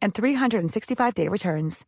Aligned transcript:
and 0.00 0.14
365-day 0.14 1.28
returns. 1.28 1.84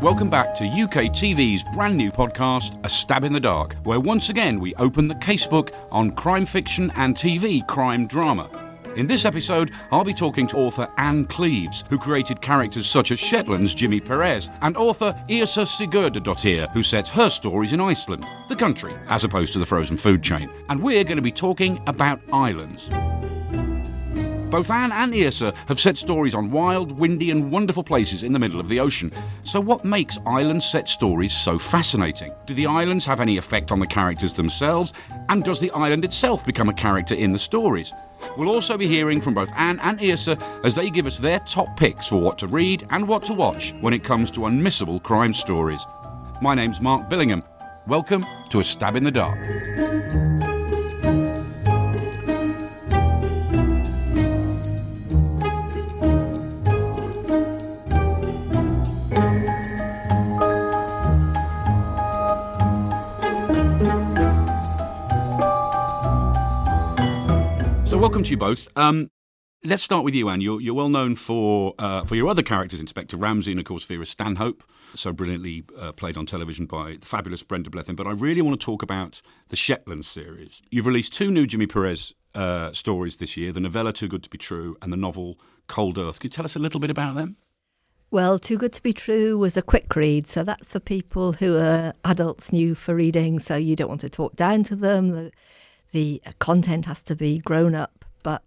Welcome 0.00 0.30
back 0.30 0.54
to 0.58 0.64
UK 0.64 1.10
TV's 1.10 1.64
brand 1.74 1.96
new 1.96 2.12
podcast, 2.12 2.78
A 2.84 2.88
Stab 2.88 3.24
in 3.24 3.32
the 3.32 3.40
Dark, 3.40 3.74
where 3.82 3.98
once 3.98 4.28
again 4.28 4.60
we 4.60 4.72
open 4.76 5.08
the 5.08 5.16
casebook 5.16 5.74
on 5.90 6.12
crime 6.12 6.46
fiction 6.46 6.92
and 6.94 7.16
TV 7.16 7.66
crime 7.66 8.06
drama. 8.06 8.48
In 8.94 9.08
this 9.08 9.24
episode, 9.24 9.72
I'll 9.90 10.04
be 10.04 10.14
talking 10.14 10.46
to 10.48 10.56
author 10.56 10.86
Ann 10.98 11.24
Cleeves, 11.26 11.82
who 11.90 11.98
created 11.98 12.40
characters 12.40 12.88
such 12.88 13.10
as 13.10 13.18
Shetland's 13.18 13.74
Jimmy 13.74 13.98
Perez, 13.98 14.48
and 14.62 14.76
author 14.76 15.20
Yrsa 15.28 15.66
Sigurdardottir, 15.66 16.68
who 16.70 16.84
sets 16.84 17.10
her 17.10 17.28
stories 17.28 17.72
in 17.72 17.80
Iceland, 17.80 18.24
the 18.48 18.54
country, 18.54 18.94
as 19.08 19.24
opposed 19.24 19.52
to 19.54 19.58
the 19.58 19.66
frozen 19.66 19.96
food 19.96 20.22
chain. 20.22 20.48
And 20.68 20.80
we're 20.80 21.02
going 21.02 21.16
to 21.16 21.22
be 21.22 21.32
talking 21.32 21.82
about 21.88 22.20
islands. 22.32 22.88
Both 24.50 24.70
Ann 24.70 24.92
and 24.92 25.12
Yrsa 25.12 25.54
have 25.66 25.78
set 25.78 25.98
stories 25.98 26.34
on 26.34 26.50
wild, 26.50 26.98
windy, 26.98 27.30
and 27.30 27.52
wonderful 27.52 27.84
places 27.84 28.22
in 28.22 28.32
the 28.32 28.38
middle 28.38 28.60
of 28.60 28.68
the 28.70 28.80
ocean. 28.80 29.12
So, 29.44 29.60
what 29.60 29.84
makes 29.84 30.18
island 30.26 30.62
set 30.62 30.88
stories 30.88 31.34
so 31.34 31.58
fascinating? 31.58 32.32
Do 32.46 32.54
the 32.54 32.66
islands 32.66 33.04
have 33.04 33.20
any 33.20 33.36
effect 33.36 33.70
on 33.70 33.78
the 33.78 33.86
characters 33.86 34.32
themselves? 34.32 34.94
And 35.28 35.44
does 35.44 35.60
the 35.60 35.70
island 35.72 36.02
itself 36.02 36.46
become 36.46 36.70
a 36.70 36.74
character 36.74 37.14
in 37.14 37.32
the 37.32 37.38
stories? 37.38 37.92
We'll 38.38 38.48
also 38.48 38.78
be 38.78 38.86
hearing 38.86 39.20
from 39.20 39.34
both 39.34 39.52
Ann 39.54 39.80
and 39.80 39.98
Yrsa 39.98 40.40
as 40.64 40.74
they 40.74 40.88
give 40.88 41.04
us 41.04 41.18
their 41.18 41.40
top 41.40 41.76
picks 41.76 42.06
for 42.06 42.18
what 42.18 42.38
to 42.38 42.46
read 42.46 42.86
and 42.88 43.06
what 43.06 43.26
to 43.26 43.34
watch 43.34 43.74
when 43.82 43.92
it 43.92 44.02
comes 44.02 44.30
to 44.30 44.40
unmissable 44.46 45.02
crime 45.02 45.34
stories. 45.34 45.84
My 46.40 46.54
name's 46.54 46.80
Mark 46.80 47.10
Billingham. 47.10 47.44
Welcome 47.86 48.24
to 48.48 48.60
A 48.60 48.64
Stab 48.64 48.96
in 48.96 49.04
the 49.04 49.10
Dark. 49.10 49.38
Welcome 68.08 68.22
to 68.22 68.30
you 68.30 68.38
both. 68.38 68.68
Um, 68.74 69.10
let's 69.62 69.82
start 69.82 70.02
with 70.02 70.14
you, 70.14 70.30
Ann. 70.30 70.40
You're, 70.40 70.62
you're 70.62 70.72
well 70.72 70.88
known 70.88 71.14
for 71.14 71.74
uh, 71.78 72.06
for 72.06 72.14
your 72.14 72.28
other 72.28 72.42
characters, 72.42 72.80
Inspector 72.80 73.14
Ramsay 73.14 73.50
and, 73.50 73.60
of 73.60 73.66
course, 73.66 73.84
Vera 73.84 74.06
Stanhope, 74.06 74.64
so 74.94 75.12
brilliantly 75.12 75.64
uh, 75.78 75.92
played 75.92 76.16
on 76.16 76.24
television 76.24 76.64
by 76.64 76.96
the 76.98 77.04
fabulous 77.04 77.42
Brenda 77.42 77.68
Blethyn. 77.68 77.96
But 77.96 78.06
I 78.06 78.12
really 78.12 78.40
want 78.40 78.58
to 78.58 78.64
talk 78.64 78.82
about 78.82 79.20
the 79.50 79.56
Shetland 79.56 80.06
series. 80.06 80.62
You've 80.70 80.86
released 80.86 81.12
two 81.12 81.30
new 81.30 81.46
Jimmy 81.46 81.66
Perez 81.66 82.14
uh, 82.34 82.72
stories 82.72 83.18
this 83.18 83.36
year: 83.36 83.52
the 83.52 83.60
novella 83.60 83.92
"Too 83.92 84.08
Good 84.08 84.22
to 84.22 84.30
Be 84.30 84.38
True" 84.38 84.78
and 84.80 84.90
the 84.90 84.96
novel 84.96 85.38
"Cold 85.66 85.98
Earth." 85.98 86.18
Could 86.18 86.32
you 86.32 86.36
tell 86.36 86.46
us 86.46 86.56
a 86.56 86.60
little 86.60 86.80
bit 86.80 86.88
about 86.88 87.14
them? 87.14 87.36
Well, 88.10 88.38
Too 88.38 88.56
Good 88.56 88.72
to 88.72 88.82
Be 88.82 88.94
True 88.94 89.36
was 89.36 89.54
a 89.58 89.62
quick 89.62 89.94
read, 89.94 90.26
so 90.26 90.44
that's 90.44 90.72
for 90.72 90.80
people 90.80 91.32
who 91.32 91.58
are 91.58 91.92
adults 92.06 92.52
new 92.52 92.74
for 92.74 92.94
reading, 92.94 93.38
so 93.38 93.56
you 93.56 93.76
don't 93.76 93.88
want 93.88 94.00
to 94.00 94.08
talk 94.08 94.34
down 94.34 94.62
to 94.64 94.76
them. 94.76 95.10
The, 95.10 95.30
the 95.92 96.22
content 96.38 96.84
has 96.84 97.02
to 97.04 97.16
be 97.16 97.38
grown 97.38 97.74
up, 97.74 97.97
but 98.22 98.42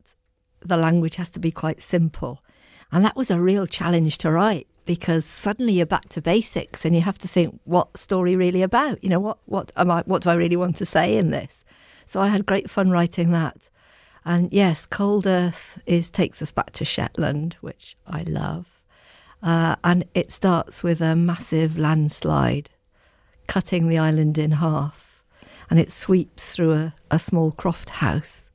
the 0.61 0.77
language 0.77 1.15
has 1.15 1.29
to 1.31 1.39
be 1.39 1.51
quite 1.51 1.81
simple. 1.81 2.43
And 2.91 3.03
that 3.05 3.15
was 3.15 3.31
a 3.31 3.39
real 3.39 3.65
challenge 3.65 4.17
to 4.19 4.31
write 4.31 4.67
because 4.85 5.25
suddenly 5.25 5.73
you're 5.73 5.85
back 5.85 6.09
to 6.09 6.21
basics 6.21 6.83
and 6.83 6.95
you 6.95 7.01
have 7.01 7.17
to 7.19 7.27
think 7.27 7.59
what 7.63 7.97
story 7.97 8.35
really 8.35 8.61
about? 8.61 9.03
You 9.03 9.09
know, 9.09 9.19
what 9.19 9.37
what 9.45 9.71
am 9.75 9.91
I 9.91 10.01
what 10.05 10.23
do 10.23 10.29
I 10.29 10.33
really 10.33 10.57
want 10.57 10.75
to 10.77 10.85
say 10.85 11.17
in 11.17 11.31
this? 11.31 11.63
So 12.05 12.19
I 12.19 12.27
had 12.27 12.45
great 12.45 12.69
fun 12.69 12.91
writing 12.91 13.31
that. 13.31 13.69
And 14.25 14.51
yes, 14.51 14.85
Cold 14.85 15.25
Earth 15.25 15.79
is 15.85 16.11
takes 16.11 16.41
us 16.41 16.51
back 16.51 16.71
to 16.73 16.85
Shetland, 16.85 17.55
which 17.61 17.95
I 18.05 18.23
love. 18.23 18.83
Uh, 19.41 19.75
and 19.83 20.05
it 20.13 20.31
starts 20.31 20.83
with 20.83 21.01
a 21.01 21.15
massive 21.15 21.77
landslide 21.77 22.69
cutting 23.47 23.87
the 23.87 23.97
island 23.97 24.37
in 24.37 24.51
half 24.51 25.11
and 25.71 25.79
it 25.79 25.89
sweeps 25.89 26.53
through 26.53 26.73
a, 26.73 26.93
a 27.09 27.17
small 27.17 27.51
croft 27.51 27.89
house. 27.89 28.49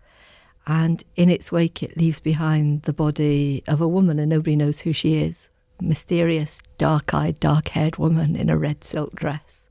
And 0.66 1.04
in 1.15 1.31
its 1.31 1.53
wake, 1.53 1.82
it 1.82 1.97
leaves 1.97 2.21
behind 2.21 2.82
the 2.82 2.93
body 2.93 3.62
of 3.69 3.81
a 3.81 3.88
woman, 3.88 4.19
and 4.19 4.28
nobody 4.28 4.56
knows 4.56 4.81
who 4.81 4.93
she 4.93 5.15
is. 5.16 5.49
Mysterious, 5.81 6.60
dark 6.78 7.15
eyed, 7.15 7.38
dark 7.38 7.69
haired 7.69 7.99
woman 7.99 8.34
in 8.34 8.50
a 8.50 8.59
red 8.59 8.82
silk 8.82 9.15
dress 9.15 9.66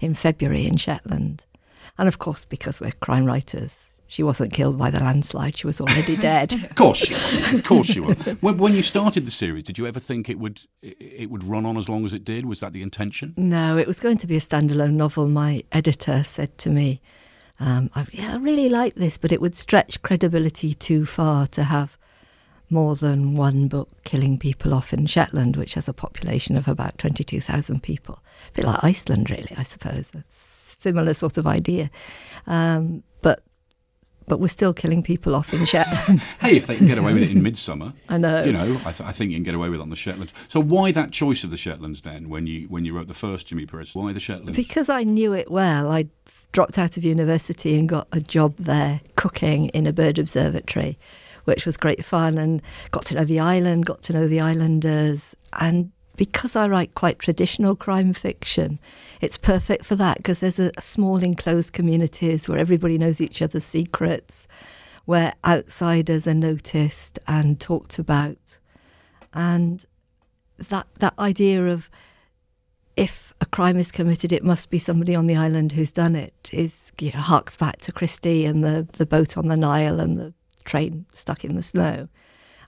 in 0.00 0.14
February 0.14 0.66
in 0.66 0.76
Shetland. 0.76 1.44
And 1.98 2.08
of 2.08 2.18
course, 2.18 2.44
because 2.44 2.80
we're 2.80 2.92
crime 2.92 3.26
writers, 3.26 3.88
she 4.06 4.22
wasn't 4.22 4.54
killed 4.54 4.78
by 4.78 4.90
the 4.90 5.00
landslide. 5.00 5.58
She 5.58 5.66
was 5.66 5.80
already 5.80 6.16
dead. 6.30 6.54
of 6.54 6.74
course, 6.74 6.98
she 6.98 7.12
was. 7.12 7.54
of 7.54 7.64
course 7.64 7.86
she 7.86 8.00
was. 8.00 8.16
When, 8.40 8.56
when, 8.56 8.74
you 8.74 8.82
started 8.82 9.26
the 9.26 9.30
series, 9.30 9.64
did 9.64 9.76
you 9.76 9.86
ever 9.86 10.00
think 10.00 10.30
it 10.30 10.38
would 10.38 10.62
it 10.82 11.30
would 11.30 11.44
run 11.44 11.66
on 11.66 11.76
as 11.76 11.88
long 11.88 12.06
as 12.06 12.12
it 12.12 12.24
did? 12.24 12.46
Was 12.46 12.60
that 12.60 12.72
the 12.72 12.82
intention? 12.82 13.34
No, 13.36 13.76
it 13.76 13.86
was 13.86 14.00
going 14.00 14.16
to 14.18 14.26
be 14.26 14.36
a 14.36 14.40
standalone 14.40 14.92
novel. 14.92 15.28
My 15.28 15.62
editor 15.72 16.24
said 16.24 16.56
to 16.58 16.70
me, 16.70 17.02
um, 17.60 17.90
I, 17.94 18.06
"Yeah, 18.12 18.34
I 18.34 18.36
really 18.36 18.68
like 18.68 18.94
this, 18.94 19.18
but 19.18 19.32
it 19.32 19.40
would 19.40 19.56
stretch 19.56 20.02
credibility 20.02 20.74
too 20.74 21.06
far 21.06 21.46
to 21.48 21.64
have." 21.64 21.96
More 22.70 22.96
than 22.96 23.34
one 23.34 23.66
book 23.66 23.88
killing 24.04 24.38
people 24.38 24.74
off 24.74 24.92
in 24.92 25.06
Shetland, 25.06 25.56
which 25.56 25.72
has 25.72 25.88
a 25.88 25.94
population 25.94 26.54
of 26.54 26.68
about 26.68 26.98
22,000 26.98 27.82
people. 27.82 28.18
A 28.50 28.52
bit 28.52 28.66
like 28.66 28.84
Iceland, 28.84 29.30
really, 29.30 29.54
I 29.56 29.62
suppose. 29.62 30.08
That's 30.12 30.44
similar 30.78 31.14
sort 31.14 31.38
of 31.38 31.46
idea. 31.46 31.90
Um, 32.46 33.02
but 33.22 33.42
but 34.26 34.40
we're 34.40 34.48
still 34.48 34.74
killing 34.74 35.02
people 35.02 35.34
off 35.34 35.52
in 35.52 35.64
Shetland. 35.64 36.20
hey, 36.40 36.56
if 36.56 36.66
they 36.66 36.76
can 36.76 36.86
get 36.86 36.98
away 36.98 37.14
with 37.14 37.22
it 37.22 37.30
in 37.30 37.42
midsummer, 37.42 37.94
I 38.08 38.18
know. 38.18 38.44
You 38.44 38.52
know, 38.52 38.78
I, 38.84 38.92
th- 38.92 39.08
I, 39.08 39.12
think 39.12 39.30
you 39.30 39.36
can 39.36 39.42
get 39.42 39.54
away 39.54 39.70
with 39.70 39.80
it 39.80 39.82
on 39.82 39.90
the 39.90 39.96
Shetlands. 39.96 40.32
So 40.48 40.60
why 40.60 40.92
that 40.92 41.10
choice 41.10 41.44
of 41.44 41.50
the 41.50 41.56
Shetlands 41.56 42.02
then? 42.02 42.28
When 42.28 42.46
you 42.46 42.68
when 42.68 42.84
you 42.84 42.94
wrote 42.94 43.08
the 43.08 43.14
first 43.14 43.46
Jimmy 43.48 43.66
Perez, 43.66 43.94
why 43.94 44.12
the 44.12 44.20
Shetlands? 44.20 44.56
Because 44.56 44.88
I 44.88 45.02
knew 45.02 45.32
it 45.32 45.50
well. 45.50 45.90
I 45.90 46.08
dropped 46.52 46.78
out 46.78 46.96
of 46.96 47.04
university 47.04 47.78
and 47.78 47.88
got 47.88 48.08
a 48.12 48.20
job 48.20 48.56
there 48.56 49.00
cooking 49.16 49.68
in 49.68 49.86
a 49.86 49.92
bird 49.92 50.18
observatory, 50.18 50.98
which 51.44 51.66
was 51.66 51.76
great 51.76 52.04
fun 52.04 52.38
and 52.38 52.62
got 52.90 53.04
to 53.06 53.14
know 53.14 53.24
the 53.24 53.40
island, 53.40 53.86
got 53.86 54.02
to 54.02 54.12
know 54.12 54.26
the 54.26 54.40
islanders, 54.40 55.34
and 55.54 55.90
because 56.18 56.56
I 56.56 56.66
write 56.66 56.94
quite 56.94 57.20
traditional 57.20 57.76
crime 57.76 58.12
fiction, 58.12 58.80
it's 59.20 59.38
perfect 59.38 59.84
for 59.84 59.94
that 59.96 60.18
because 60.18 60.40
there's 60.40 60.58
a, 60.58 60.72
a, 60.76 60.82
small 60.82 61.22
enclosed 61.22 61.72
communities 61.72 62.48
where 62.48 62.58
everybody 62.58 62.98
knows 62.98 63.20
each 63.20 63.40
other's 63.40 63.64
secrets, 63.64 64.48
where 65.04 65.34
outsiders 65.44 66.26
are 66.26 66.34
noticed 66.34 67.20
and 67.28 67.60
talked 67.60 68.00
about, 68.00 68.58
and 69.32 69.86
that 70.58 70.88
that 70.98 71.14
idea 71.18 71.66
of 71.66 71.88
if 72.96 73.27
a 73.40 73.46
crime 73.46 73.78
is 73.78 73.92
committed, 73.92 74.32
it 74.32 74.44
must 74.44 74.70
be 74.70 74.78
somebody 74.78 75.14
on 75.14 75.26
the 75.26 75.36
island 75.36 75.72
who's 75.72 75.92
done 75.92 76.16
it. 76.16 76.50
Is 76.52 76.92
you 77.00 77.12
know 77.12 77.20
harks 77.20 77.56
back 77.56 77.78
to 77.82 77.92
Christie 77.92 78.44
and 78.44 78.64
the 78.64 78.86
the 78.92 79.06
boat 79.06 79.36
on 79.36 79.48
the 79.48 79.56
Nile 79.56 80.00
and 80.00 80.18
the 80.18 80.34
train 80.64 81.06
stuck 81.14 81.44
in 81.44 81.56
the 81.56 81.62
snow, 81.62 82.08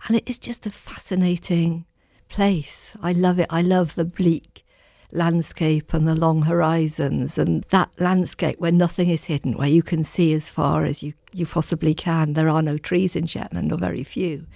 and 0.07 0.17
it 0.17 0.29
is 0.29 0.39
just 0.39 0.67
a 0.67 0.71
fascinating 0.71 1.87
place. 2.29 2.97
I 3.03 3.13
love 3.13 3.39
it. 3.39 3.49
I 3.51 3.63
love 3.63 3.95
the 3.95 4.05
bleak 4.05 4.65
landscape 5.13 5.93
and 5.93 6.07
the 6.07 6.15
long 6.15 6.43
horizons 6.43 7.37
and 7.37 7.65
that 7.71 7.91
landscape 7.99 8.61
where 8.61 8.71
nothing 8.71 9.11
is 9.11 9.25
hidden, 9.25 9.57
where 9.57 9.69
you 9.69 9.83
can 9.83 10.05
see 10.05 10.33
as 10.33 10.49
far 10.49 10.85
as 10.85 11.03
you, 11.03 11.13
you 11.33 11.47
possibly 11.47 11.95
can. 11.95 12.35
There 12.35 12.49
are 12.49 12.63
no 12.63 12.79
trees 12.79 13.17
in 13.17 13.27
Shetland, 13.27 13.73
or 13.73 13.77
very 13.77 14.05
few. 14.05 14.47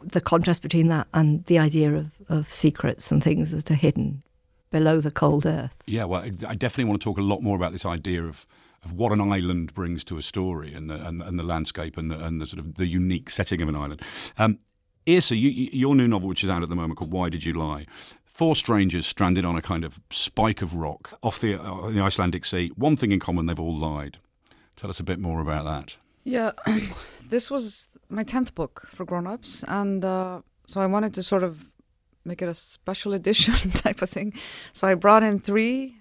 the 0.00 0.20
contrast 0.20 0.62
between 0.62 0.86
that 0.88 1.08
and 1.12 1.44
the 1.46 1.58
idea 1.58 1.92
of, 1.92 2.12
of 2.28 2.52
secrets 2.52 3.10
and 3.10 3.22
things 3.22 3.50
that 3.50 3.70
are 3.72 3.74
hidden 3.74 4.22
below 4.70 5.00
the 5.00 5.10
cold 5.10 5.46
earth. 5.46 5.76
Yeah, 5.86 6.04
well, 6.04 6.22
I 6.22 6.54
definitely 6.54 6.84
want 6.84 7.00
to 7.00 7.04
talk 7.04 7.18
a 7.18 7.22
lot 7.22 7.42
more 7.42 7.56
about 7.56 7.72
this 7.72 7.86
idea 7.86 8.24
of 8.24 8.46
of 8.84 8.92
what 8.92 9.10
an 9.10 9.20
island 9.20 9.74
brings 9.74 10.04
to 10.04 10.16
a 10.18 10.22
story 10.22 10.72
and 10.72 10.88
the 10.88 10.94
and, 11.06 11.20
and 11.20 11.38
the 11.38 11.42
landscape 11.42 11.96
and 11.96 12.10
the, 12.10 12.24
and 12.24 12.40
the 12.40 12.46
sort 12.46 12.60
of 12.60 12.76
the 12.76 12.86
unique 12.86 13.30
setting 13.30 13.60
of 13.60 13.68
an 13.68 13.76
island. 13.76 14.02
Um, 14.38 14.58
Yrsa, 15.06 15.38
you, 15.38 15.50
your 15.50 15.96
new 15.96 16.06
novel, 16.06 16.28
which 16.28 16.44
is 16.44 16.50
out 16.50 16.62
at 16.62 16.68
the 16.68 16.76
moment, 16.76 16.98
called 16.98 17.12
Why 17.12 17.30
Did 17.30 17.44
You 17.44 17.54
Lie? 17.54 17.86
Four 18.26 18.54
strangers 18.54 19.06
stranded 19.06 19.44
on 19.44 19.56
a 19.56 19.62
kind 19.62 19.84
of 19.84 19.98
spike 20.10 20.60
of 20.60 20.74
rock 20.74 21.18
off 21.22 21.40
the, 21.40 21.60
uh, 21.60 21.90
the 21.90 22.00
Icelandic 22.00 22.44
Sea. 22.44 22.70
One 22.76 22.94
thing 22.94 23.10
in 23.10 23.18
common, 23.18 23.46
they've 23.46 23.58
all 23.58 23.76
lied. 23.76 24.18
Tell 24.76 24.90
us 24.90 25.00
a 25.00 25.04
bit 25.04 25.18
more 25.18 25.40
about 25.40 25.64
that. 25.64 25.96
Yeah, 26.24 26.52
this 27.28 27.50
was 27.50 27.88
my 28.10 28.22
10th 28.22 28.54
book 28.54 28.86
for 28.92 29.04
grown 29.04 29.26
ups. 29.26 29.64
And 29.66 30.04
uh, 30.04 30.42
so 30.66 30.80
I 30.80 30.86
wanted 30.86 31.14
to 31.14 31.22
sort 31.22 31.42
of 31.42 31.67
make 32.28 32.42
it 32.42 32.48
a 32.48 32.54
special 32.54 33.12
edition 33.14 33.54
type 33.84 34.02
of 34.02 34.10
thing. 34.10 34.32
So 34.72 34.86
I 34.86 34.94
brought 34.94 35.22
in 35.22 35.38
three 35.38 35.98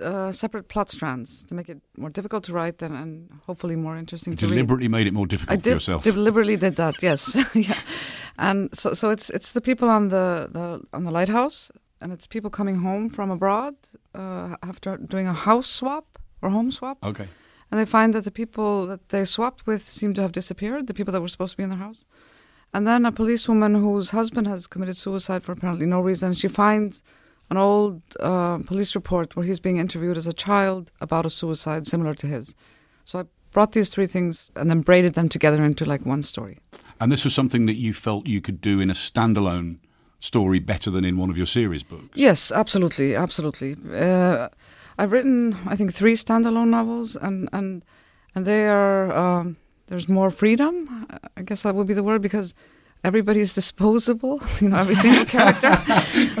uh, 0.00 0.32
separate 0.32 0.68
plot 0.68 0.90
strands 0.90 1.42
to 1.44 1.54
make 1.54 1.68
it 1.68 1.80
more 1.96 2.10
difficult 2.10 2.44
to 2.44 2.52
write 2.52 2.82
and, 2.82 2.94
and 2.94 3.30
hopefully 3.46 3.76
more 3.76 3.96
interesting 3.96 4.32
you 4.32 4.36
to 4.36 4.46
deliberately 4.46 4.86
read. 4.86 4.98
made 4.98 5.06
it 5.06 5.14
more 5.14 5.26
difficult 5.26 5.58
I 5.58 5.62
for 5.62 5.70
yourself. 5.70 6.04
Deliberately 6.04 6.56
did 6.56 6.76
that, 6.76 7.02
yes. 7.02 7.20
yeah. 7.54 7.80
And 8.38 8.68
so, 8.74 8.92
so 8.92 9.10
it's 9.10 9.30
it's 9.30 9.52
the 9.52 9.60
people 9.60 9.88
on 9.88 10.08
the, 10.08 10.48
the 10.52 10.82
on 10.92 11.04
the 11.04 11.10
lighthouse, 11.10 11.72
and 12.00 12.12
it's 12.12 12.26
people 12.26 12.50
coming 12.50 12.76
home 12.76 13.08
from 13.08 13.30
abroad 13.30 13.74
uh, 14.14 14.56
after 14.62 14.98
doing 14.98 15.26
a 15.26 15.32
house 15.32 15.68
swap 15.68 16.18
or 16.42 16.50
home 16.50 16.70
swap. 16.70 16.98
Okay. 17.02 17.28
And 17.70 17.80
they 17.80 17.86
find 17.86 18.14
that 18.14 18.24
the 18.24 18.30
people 18.30 18.86
that 18.86 19.08
they 19.08 19.24
swapped 19.24 19.66
with 19.66 19.88
seem 19.88 20.14
to 20.14 20.22
have 20.22 20.32
disappeared. 20.32 20.86
The 20.86 20.94
people 20.94 21.12
that 21.12 21.20
were 21.20 21.28
supposed 21.28 21.52
to 21.52 21.56
be 21.56 21.62
in 21.62 21.70
their 21.70 21.78
house. 21.78 22.04
And 22.72 22.86
then 22.86 23.06
a 23.06 23.12
policewoman 23.12 23.74
whose 23.74 24.10
husband 24.10 24.46
has 24.46 24.66
committed 24.66 24.96
suicide 24.96 25.42
for 25.42 25.52
apparently 25.52 25.86
no 25.86 26.00
reason. 26.00 26.34
She 26.34 26.48
finds 26.48 27.02
an 27.50 27.56
old 27.56 28.02
uh, 28.20 28.58
police 28.58 28.94
report 28.94 29.36
where 29.36 29.46
he's 29.46 29.60
being 29.60 29.78
interviewed 29.78 30.16
as 30.16 30.26
a 30.26 30.32
child 30.32 30.90
about 31.00 31.26
a 31.26 31.30
suicide 31.30 31.86
similar 31.86 32.14
to 32.14 32.26
his. 32.26 32.54
So 33.04 33.20
I 33.20 33.24
brought 33.52 33.72
these 33.72 33.88
three 33.88 34.06
things 34.06 34.50
and 34.56 34.68
then 34.68 34.80
braided 34.80 35.14
them 35.14 35.28
together 35.28 35.64
into 35.64 35.84
like 35.84 36.04
one 36.04 36.22
story. 36.22 36.58
And 37.00 37.10
this 37.10 37.24
was 37.24 37.34
something 37.34 37.66
that 37.66 37.76
you 37.76 37.94
felt 37.94 38.26
you 38.26 38.40
could 38.40 38.60
do 38.60 38.80
in 38.80 38.90
a 38.90 38.94
standalone 38.94 39.78
story 40.18 40.58
better 40.58 40.90
than 40.90 41.04
in 41.04 41.16
one 41.16 41.30
of 41.30 41.36
your 41.36 41.46
series 41.46 41.82
books. 41.82 42.08
Yes, 42.14 42.50
absolutely, 42.50 43.14
absolutely. 43.14 43.76
Uh, 43.94 44.48
I've 44.98 45.12
written, 45.12 45.56
I 45.66 45.76
think, 45.76 45.92
three 45.92 46.14
standalone 46.14 46.68
novels, 46.68 47.16
and 47.16 47.48
and 47.52 47.84
and 48.34 48.46
they 48.46 48.66
are 48.66 49.12
um, 49.12 49.56
there's 49.86 50.08
more 50.08 50.30
freedom. 50.30 51.06
I 51.36 51.42
guess 51.42 51.62
that 51.62 51.74
would 51.74 51.86
be 51.86 51.94
the 51.94 52.02
word 52.02 52.22
because 52.22 52.54
everybody's 53.04 53.54
disposable. 53.54 54.40
You 54.60 54.70
know, 54.70 54.78
every 54.78 54.94
single 54.94 55.26
character. 55.26 55.76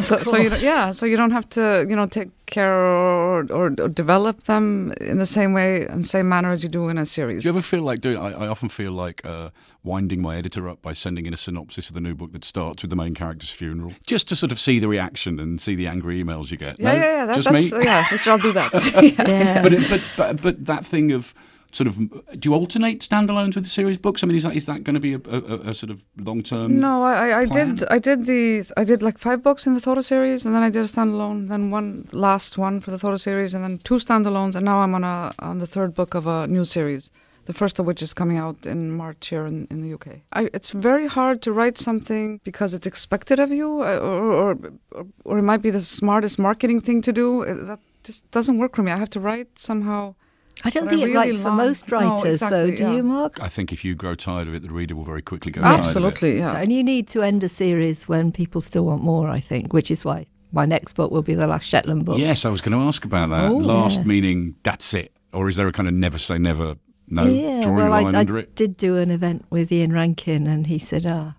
so, 0.00 0.22
so 0.22 0.36
you 0.38 0.50
yeah, 0.60 0.92
so 0.92 1.04
you 1.04 1.18
don't 1.18 1.32
have 1.32 1.46
to 1.50 1.84
you 1.86 1.94
know 1.94 2.06
take 2.06 2.30
care 2.46 2.72
or, 2.72 3.44
or, 3.52 3.66
or 3.78 3.88
develop 3.88 4.44
them 4.44 4.94
in 5.00 5.18
the 5.18 5.26
same 5.26 5.52
way 5.52 5.86
and 5.86 6.06
same 6.06 6.28
manner 6.30 6.50
as 6.50 6.62
you 6.62 6.70
do 6.70 6.88
in 6.88 6.96
a 6.96 7.04
series. 7.04 7.42
Do 7.42 7.48
you 7.48 7.52
ever 7.52 7.60
feel 7.62 7.82
like 7.82 8.00
doing? 8.00 8.16
I, 8.16 8.32
I 8.32 8.48
often 8.48 8.70
feel 8.70 8.92
like 8.92 9.20
uh, 9.24 9.50
winding 9.84 10.22
my 10.22 10.36
editor 10.36 10.66
up 10.66 10.80
by 10.80 10.94
sending 10.94 11.26
in 11.26 11.34
a 11.34 11.36
synopsis 11.36 11.88
of 11.88 11.94
the 11.94 12.00
new 12.00 12.14
book 12.14 12.32
that 12.32 12.44
starts 12.44 12.82
with 12.82 12.88
the 12.88 12.96
main 12.96 13.14
character's 13.14 13.50
funeral, 13.50 13.92
just 14.06 14.26
to 14.28 14.36
sort 14.36 14.50
of 14.50 14.58
see 14.58 14.78
the 14.78 14.88
reaction 14.88 15.38
and 15.38 15.60
see 15.60 15.74
the 15.74 15.86
angry 15.86 16.24
emails 16.24 16.50
you 16.50 16.56
get. 16.56 16.80
Yeah, 16.80 16.92
no? 16.92 16.98
yeah, 16.98 17.04
yeah. 17.04 17.26
That, 17.26 17.36
just 17.36 17.52
that's, 17.52 17.72
me. 17.72 17.84
Yeah, 17.84 18.06
we 18.10 18.16
should 18.16 18.30
all 18.30 18.38
do 18.38 18.52
that. 18.52 18.72
yeah. 18.72 19.02
yeah. 19.28 19.62
But, 19.62 19.74
it, 19.74 19.90
but 19.90 20.14
but 20.16 20.42
but 20.42 20.64
that 20.64 20.86
thing 20.86 21.12
of 21.12 21.34
sort 21.76 21.88
of 21.88 21.98
do 22.40 22.48
you 22.48 22.54
alternate 22.54 23.00
standalones 23.00 23.54
with 23.54 23.64
the 23.64 23.70
series 23.70 23.98
books? 23.98 24.22
I 24.22 24.26
mean, 24.26 24.36
is 24.36 24.44
that 24.44 24.56
is 24.56 24.66
that 24.66 24.82
going 24.82 24.94
to 24.94 25.00
be 25.08 25.14
a, 25.14 25.20
a, 25.38 25.70
a 25.70 25.74
sort 25.74 25.90
of 25.90 26.02
long 26.16 26.42
term? 26.42 26.80
No, 26.80 27.02
I, 27.04 27.40
I 27.40 27.44
did 27.44 27.84
I 27.96 27.98
did 27.98 28.24
the 28.26 28.64
I 28.76 28.84
did 28.84 29.02
like 29.02 29.18
five 29.18 29.42
books 29.42 29.66
in 29.66 29.74
the 29.74 29.80
Thora 29.80 30.02
series, 30.02 30.46
and 30.46 30.54
then 30.54 30.62
I 30.62 30.70
did 30.70 30.84
a 30.84 30.88
standalone, 30.88 31.48
then 31.48 31.70
one 31.70 32.08
last 32.12 32.56
one 32.56 32.80
for 32.80 32.90
the 32.90 32.98
Thora 32.98 33.18
series, 33.18 33.54
and 33.54 33.62
then 33.62 33.78
two 33.84 33.96
standalones, 33.96 34.56
and 34.56 34.64
now 34.64 34.78
I'm 34.80 34.94
on 34.94 35.04
a 35.04 35.34
on 35.38 35.58
the 35.58 35.66
third 35.66 35.94
book 35.94 36.14
of 36.14 36.26
a 36.26 36.46
new 36.46 36.64
series. 36.64 37.12
The 37.44 37.52
first 37.52 37.78
of 37.78 37.86
which 37.86 38.02
is 38.02 38.12
coming 38.12 38.38
out 38.38 38.66
in 38.66 38.90
March 38.90 39.28
here 39.28 39.46
in, 39.46 39.68
in 39.70 39.80
the 39.80 39.94
UK. 39.94 40.06
I, 40.32 40.50
it's 40.52 40.70
very 40.70 41.06
hard 41.06 41.42
to 41.42 41.52
write 41.52 41.78
something 41.78 42.40
because 42.42 42.74
it's 42.74 42.88
expected 42.88 43.38
of 43.38 43.52
you, 43.52 43.82
uh, 43.82 43.98
or, 43.98 44.32
or, 44.32 44.58
or, 44.90 45.06
or 45.24 45.38
it 45.38 45.42
might 45.42 45.62
be 45.62 45.70
the 45.70 45.80
smartest 45.80 46.40
marketing 46.40 46.80
thing 46.80 47.02
to 47.02 47.12
do. 47.12 47.44
That 47.44 47.78
just 48.02 48.28
doesn't 48.32 48.58
work 48.58 48.74
for 48.74 48.82
me. 48.82 48.90
I 48.90 48.96
have 48.96 49.10
to 49.10 49.20
write 49.20 49.60
somehow 49.60 50.16
I 50.64 50.70
don't 50.70 50.88
think 50.88 51.02
it 51.02 51.04
really 51.04 51.16
writes 51.16 51.42
for 51.42 51.50
most 51.50 51.90
writers, 51.90 52.24
no, 52.24 52.30
exactly, 52.30 52.58
though. 52.58 52.76
Do 52.76 52.82
yeah. 52.82 52.92
you, 52.96 53.02
Mark? 53.02 53.40
I 53.40 53.48
think 53.48 53.72
if 53.72 53.84
you 53.84 53.94
grow 53.94 54.14
tired 54.14 54.48
of 54.48 54.54
it, 54.54 54.62
the 54.62 54.70
reader 54.70 54.96
will 54.96 55.04
very 55.04 55.22
quickly 55.22 55.52
go 55.52 55.60
Absolutely, 55.60 56.32
tired 56.32 56.40
yeah. 56.40 56.52
So, 56.52 56.58
and 56.58 56.72
you 56.72 56.82
need 56.82 57.08
to 57.08 57.22
end 57.22 57.44
a 57.44 57.48
series 57.48 58.08
when 58.08 58.32
people 58.32 58.60
still 58.60 58.84
want 58.84 59.02
more, 59.02 59.28
I 59.28 59.40
think, 59.40 59.72
which 59.72 59.90
is 59.90 60.04
why 60.04 60.26
my 60.52 60.64
next 60.64 60.94
book 60.94 61.10
will 61.10 61.22
be 61.22 61.34
the 61.34 61.46
last 61.46 61.64
Shetland 61.64 62.04
book. 62.04 62.18
Yes, 62.18 62.44
I 62.44 62.48
was 62.48 62.60
going 62.60 62.72
to 62.72 62.86
ask 62.86 63.04
about 63.04 63.30
that. 63.30 63.50
Oh, 63.50 63.56
last 63.56 63.98
yeah. 63.98 64.04
meaning 64.04 64.54
that's 64.62 64.94
it, 64.94 65.12
or 65.32 65.48
is 65.48 65.56
there 65.56 65.68
a 65.68 65.72
kind 65.72 65.88
of 65.88 65.94
never 65.94 66.18
say 66.18 66.38
never, 66.38 66.76
no 67.08 67.24
yeah, 67.26 67.62
drawing 67.62 67.76
well, 67.76 67.88
a 67.88 67.90
line 67.90 68.14
I, 68.14 68.20
under 68.20 68.38
I 68.38 68.40
it? 68.40 68.54
did 68.54 68.76
do 68.76 68.96
an 68.96 69.10
event 69.10 69.44
with 69.50 69.70
Ian 69.70 69.92
Rankin, 69.92 70.46
and 70.46 70.66
he 70.66 70.78
said, 70.78 71.04
"Ah, 71.06 71.34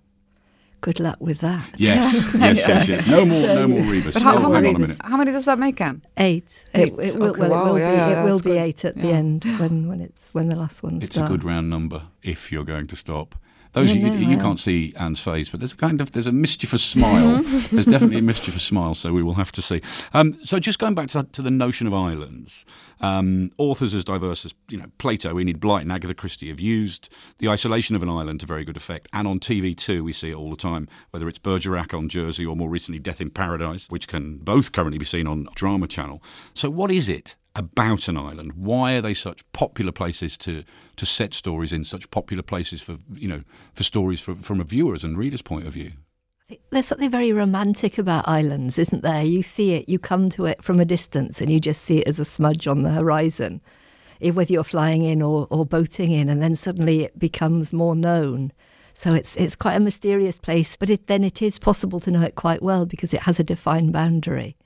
good 0.88 1.00
luck 1.08 1.18
with 1.20 1.40
that." 1.48 1.68
Yes, 1.78 2.14
yes, 2.46 2.68
yes, 2.68 2.88
yes. 2.88 3.08
No 3.08 3.26
more, 3.26 3.42
no 3.62 3.68
more 3.68 3.82
Rebus. 3.94 4.14
But 4.14 4.24
how, 4.24 4.38
oh, 4.38 4.42
how 4.42 4.50
many 4.50 4.70
a 4.72 4.80
minute. 4.80 4.98
how 5.04 5.18
many 5.18 5.32
does 5.32 5.46
that 5.46 5.60
make, 5.60 5.80
Ann? 5.82 6.02
Eight. 6.18 6.64
Eight. 6.74 6.94
It, 6.94 7.08
it 7.08 7.20
will, 7.20 7.32
Okay, 7.32 7.42
well, 7.42 7.50
wow, 7.52 7.66
it 7.70 7.72
will 7.74 7.80
yeah, 7.80 7.92
be. 7.92 7.98
yeah, 7.98 8.22
it 8.22 8.24
will 8.26 8.40
be 8.40 8.58
eight 8.58 8.86
at 8.86 8.96
the 8.96 9.12
end 9.12 9.44
when 9.60 9.88
when 9.90 10.00
it's 10.02 10.34
when 10.34 10.48
the 10.50 10.56
last 10.56 10.84
one's 10.84 11.02
done. 11.02 11.08
It's 11.08 11.16
done. 11.16 11.28
a 11.28 11.30
good 11.30 11.44
round 11.44 11.70
number 11.70 12.04
if 12.24 12.52
you're 12.52 12.66
going 12.74 12.88
to 12.88 12.96
stop. 12.96 13.36
Those 13.74 13.94
Yeah, 13.94 14.08
you, 14.08 14.10
no, 14.10 14.30
you 14.32 14.38
I- 14.38 14.42
can't 14.42 14.60
see 14.60 14.94
Ann's 14.96 15.20
face, 15.20 15.50
but 15.50 15.60
there's 15.60 15.74
a 15.74 15.78
kind 15.78 16.02
of 16.02 16.12
there's 16.14 16.28
a 16.28 16.32
mischievous 16.32 16.84
smile. 16.84 17.42
there's 17.72 17.86
definitely 17.86 18.18
a 18.20 18.22
mischievous 18.22 18.64
smile, 18.64 18.96
so 18.96 19.12
we 19.14 19.22
will 19.24 19.36
have 19.36 19.52
to 19.54 19.62
see. 19.62 19.82
Um, 20.14 20.38
so 20.44 20.60
just 20.60 20.80
going 20.80 20.96
back 20.96 21.10
to, 21.10 21.24
to 21.24 21.42
the 21.42 21.52
notion 21.52 21.88
of 21.88 21.94
islands, 21.94 22.66
um, 23.02 23.52
authors 23.58 23.94
as 23.94 24.04
diverse 24.04 24.46
as 24.46 24.54
you 24.70 24.78
know 24.78 24.86
Plato, 24.98 25.40
Enid 25.40 25.60
Blyton, 25.60 25.84
and 25.84 25.92
Agatha 25.92 26.14
Christie 26.14 26.50
have 26.50 26.60
used 26.60 27.10
the 27.40 27.50
isolation 27.50 27.96
of 27.96 28.04
an 28.04 28.10
island 28.10 28.40
to 28.40 28.46
very 28.46 28.66
good 28.66 28.78
effect, 28.78 29.08
and 29.14 29.28
on 29.28 29.40
TV 29.40 29.76
too 29.78 30.04
we 30.04 30.14
see 30.14 30.32
it 30.32 30.36
all 30.36 30.50
the 30.50 30.56
time. 30.58 30.88
Whether 31.12 31.28
it's 31.30 31.40
Bergerac 31.40 31.94
on 31.94 32.10
Jersey 32.10 32.46
or 32.46 32.56
more 32.56 32.70
recently 32.70 33.00
Death 33.00 33.22
in 33.22 33.30
Paradise, 33.30 33.86
which 33.90 34.08
can 34.08 34.38
both 34.38 34.72
currently 34.72 34.98
be 34.98 35.06
seen 35.06 35.28
on 35.28 35.48
Drama 35.56 35.88
Channel. 35.88 36.22
So 36.54 36.70
what 36.70 36.92
is 36.92 37.08
it? 37.10 37.36
About 37.58 38.08
an 38.08 38.18
island, 38.18 38.54
why 38.54 38.94
are 38.94 39.02
they 39.02 39.16
such 39.16 39.44
popular 39.52 39.92
places 39.92 40.38
to 40.38 40.64
to 40.96 41.06
set 41.08 41.34
stories 41.34 41.74
in? 41.74 41.84
Such 41.84 42.12
popular 42.12 42.44
places 42.44 42.84
for 42.84 42.98
you 43.16 43.28
know 43.28 43.42
for 43.74 43.82
stories 43.82 44.22
from 44.22 44.44
from 44.44 44.62
a 44.62 44.64
viewer's 44.64 45.04
and 45.04 45.18
reader's 45.18 45.42
point 45.42 45.66
of 45.66 45.74
view. 45.74 45.94
There's 46.70 46.86
something 46.86 47.10
very 47.10 47.34
romantic 47.34 47.98
about 47.98 48.28
islands, 48.28 48.78
isn't 48.78 49.02
there? 49.02 49.24
You 49.24 49.42
see 49.42 49.74
it, 49.74 49.90
you 49.90 49.98
come 49.98 50.30
to 50.30 50.46
it 50.46 50.64
from 50.64 50.80
a 50.80 50.86
distance, 50.86 51.42
and 51.42 51.52
you 51.52 51.60
just 51.60 51.84
see 51.84 52.02
it 52.02 52.08
as 52.08 52.20
a 52.20 52.26
smudge 52.26 52.68
on 52.68 52.84
the 52.84 52.92
horizon, 52.92 53.60
whether 54.22 54.54
you're 54.54 54.64
flying 54.64 55.02
in 55.02 55.24
or, 55.24 55.48
or 55.50 55.66
boating 55.66 56.12
in, 56.12 56.30
and 56.30 56.44
then 56.44 56.56
suddenly 56.56 57.06
it 57.06 57.18
becomes 57.18 57.74
more 57.74 57.96
known. 57.96 58.54
So 58.94 59.16
it's 59.16 59.36
it's 59.36 59.56
quite 59.56 59.76
a 59.76 59.80
mysterious 59.80 60.38
place, 60.38 60.76
but 60.76 60.92
it, 60.92 61.08
then 61.08 61.24
it 61.24 61.42
is 61.42 61.58
possible 61.58 62.00
to 62.02 62.12
know 62.12 62.22
it 62.22 62.36
quite 62.36 62.62
well 62.62 62.86
because 62.86 63.16
it 63.16 63.22
has 63.22 63.40
a 63.40 63.44
defined 63.44 63.94
boundary. 63.94 64.58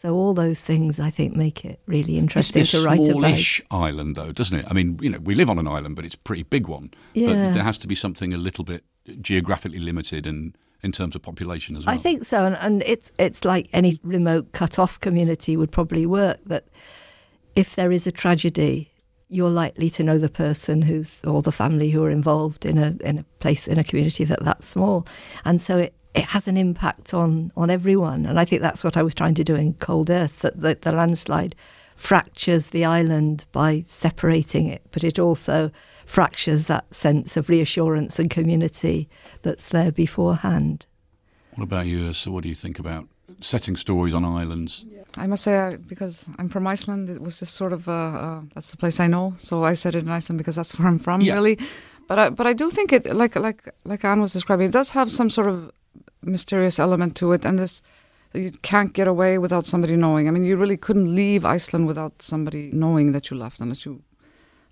So 0.00 0.14
all 0.14 0.32
those 0.32 0.60
things, 0.60 1.00
I 1.00 1.10
think, 1.10 1.34
make 1.34 1.64
it 1.64 1.80
really 1.86 2.18
interesting 2.18 2.62
it's 2.62 2.70
to 2.70 2.78
a 2.78 2.84
write 2.84 3.00
about. 3.00 3.10
smallish 3.10 3.60
island, 3.72 4.14
though, 4.14 4.30
doesn't 4.30 4.56
it? 4.56 4.64
I 4.68 4.72
mean, 4.72 4.96
you 5.02 5.10
know, 5.10 5.18
we 5.18 5.34
live 5.34 5.50
on 5.50 5.58
an 5.58 5.66
island, 5.66 5.96
but 5.96 6.04
it's 6.04 6.14
a 6.14 6.18
pretty 6.18 6.44
big 6.44 6.68
one. 6.68 6.90
But 7.14 7.20
Yeah. 7.20 7.52
there 7.52 7.64
has 7.64 7.78
to 7.78 7.88
be 7.88 7.96
something 7.96 8.32
a 8.32 8.36
little 8.36 8.64
bit 8.64 8.84
geographically 9.20 9.80
limited 9.80 10.24
and 10.26 10.56
in 10.84 10.92
terms 10.92 11.16
of 11.16 11.22
population 11.22 11.76
as 11.76 11.84
well. 11.84 11.92
I 11.92 11.98
think 11.98 12.24
so, 12.24 12.44
and, 12.44 12.56
and 12.60 12.84
it's 12.86 13.10
it's 13.18 13.44
like 13.44 13.68
any 13.72 13.98
remote 14.04 14.52
cut 14.52 14.78
off 14.78 15.00
community 15.00 15.56
would 15.56 15.72
probably 15.72 16.06
work. 16.06 16.38
That 16.46 16.68
if 17.56 17.74
there 17.74 17.90
is 17.90 18.06
a 18.06 18.12
tragedy, 18.12 18.92
you're 19.28 19.50
likely 19.50 19.90
to 19.90 20.04
know 20.04 20.18
the 20.18 20.28
person 20.28 20.82
who's 20.82 21.20
or 21.24 21.42
the 21.42 21.50
family 21.50 21.90
who 21.90 22.04
are 22.04 22.10
involved 22.10 22.64
in 22.64 22.78
a 22.78 22.94
in 23.02 23.18
a 23.18 23.24
place 23.40 23.66
in 23.66 23.78
a 23.80 23.82
community 23.82 24.22
that 24.26 24.44
that's 24.44 24.68
small, 24.68 25.04
and 25.44 25.60
so 25.60 25.78
it. 25.78 25.94
It 26.14 26.24
has 26.24 26.48
an 26.48 26.56
impact 26.56 27.12
on, 27.14 27.52
on 27.56 27.70
everyone, 27.70 28.26
and 28.26 28.40
I 28.40 28.44
think 28.44 28.62
that's 28.62 28.82
what 28.82 28.96
I 28.96 29.02
was 29.02 29.14
trying 29.14 29.34
to 29.34 29.44
do 29.44 29.54
in 29.54 29.74
Cold 29.74 30.10
Earth. 30.10 30.40
That 30.40 30.60
the, 30.60 30.76
the 30.80 30.92
landslide 30.92 31.54
fractures 31.96 32.68
the 32.68 32.84
island 32.84 33.44
by 33.52 33.84
separating 33.88 34.68
it, 34.68 34.82
but 34.92 35.04
it 35.04 35.18
also 35.18 35.70
fractures 36.06 36.66
that 36.66 36.92
sense 36.94 37.36
of 37.36 37.48
reassurance 37.48 38.18
and 38.18 38.30
community 38.30 39.08
that's 39.42 39.68
there 39.68 39.92
beforehand. 39.92 40.86
What 41.56 41.64
about 41.64 41.86
you, 41.86 42.12
So, 42.14 42.30
what 42.30 42.42
do 42.44 42.48
you 42.48 42.54
think 42.54 42.78
about 42.78 43.06
setting 43.40 43.76
stories 43.76 44.14
on 44.14 44.24
islands? 44.24 44.84
I 45.16 45.26
must 45.26 45.42
say, 45.44 45.58
I, 45.58 45.76
because 45.76 46.28
I'm 46.38 46.48
from 46.48 46.66
Iceland, 46.66 47.08
it 47.10 47.20
was 47.20 47.40
just 47.40 47.54
sort 47.54 47.72
of 47.72 47.88
uh, 47.88 47.92
uh, 47.92 48.40
that's 48.54 48.70
the 48.70 48.76
place 48.76 49.00
I 49.00 49.08
know. 49.08 49.34
So 49.36 49.64
I 49.64 49.74
said 49.74 49.94
it 49.94 50.04
in 50.04 50.08
Iceland 50.08 50.38
because 50.38 50.56
that's 50.56 50.78
where 50.78 50.86
I'm 50.88 50.98
from, 50.98 51.20
Yeah. 51.20 51.34
really. 51.34 51.58
But 52.06 52.18
I, 52.18 52.30
but 52.30 52.46
I 52.46 52.52
do 52.54 52.70
think 52.70 52.92
it, 52.92 53.04
like 53.14 53.36
like 53.36 53.68
like 53.84 54.04
Ann 54.04 54.20
was 54.20 54.32
describing, 54.32 54.68
it 54.68 54.72
does 54.72 54.92
have 54.92 55.10
some 55.10 55.28
sort 55.28 55.46
of 55.48 55.70
mysterious 56.22 56.78
element 56.78 57.16
to 57.16 57.32
it, 57.32 57.44
and 57.44 57.58
this 57.58 57.82
you 58.34 58.50
can't 58.62 58.92
get 58.92 59.08
away 59.08 59.38
without 59.38 59.66
somebody 59.66 59.96
knowing. 59.96 60.28
I 60.28 60.30
mean, 60.30 60.44
you 60.44 60.56
really 60.56 60.76
couldn't 60.76 61.14
leave 61.14 61.44
Iceland 61.44 61.86
without 61.86 62.20
somebody 62.20 62.70
knowing 62.72 63.12
that 63.12 63.30
you 63.30 63.36
left, 63.36 63.60
unless 63.60 63.86
you 63.86 64.02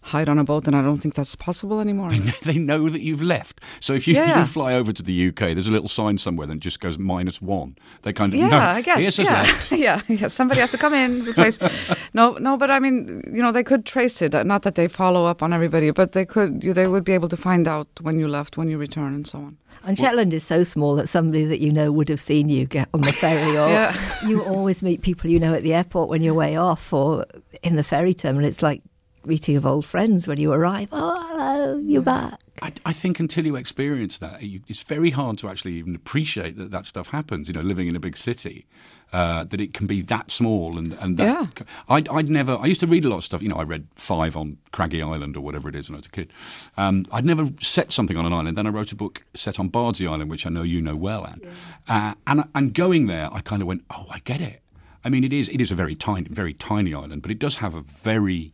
hide 0.07 0.29
on 0.29 0.39
a 0.39 0.45
boat, 0.45 0.67
and 0.67 0.77
I 0.77 0.83
don't 0.83 0.99
think 0.99 1.15
that's 1.15 1.35
possible 1.35 1.81
anymore. 1.81 2.11
they 2.45 2.59
know 2.59 2.89
that 2.89 3.01
you've 3.03 3.23
left. 3.23 3.61
So 3.81 3.93
if 3.93 4.07
you, 4.07 4.15
Yeah. 4.15 4.41
you 4.41 4.47
fly 4.47 4.73
over 4.75 4.93
to 4.93 5.03
the 5.03 5.29
UK, 5.29 5.53
there's 5.55 5.67
a 5.67 5.73
little 5.73 5.89
sign 5.89 6.17
somewhere 6.19 6.47
that 6.47 6.61
just 6.61 6.81
goes 6.81 6.97
minus 6.99 7.43
one. 7.43 7.77
They 8.03 8.13
kind 8.13 8.33
of 8.33 8.39
Yeah, 8.39 8.49
no, 8.49 8.59
I 8.59 8.81
guess. 8.83 9.19
Yeah. 9.19 9.47
yeah, 9.71 10.01
yeah. 10.09 10.29
Somebody 10.29 10.61
has 10.61 10.71
to 10.71 10.79
come 10.79 10.95
in, 10.95 11.25
replace. 11.27 11.59
no, 12.15 12.33
no, 12.39 12.57
but 12.57 12.71
I 12.71 12.79
mean, 12.79 13.23
you 13.33 13.43
know, 13.43 13.53
they 13.53 13.65
could 13.65 13.85
trace 13.85 14.23
it. 14.23 14.33
Not 14.47 14.63
that 14.63 14.75
they 14.77 14.89
follow 14.89 15.27
up 15.27 15.43
on 15.43 15.53
everybody, 15.53 15.91
but 15.91 16.13
they 16.13 16.25
could. 16.25 16.63
You, 16.63 16.73
they 16.73 16.87
would 16.87 17.05
be 17.05 17.13
able 17.13 17.29
to 17.29 17.37
find 17.37 17.67
out 17.67 17.89
when 18.01 18.19
you 18.19 18.29
left, 18.29 18.57
when 18.57 18.69
you 18.69 18.79
return, 18.79 19.15
and 19.15 19.27
so 19.27 19.39
on. 19.39 19.57
And 19.85 19.99
Shetland 19.99 20.33
is 20.35 20.45
so 20.45 20.65
small 20.65 20.97
that 20.97 21.09
somebody 21.09 21.45
that 21.45 21.61
you 21.61 21.71
know 21.73 21.93
would 21.93 22.09
have 22.09 22.21
seen 22.21 22.49
you 22.49 22.65
get 22.67 22.89
on 22.95 23.03
the 23.03 23.13
ferry, 23.13 23.57
or 23.57 23.69
Yeah. 23.77 23.95
you 24.27 24.43
always 24.43 24.83
meet 24.83 25.03
people 25.03 25.31
you 25.31 25.39
know 25.41 25.53
at 25.55 25.63
the 25.63 25.75
airport 25.75 26.09
when 26.09 26.23
you're 26.23 26.35
way 26.35 26.57
off, 26.57 26.93
or 26.93 27.25
in 27.63 27.77
the 27.77 27.85
ferry 27.85 28.15
terminal. 28.15 28.49
It's 28.49 28.63
like 28.63 28.83
meeting 29.27 29.57
of 29.57 29.67
old 29.67 29.85
friends 29.85 30.27
when 30.27 30.39
you 30.39 30.53
arrive. 30.53 30.89
Oh, 30.93 31.27
hello, 31.29 31.79
you're 31.79 32.03
back. 32.03 32.39
I, 32.63 32.73
I 32.87 32.93
think 32.93 33.21
until 33.21 33.45
you 33.45 33.57
experience 33.57 34.19
that, 34.19 34.43
you, 34.43 34.61
it's 34.69 34.81
very 34.81 35.11
hard 35.11 35.39
to 35.39 35.49
actually 35.49 35.75
even 35.75 35.95
appreciate 35.95 36.57
that 36.57 36.71
that 36.71 36.87
stuff 36.87 37.09
happens. 37.09 37.49
You 37.49 37.55
know, 37.55 37.61
living 37.61 37.89
in 37.89 37.97
a 37.97 38.01
big 38.01 38.17
city, 38.17 38.67
uh, 39.13 39.45
that 39.45 39.61
it 39.61 39.75
can 39.75 39.87
be 39.87 40.01
that 40.03 40.31
small 40.31 40.79
and 40.79 40.95
and 40.95 41.17
that. 41.19 41.25
Yeah. 41.25 41.65
I'd, 41.89 42.09
I'd 42.09 42.31
never. 42.31 42.57
I 42.57 42.67
used 42.67 42.81
to 42.81 42.87
read 42.87 43.05
a 43.05 43.09
lot 43.09 43.19
of 43.19 43.25
stuff. 43.25 43.43
You 43.43 43.49
know, 43.49 43.57
I 43.57 43.65
read 43.65 43.87
five 43.95 44.37
on 44.37 44.57
Craggy 44.73 45.03
Island 45.03 45.37
or 45.37 45.41
whatever 45.43 45.69
it 45.69 45.75
is 45.75 45.91
when 45.91 45.97
I 45.97 45.99
was 45.99 46.07
a 46.07 46.11
kid. 46.11 46.33
Um, 46.77 47.07
I'd 47.13 47.27
never 47.27 47.51
set 47.61 47.93
something 47.93 48.17
on 48.17 48.25
an 48.25 48.33
island. 48.33 48.57
Then 48.57 48.67
I 48.67 48.71
wrote 48.71 48.93
a 48.93 48.97
book 48.97 49.23
set 49.35 49.61
on 49.61 49.71
Bardsey 49.71 50.09
Island, 50.09 50.31
which 50.31 50.47
I 50.47 50.51
know 50.51 50.63
you 50.63 50.81
know 50.81 50.97
well, 50.97 51.27
Ann. 51.27 51.41
Uh, 51.89 52.15
and 52.27 52.45
and 52.55 52.73
going 52.73 53.07
there, 53.07 53.33
I 53.33 53.41
kind 53.41 53.61
of 53.63 53.69
went, 53.69 53.85
oh, 53.91 54.07
I 54.11 54.21
get 54.21 54.41
it. 54.41 54.63
I 55.05 55.09
mean, 55.09 55.23
it 55.23 55.33
is 55.33 55.49
it 55.51 55.61
is 55.61 55.71
a 55.71 55.75
very 55.75 55.95
tiny, 55.95 56.29
very 56.31 56.55
tiny 56.55 56.93
island, 56.95 57.23
but 57.23 57.31
it 57.31 57.39
does 57.39 57.57
have 57.57 57.75
a 57.75 57.83
very 57.83 58.53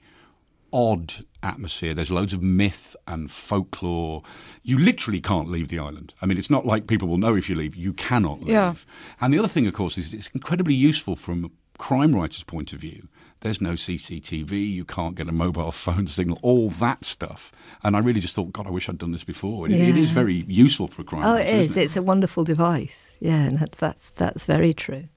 odd 0.72 1.24
atmosphere. 1.42 1.94
There's 1.94 2.10
loads 2.10 2.32
of 2.32 2.42
myth 2.42 2.94
and 3.06 3.30
folklore. 3.30 4.22
You 4.62 4.78
literally 4.78 5.20
can't 5.20 5.48
leave 5.50 5.68
the 5.68 5.78
island. 5.78 6.14
I 6.22 6.26
mean, 6.26 6.38
it's 6.38 6.50
not 6.50 6.66
like 6.66 6.86
people 6.86 7.08
will 7.08 7.18
know 7.18 7.34
if 7.36 7.48
you 7.48 7.54
leave. 7.56 7.74
You 7.76 7.92
cannot 7.92 8.40
leave. 8.40 8.50
Yeah. 8.50 8.74
And 9.20 9.32
the 9.34 9.38
other 9.38 9.48
thing, 9.48 9.66
of 9.66 9.74
course, 9.74 9.98
is 9.98 10.12
it's 10.14 10.28
incredibly 10.34 10.74
useful 10.74 11.16
from 11.16 11.44
a 11.44 11.50
crime 11.78 12.14
writer's 12.14 12.44
point 12.44 12.72
of 12.72 12.80
view. 12.80 13.08
There's 13.40 13.60
no 13.60 13.72
CCTV. 13.72 14.72
You 14.72 14.84
can't 14.84 15.16
get 15.16 15.28
a 15.28 15.32
mobile 15.32 15.72
phone 15.84 16.06
signal. 16.06 16.38
All 16.42 16.70
that 16.70 17.04
stuff. 17.04 17.50
And 17.82 17.96
I 17.96 17.98
really 17.98 18.20
just 18.20 18.36
thought, 18.36 18.52
God, 18.52 18.66
I 18.66 18.70
wish 18.70 18.88
I'd 18.88 18.98
done 18.98 19.10
this 19.12 19.24
before. 19.24 19.66
It, 19.66 19.72
it 19.72 19.96
is 19.96 20.10
very 20.10 20.44
useful 20.48 20.86
for 20.86 21.02
a 21.02 21.04
crime 21.04 21.24
Oh, 21.24 21.32
writer. 21.34 21.48
it 21.50 21.54
is. 21.56 21.76
it? 21.76 21.82
It's 21.84 21.96
a 21.96 22.02
wonderful 22.02 22.44
device. 22.44 23.10
Yeah, 23.20 23.42
and 23.42 23.58
that's 23.58 23.76
that's 23.78 24.10
that's 24.10 24.44
very 24.46 24.72
true. 24.72 25.08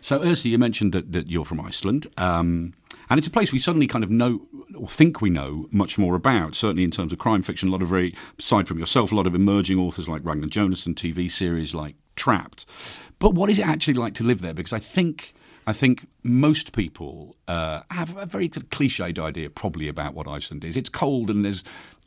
So, 0.00 0.20
Yrsa, 0.20 0.50
you 0.50 0.58
mentioned 0.58 0.92
that, 0.92 1.12
that 1.12 1.28
you're 1.30 1.46
from 1.46 1.60
Iceland, 1.62 2.06
um, 2.18 2.74
and 3.10 3.18
it's 3.18 3.26
a 3.28 3.30
place 3.30 3.52
we 3.52 3.58
suddenly 3.58 3.86
kind 3.86 4.04
of 4.04 4.10
know 4.10 4.46
or 4.76 4.88
think 4.88 5.20
we 5.20 5.30
know 5.30 5.66
much 5.70 5.98
more 5.98 6.14
about. 6.14 6.54
Certainly 6.54 6.84
in 6.84 6.90
terms 6.90 7.12
of 7.12 7.18
crime 7.18 7.42
fiction, 7.42 7.68
a 7.68 7.72
lot 7.72 7.82
of 7.82 7.88
very, 7.88 8.14
aside 8.38 8.66
from 8.68 8.78
yourself, 8.78 9.12
a 9.12 9.14
lot 9.14 9.26
of 9.26 9.34
emerging 9.34 9.78
authors 9.78 10.08
like 10.08 10.22
Ragnar 10.24 10.48
Jonas 10.48 10.86
and 10.86 10.96
TV 10.96 11.30
series 11.30 11.74
like 11.74 11.94
Trapped. 12.16 12.66
But 13.18 13.34
what 13.34 13.50
is 13.50 13.58
it 13.58 13.66
actually 13.66 13.94
like 13.94 14.14
to 14.14 14.24
live 14.24 14.40
there? 14.40 14.54
Because 14.54 14.72
I 14.72 14.78
think. 14.78 15.34
I 15.66 15.72
think 15.72 16.06
most 16.22 16.72
people 16.74 17.36
uh, 17.48 17.80
have 17.90 18.14
a 18.18 18.26
very 18.26 18.50
cliched 18.50 19.18
idea, 19.18 19.48
probably, 19.48 19.88
about 19.88 20.12
what 20.12 20.28
Iceland 20.28 20.62
is. 20.62 20.76
It's 20.76 20.90
cold 20.90 21.30
and 21.30 21.42
there's 21.42 21.64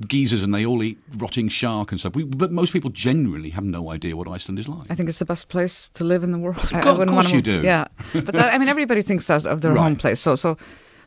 geysers 0.07 0.43
and 0.43 0.53
they 0.53 0.63
all 0.63 0.83
eat 0.83 0.99
rotting 1.15 1.49
shark 1.49 1.89
and 1.91 1.99
stuff. 1.99 2.13
We, 2.15 2.23
but 2.23 2.51
most 2.51 2.71
people 2.71 2.91
genuinely 2.91 3.49
have 3.49 3.63
no 3.63 3.89
idea 3.89 4.15
what 4.15 4.27
Iceland 4.27 4.59
is 4.59 4.67
like. 4.67 4.85
I 4.91 4.93
think 4.93 5.09
it's 5.09 5.17
the 5.17 5.25
best 5.25 5.47
place 5.49 5.89
to 5.95 6.03
live 6.03 6.23
in 6.23 6.31
the 6.33 6.37
world. 6.37 6.59
I- 6.71 6.81
I 6.81 7.01
of 7.01 7.07
course 7.07 7.31
you 7.31 7.41
do. 7.41 7.63
Yeah, 7.63 7.87
but 8.13 8.27
that, 8.35 8.53
I 8.53 8.59
mean, 8.59 8.67
everybody 8.67 9.01
thinks 9.01 9.25
that 9.25 9.43
of 9.47 9.61
their 9.61 9.73
home 9.83 9.95
place. 9.95 10.19
So, 10.19 10.35
so, 10.35 10.55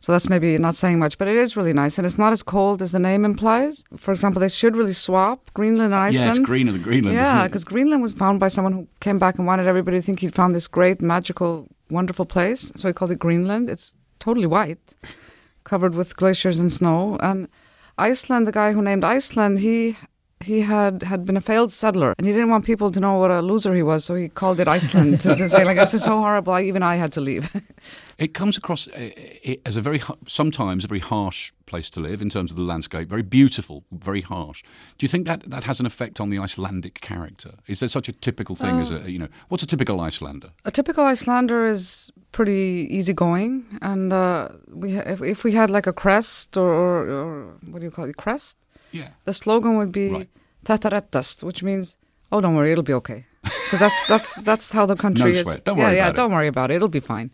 so 0.00 0.12
that's 0.12 0.28
maybe 0.30 0.56
not 0.56 0.74
saying 0.74 0.98
much, 0.98 1.18
but 1.18 1.28
it 1.28 1.36
is 1.36 1.56
really 1.58 1.74
nice, 1.74 1.98
and 1.98 2.06
it's 2.06 2.16
not 2.18 2.32
as 2.32 2.42
cold 2.42 2.80
as 2.80 2.90
the 2.90 2.98
name 2.98 3.24
implies. 3.24 3.84
For 3.96 4.12
example, 4.12 4.40
they 4.40 4.48
should 4.48 4.74
really 4.74 4.94
swap 4.94 5.50
Greenland 5.52 5.92
and 5.92 6.02
Iceland. 6.02 6.26
yeah, 6.26 6.30
it's 6.30 6.46
greener 6.46 6.72
than 6.72 6.82
Greenland. 6.82 7.14
Yeah, 7.16 7.46
because 7.46 7.64
Greenland 7.64 8.00
was 8.02 8.14
found 8.14 8.40
by 8.40 8.48
someone 8.48 8.72
who 8.72 8.88
came 9.00 9.18
back 9.18 9.36
and 9.38 9.46
wanted 9.46 9.66
everybody 9.66 9.98
to 9.98 10.02
think 10.02 10.20
he'd 10.20 10.34
found 10.34 10.54
this 10.54 10.66
great, 10.68 11.02
magical, 11.02 11.68
wonderful 11.90 12.24
place. 12.24 12.72
So 12.76 12.88
he 12.88 12.94
called 12.94 13.12
it 13.12 13.18
Greenland. 13.18 13.68
It's 13.68 13.94
totally 14.20 14.46
white, 14.46 14.96
covered 15.64 15.94
with 15.94 16.16
glaciers 16.16 16.58
and 16.58 16.72
snow. 16.72 17.18
And 17.20 17.48
Iceland, 17.98 18.46
the 18.46 18.52
guy 18.52 18.72
who 18.72 18.80
named 18.80 19.04
Iceland, 19.04 19.58
he 19.58 19.98
he 20.42 20.62
had 20.62 21.02
had 21.02 21.24
been 21.24 21.36
a 21.36 21.40
failed 21.40 21.70
settler, 21.70 22.14
and 22.16 22.26
he 22.26 22.32
didn't 22.32 22.48
want 22.48 22.64
people 22.64 22.90
to 22.90 23.00
know 23.00 23.18
what 23.18 23.30
a 23.30 23.42
loser 23.42 23.74
he 23.74 23.82
was. 23.82 24.04
So 24.04 24.14
he 24.14 24.28
called 24.28 24.58
it 24.58 24.68
Iceland 24.68 25.20
to, 25.20 25.36
to 25.36 25.48
say 25.48 25.64
like 25.64 25.76
this 25.76 25.94
is 25.94 26.02
so 26.02 26.18
horrible. 26.18 26.54
I, 26.54 26.62
even 26.62 26.82
I 26.82 26.96
had 26.96 27.12
to 27.12 27.20
leave. 27.20 27.50
It 28.20 28.34
comes 28.34 28.58
across 28.58 28.86
uh, 28.88 29.08
as 29.64 29.76
a 29.76 29.80
very 29.80 30.02
sometimes 30.26 30.84
a 30.84 30.88
very 30.88 31.00
harsh 31.00 31.52
place 31.64 31.88
to 31.88 32.00
live 32.00 32.20
in 32.20 32.28
terms 32.28 32.50
of 32.50 32.58
the 32.58 32.62
landscape. 32.62 33.08
Very 33.08 33.22
beautiful, 33.22 33.82
very 33.90 34.20
harsh. 34.20 34.62
Do 34.98 35.04
you 35.04 35.08
think 35.08 35.26
that 35.26 35.48
that 35.48 35.64
has 35.64 35.80
an 35.80 35.86
effect 35.86 36.20
on 36.20 36.28
the 36.28 36.38
Icelandic 36.38 37.00
character? 37.00 37.52
Is 37.66 37.80
there 37.80 37.88
such 37.88 38.10
a 38.10 38.12
typical 38.12 38.56
thing 38.56 38.78
as 38.78 38.90
a 38.90 39.10
you 39.10 39.18
know 39.18 39.28
what's 39.48 39.62
a 39.62 39.66
typical 39.66 40.02
Icelander? 40.02 40.50
A 40.66 40.70
typical 40.70 41.04
Icelander 41.04 41.66
is 41.66 42.12
pretty 42.32 42.88
easygoing, 42.90 43.64
and 43.80 44.12
uh, 44.12 44.48
we 44.68 44.96
ha- 44.96 45.06
if, 45.06 45.22
if 45.22 45.42
we 45.42 45.52
had 45.52 45.70
like 45.70 45.86
a 45.86 45.92
crest 45.92 46.58
or, 46.58 46.68
or, 46.68 47.10
or 47.10 47.54
what 47.70 47.78
do 47.78 47.86
you 47.86 47.90
call 47.90 48.04
it, 48.04 48.18
crest? 48.18 48.58
Yeah. 48.92 49.08
The 49.24 49.32
slogan 49.32 49.76
would 49.76 49.92
be 49.92 50.08
Right. 50.10 50.28
"Þetta 50.64 50.90
reddast," 50.90 51.42
which 51.42 51.62
means, 51.62 51.96
"Oh, 52.32 52.40
don't 52.40 52.54
worry, 52.56 52.72
it'll 52.72 52.84
be 52.92 52.94
okay," 52.94 53.24
because 53.42 53.80
that's 53.80 54.06
that's 54.06 54.34
that's 54.48 54.72
how 54.72 54.86
the 54.86 54.96
country 54.96 55.32
No 55.32 55.38
is. 55.38 55.42
sweat. 55.42 55.64
Don't 55.64 55.78
yeah, 55.78 55.84
worry 55.84 55.96
yeah, 55.96 56.06
about 56.08 56.14
it. 56.14 56.16
don't 56.20 56.32
worry 56.32 56.48
about 56.48 56.70
it. 56.70 56.74
It'll 56.76 56.88
be 56.88 57.00
fine, 57.00 57.30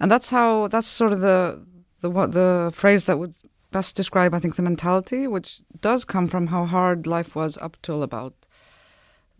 and 0.00 0.10
that's 0.10 0.30
how 0.30 0.68
that's 0.68 0.86
sort 0.86 1.12
of 1.12 1.20
the 1.20 1.60
the 2.00 2.10
what 2.10 2.32
the 2.32 2.70
phrase 2.74 3.04
that 3.06 3.18
would 3.18 3.34
best 3.70 3.96
describe, 3.96 4.32
I 4.34 4.38
think, 4.40 4.54
the 4.56 4.62
mentality, 4.62 5.26
which 5.26 5.60
does 5.80 6.04
come 6.04 6.28
from 6.28 6.46
how 6.48 6.64
hard 6.64 7.06
life 7.06 7.34
was 7.36 7.58
up 7.58 7.76
till 7.82 8.02
about 8.02 8.34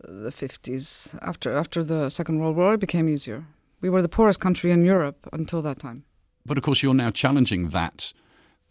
the 0.07 0.31
fifties. 0.31 1.15
After 1.21 1.55
after 1.57 1.83
the 1.83 2.09
Second 2.09 2.39
World 2.39 2.55
War, 2.55 2.73
it 2.73 2.79
became 2.79 3.09
easier. 3.09 3.45
We 3.81 3.89
were 3.89 4.01
the 4.01 4.09
poorest 4.09 4.39
country 4.39 4.71
in 4.71 4.83
Europe 4.85 5.27
until 5.33 5.61
that 5.61 5.79
time. 5.79 6.03
But 6.45 6.57
of 6.57 6.63
course, 6.63 6.83
you're 6.83 6.93
now 7.05 7.11
challenging 7.11 7.69
that 7.69 8.13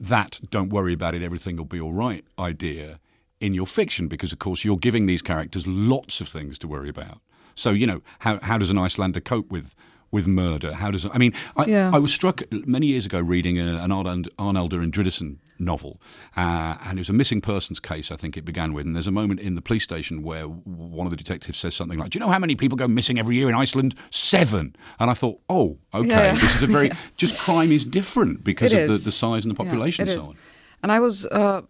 that 0.00 0.40
don't 0.50 0.71
worry 0.71 0.93
about 0.93 1.14
it, 1.14 1.23
everything 1.23 1.57
will 1.57 1.64
be 1.64 1.81
all 1.81 1.93
right 1.93 2.25
idea 2.38 3.00
in 3.40 3.55
your 3.55 3.67
fiction 3.67 4.09
because, 4.09 4.33
of 4.33 4.38
course, 4.38 4.64
you're 4.64 4.76
giving 4.76 5.07
these 5.07 5.23
characters 5.23 5.67
lots 5.67 6.21
of 6.21 6.28
things 6.28 6.59
to 6.59 6.69
worry 6.69 6.88
about. 6.88 7.21
So 7.55 7.71
you 7.71 7.87
know 7.87 8.02
how 8.21 8.38
how 8.43 8.57
does 8.59 8.71
an 8.71 8.78
Icelander 8.78 9.21
cope 9.21 9.50
with 9.50 9.75
with 10.11 10.27
murder? 10.27 10.75
How 10.75 10.91
does 10.91 11.07
I 11.12 11.19
mean? 11.19 11.33
I, 11.57 11.67
Yeah. 11.67 11.91
I 11.93 11.99
was 11.99 12.12
struck 12.12 12.43
many 12.50 12.87
years 12.87 13.07
ago 13.07 13.21
reading 13.21 13.59
a, 13.59 13.83
an 13.83 13.93
Arnold, 13.93 14.29
Arnaldur 14.38 14.83
Indridason 14.88 15.37
novel, 15.61 16.00
uh, 16.37 16.77
and 16.85 16.99
it 16.99 17.00
was 17.00 17.11
a 17.11 17.12
missing 17.12 17.41
persons 17.41 17.81
case. 17.81 18.11
I 18.12 18.17
think 18.17 18.37
it 18.37 18.45
began 18.45 18.73
with, 18.73 18.87
and 18.87 18.95
there's 18.95 19.09
a 19.09 19.12
moment 19.12 19.41
in 19.41 19.55
the 19.57 19.61
police 19.61 19.83
station 19.85 20.23
where 20.23 20.45
one 20.45 21.07
of 21.07 21.11
the 21.11 21.17
detectives 21.17 21.59
says 21.59 21.75
something 21.75 21.99
like, 21.99 22.11
"Do 22.11 22.19
you 22.19 22.25
know 22.25 22.31
how 22.31 22.38
many 22.38 22.55
people 22.55 22.77
go 22.77 22.87
missing 22.88 23.19
every 23.19 23.37
year 23.37 23.49
in 23.49 23.55
Iceland? 23.55 23.95
Seven. 24.11 24.77
And 25.00 25.11
I 25.11 25.15
thought, 25.15 25.41
oh, 25.49 25.79
okay, 25.93 26.09
Yeah. 26.09 26.35
this 26.35 26.57
is 26.57 26.62
a 26.62 26.67
very 26.69 26.91
just 27.17 27.37
crime 27.38 27.73
is 27.73 27.85
different 27.85 28.45
because 28.45 28.73
It 28.73 28.85
of 28.85 28.88
the, 28.91 28.99
the 28.99 29.12
size 29.12 29.45
and 29.45 29.50
the 29.50 29.57
population 29.57 30.09
it 30.09 30.12
and 30.12 30.23
so 30.23 30.29
on. 30.31 30.37
And 30.83 30.93
I 30.93 31.00
was, 31.00 31.27
uh, 31.27 31.62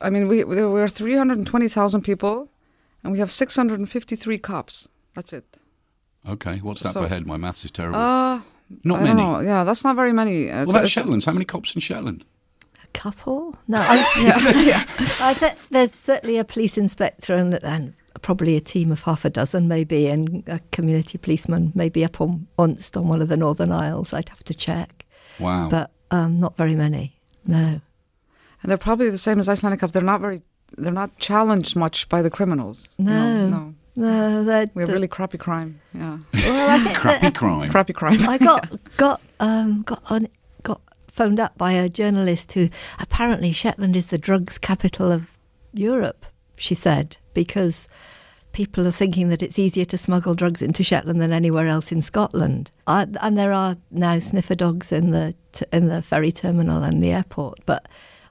I 0.00 0.08
mean, 0.10 0.26
we 0.28 0.42
there 0.42 0.68
were 0.68 0.88
320,000 0.88 2.00
people, 2.02 2.48
and 3.04 3.12
we 3.12 3.18
have 3.18 3.30
653 3.30 4.38
cops. 4.38 4.88
That's 5.14 5.32
it. 5.32 5.58
Okay, 6.28 6.58
what's 6.58 6.82
that 6.82 6.92
So- 6.92 7.02
per 7.02 7.08
head? 7.08 7.26
My 7.26 7.36
maths 7.36 7.64
is 7.64 7.70
terrible. 7.70 7.98
Uh, 7.98 8.40
Not 8.84 9.00
I 9.00 9.02
many. 9.04 9.22
don't 9.22 9.32
know. 9.32 9.40
Yeah, 9.40 9.64
that's 9.64 9.82
not 9.84 9.96
very 9.96 10.12
many. 10.12 10.44
It's- 10.44 10.66
What 10.66 10.76
about 10.76 10.88
Shetlands? 10.90 11.24
How 11.24 11.32
many 11.32 11.44
cops 11.44 11.74
in 11.74 11.80
Shetland? 11.80 12.24
A 12.84 12.86
couple? 12.92 13.56
No, 13.68 13.78
I, 13.80 14.62
yeah. 14.64 14.84
I 15.20 15.34
think 15.34 15.56
there's 15.70 15.92
certainly 15.94 16.38
a 16.38 16.44
police 16.44 16.76
inspector 16.78 17.34
and, 17.34 17.54
and 17.64 17.94
probably 18.22 18.56
a 18.56 18.60
team 18.60 18.92
of 18.92 19.02
half 19.02 19.24
a 19.24 19.30
dozen, 19.30 19.66
maybe, 19.66 20.08
and 20.08 20.44
a 20.46 20.60
community 20.72 21.16
policeman, 21.18 21.72
maybe 21.74 22.04
up 22.04 22.20
on 22.20 22.46
once 22.58 22.90
on 22.96 23.08
one 23.08 23.22
of 23.22 23.28
the 23.28 23.36
Northern 23.36 23.72
Isles. 23.72 24.12
I'd 24.12 24.28
have 24.28 24.44
to 24.44 24.54
check, 24.54 25.06
Wow. 25.38 25.68
but 25.68 25.90
um, 26.10 26.38
not 26.38 26.56
very 26.56 26.74
many. 26.74 27.16
No. 27.46 27.80
And 28.62 28.70
they're 28.70 28.76
probably 28.76 29.08
the 29.08 29.16
same 29.18 29.38
as 29.38 29.48
Icelandic 29.48 29.80
cops. 29.80 29.94
They're 29.94 30.02
not 30.02 30.20
very. 30.20 30.42
They're 30.76 30.92
not 30.92 31.18
challenged 31.18 31.74
much 31.76 32.08
by 32.08 32.20
the 32.22 32.30
criminals. 32.30 32.88
No. 32.98 33.46
no. 33.46 33.48
No, 33.48 33.74
they're, 34.00 34.70
We 34.74 34.82
have 34.82 34.88
the- 34.88 34.94
really 34.94 35.08
crappy 35.08 35.38
crime. 35.38 35.80
Yeah, 35.94 36.18
well, 36.34 36.70
I 36.70 36.78
think 36.84 36.96
Crappy 36.96 37.20
that- 37.26 37.34
crime. 37.34 37.70
crappy 37.70 37.92
crime. 37.92 38.28
I 38.28 38.38
got 38.38 38.68
got 38.96 39.20
um 39.40 39.82
got 39.82 40.02
on 40.10 40.26
got 40.62 40.80
phoned 41.08 41.40
up 41.40 41.56
by 41.58 41.72
a 41.72 41.88
journalist 41.88 42.52
who 42.52 42.68
apparently 42.98 43.52
Shetland 43.52 43.96
is 43.96 44.06
the 44.06 44.18
drugs 44.18 44.58
capital 44.58 45.10
of 45.12 45.26
Europe. 45.74 46.24
She 46.56 46.74
said 46.74 47.16
because 47.34 47.88
people 48.52 48.86
are 48.86 48.90
thinking 48.92 49.28
that 49.28 49.42
it's 49.42 49.58
easier 49.58 49.84
to 49.84 49.96
smuggle 49.96 50.34
drugs 50.34 50.60
into 50.60 50.82
Shetland 50.82 51.20
than 51.22 51.32
anywhere 51.32 51.68
else 51.68 51.92
in 51.92 52.02
Scotland. 52.02 52.70
I, 52.86 53.06
and 53.20 53.38
there 53.38 53.52
are 53.52 53.76
now 53.92 54.18
sniffer 54.18 54.54
dogs 54.56 54.90
in 54.92 55.10
the 55.10 55.34
t- 55.52 55.64
in 55.72 55.86
the 55.88 56.02
ferry 56.02 56.32
terminal 56.32 56.82
and 56.82 57.02
the 57.02 57.12
airport, 57.12 57.60
but 57.64 57.86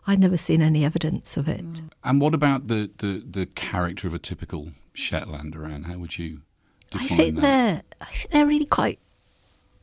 I'd 0.09 0.19
never 0.19 0.37
seen 0.37 0.63
any 0.63 0.83
evidence 0.83 1.37
of 1.37 1.47
it. 1.47 1.63
Mm. 1.63 1.89
And 2.03 2.19
what 2.19 2.33
about 2.33 2.67
the, 2.67 2.89
the, 2.97 3.23
the 3.29 3.45
character 3.45 4.07
of 4.07 4.15
a 4.15 4.19
typical 4.19 4.71
Shetlander, 4.95 5.71
Ann? 5.71 5.83
How 5.83 5.99
would 5.99 6.17
you 6.17 6.41
define 6.89 7.05
I 7.05 7.07
define 7.09 7.17
think 7.17 7.35
that? 7.35 7.41
they're 7.41 7.81
I 8.01 8.05
think 8.05 8.31
they're 8.31 8.47
really 8.47 8.65
quite 8.65 8.97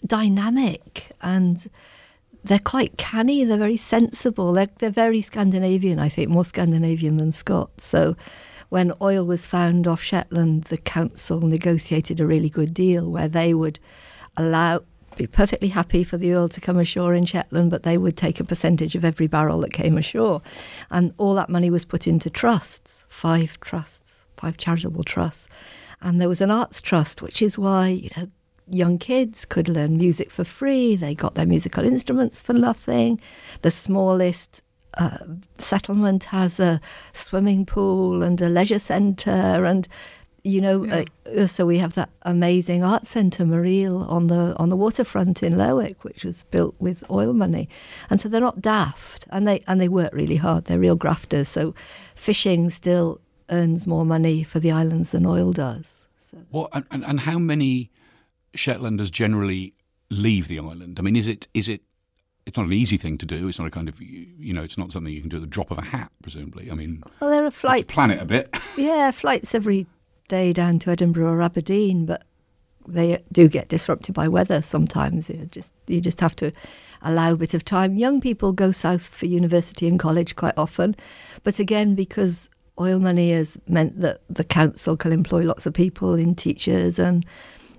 dynamic 0.04 1.12
and 1.22 1.70
they're 2.42 2.58
quite 2.58 2.98
canny. 2.98 3.44
They're 3.44 3.56
very 3.56 3.76
sensible. 3.76 4.52
They're 4.52 4.68
they're 4.80 4.90
very 4.90 5.20
Scandinavian. 5.20 6.00
I 6.00 6.08
think 6.08 6.28
more 6.28 6.44
Scandinavian 6.44 7.16
than 7.18 7.32
Scots. 7.32 7.84
So. 7.84 8.16
When 8.68 8.92
oil 9.00 9.24
was 9.24 9.46
found 9.46 9.86
off 9.86 10.02
Shetland, 10.02 10.64
the 10.64 10.76
council 10.76 11.40
negotiated 11.40 12.18
a 12.18 12.26
really 12.26 12.50
good 12.50 12.74
deal 12.74 13.08
where 13.08 13.28
they 13.28 13.54
would 13.54 13.78
allow 14.36 14.80
be 15.16 15.26
perfectly 15.26 15.68
happy 15.68 16.04
for 16.04 16.16
the 16.16 16.34
oil 16.34 16.48
to 16.48 16.60
come 16.60 16.78
ashore 16.78 17.14
in 17.14 17.24
Shetland, 17.24 17.70
but 17.70 17.82
they 17.82 17.98
would 17.98 18.16
take 18.16 18.40
a 18.40 18.44
percentage 18.44 18.94
of 18.94 19.04
every 19.04 19.26
barrel 19.26 19.60
that 19.60 19.72
came 19.72 19.98
ashore. 19.98 20.42
And 20.90 21.12
all 21.18 21.34
that 21.34 21.48
money 21.48 21.70
was 21.70 21.84
put 21.84 22.06
into 22.06 22.30
trusts, 22.30 23.04
five 23.08 23.58
trusts, 23.60 24.26
five 24.36 24.56
charitable 24.56 25.04
trusts. 25.04 25.48
And 26.00 26.20
there 26.20 26.28
was 26.28 26.40
an 26.40 26.50
arts 26.50 26.80
trust, 26.80 27.22
which 27.22 27.40
is 27.40 27.58
why, 27.58 27.88
you 27.88 28.10
know, 28.16 28.28
young 28.68 28.98
kids 28.98 29.44
could 29.44 29.68
learn 29.68 29.96
music 29.96 30.30
for 30.30 30.44
free. 30.44 30.96
They 30.96 31.14
got 31.14 31.34
their 31.34 31.46
musical 31.46 31.84
instruments 31.84 32.40
for 32.40 32.52
nothing. 32.52 33.20
The 33.62 33.70
smallest 33.70 34.62
uh, 34.94 35.18
settlement 35.58 36.24
has 36.24 36.58
a 36.58 36.80
swimming 37.12 37.66
pool 37.66 38.22
and 38.22 38.40
a 38.40 38.48
leisure 38.48 38.78
centre, 38.78 39.30
and 39.30 39.86
you 40.46 40.60
know, 40.60 40.84
yeah. 40.84 41.04
uh, 41.36 41.46
so 41.46 41.66
we 41.66 41.78
have 41.78 41.94
that 41.94 42.08
amazing 42.22 42.84
art 42.84 43.06
centre, 43.06 43.44
Mareel, 43.44 44.08
on 44.08 44.28
the 44.28 44.54
on 44.58 44.68
the 44.68 44.76
waterfront 44.76 45.42
in 45.42 45.58
Lerwick, 45.58 46.04
which 46.04 46.24
was 46.24 46.44
built 46.44 46.76
with 46.78 47.02
oil 47.10 47.32
money, 47.32 47.68
and 48.10 48.20
so 48.20 48.28
they're 48.28 48.40
not 48.40 48.60
daft, 48.60 49.26
and 49.30 49.48
they 49.48 49.62
and 49.66 49.80
they 49.80 49.88
work 49.88 50.12
really 50.12 50.36
hard. 50.36 50.66
They're 50.66 50.78
real 50.78 50.94
grafters. 50.94 51.48
So 51.48 51.74
fishing 52.14 52.70
still 52.70 53.20
earns 53.50 53.86
more 53.86 54.04
money 54.04 54.44
for 54.44 54.60
the 54.60 54.70
islands 54.70 55.10
than 55.10 55.26
oil 55.26 55.52
does. 55.52 56.06
So. 56.30 56.38
Well, 56.50 56.68
and, 56.72 57.04
and 57.04 57.20
how 57.20 57.38
many 57.38 57.90
Shetlanders 58.56 59.10
generally 59.10 59.74
leave 60.10 60.48
the 60.48 60.60
island? 60.60 60.98
I 60.98 61.02
mean, 61.02 61.16
is 61.16 61.26
it 61.26 61.48
is 61.54 61.68
it 61.68 61.82
it's 62.46 62.56
not 62.56 62.66
an 62.66 62.72
easy 62.72 62.96
thing 62.96 63.18
to 63.18 63.26
do. 63.26 63.48
It's 63.48 63.58
not 63.58 63.66
a 63.66 63.72
kind 63.72 63.88
of 63.88 64.00
you 64.00 64.52
know, 64.52 64.62
it's 64.62 64.78
not 64.78 64.92
something 64.92 65.12
you 65.12 65.20
can 65.20 65.28
do 65.28 65.38
at 65.38 65.42
the 65.42 65.48
drop 65.48 65.72
of 65.72 65.78
a 65.78 65.82
hat. 65.82 66.12
Presumably, 66.22 66.70
I 66.70 66.74
mean, 66.74 67.02
well, 67.20 67.30
there 67.30 67.44
are 67.44 67.50
flights. 67.50 67.92
Plan 67.92 68.12
it 68.12 68.22
a 68.22 68.24
bit. 68.24 68.54
Yeah, 68.76 69.10
flights 69.10 69.54
every 69.54 69.86
day 70.28 70.52
down 70.52 70.78
to 70.80 70.90
Edinburgh 70.90 71.32
or 71.32 71.42
Aberdeen, 71.42 72.06
but 72.06 72.24
they 72.88 73.22
do 73.32 73.48
get 73.48 73.68
disrupted 73.68 74.14
by 74.14 74.28
weather 74.28 74.62
sometimes. 74.62 75.28
You 75.28 75.46
just 75.46 75.72
you 75.86 76.00
just 76.00 76.20
have 76.20 76.36
to 76.36 76.52
allow 77.02 77.32
a 77.32 77.36
bit 77.36 77.54
of 77.54 77.64
time. 77.64 77.96
Young 77.96 78.20
people 78.20 78.52
go 78.52 78.72
south 78.72 79.02
for 79.02 79.26
university 79.26 79.88
and 79.88 79.98
college 79.98 80.36
quite 80.36 80.56
often, 80.56 80.96
but 81.42 81.58
again 81.58 81.94
because 81.94 82.48
oil 82.80 82.98
money 82.98 83.32
has 83.32 83.58
meant 83.68 84.00
that 84.00 84.20
the 84.28 84.44
council 84.44 84.96
can 84.96 85.12
employ 85.12 85.42
lots 85.42 85.66
of 85.66 85.72
people 85.72 86.14
in 86.14 86.34
teachers 86.34 86.98
and 86.98 87.24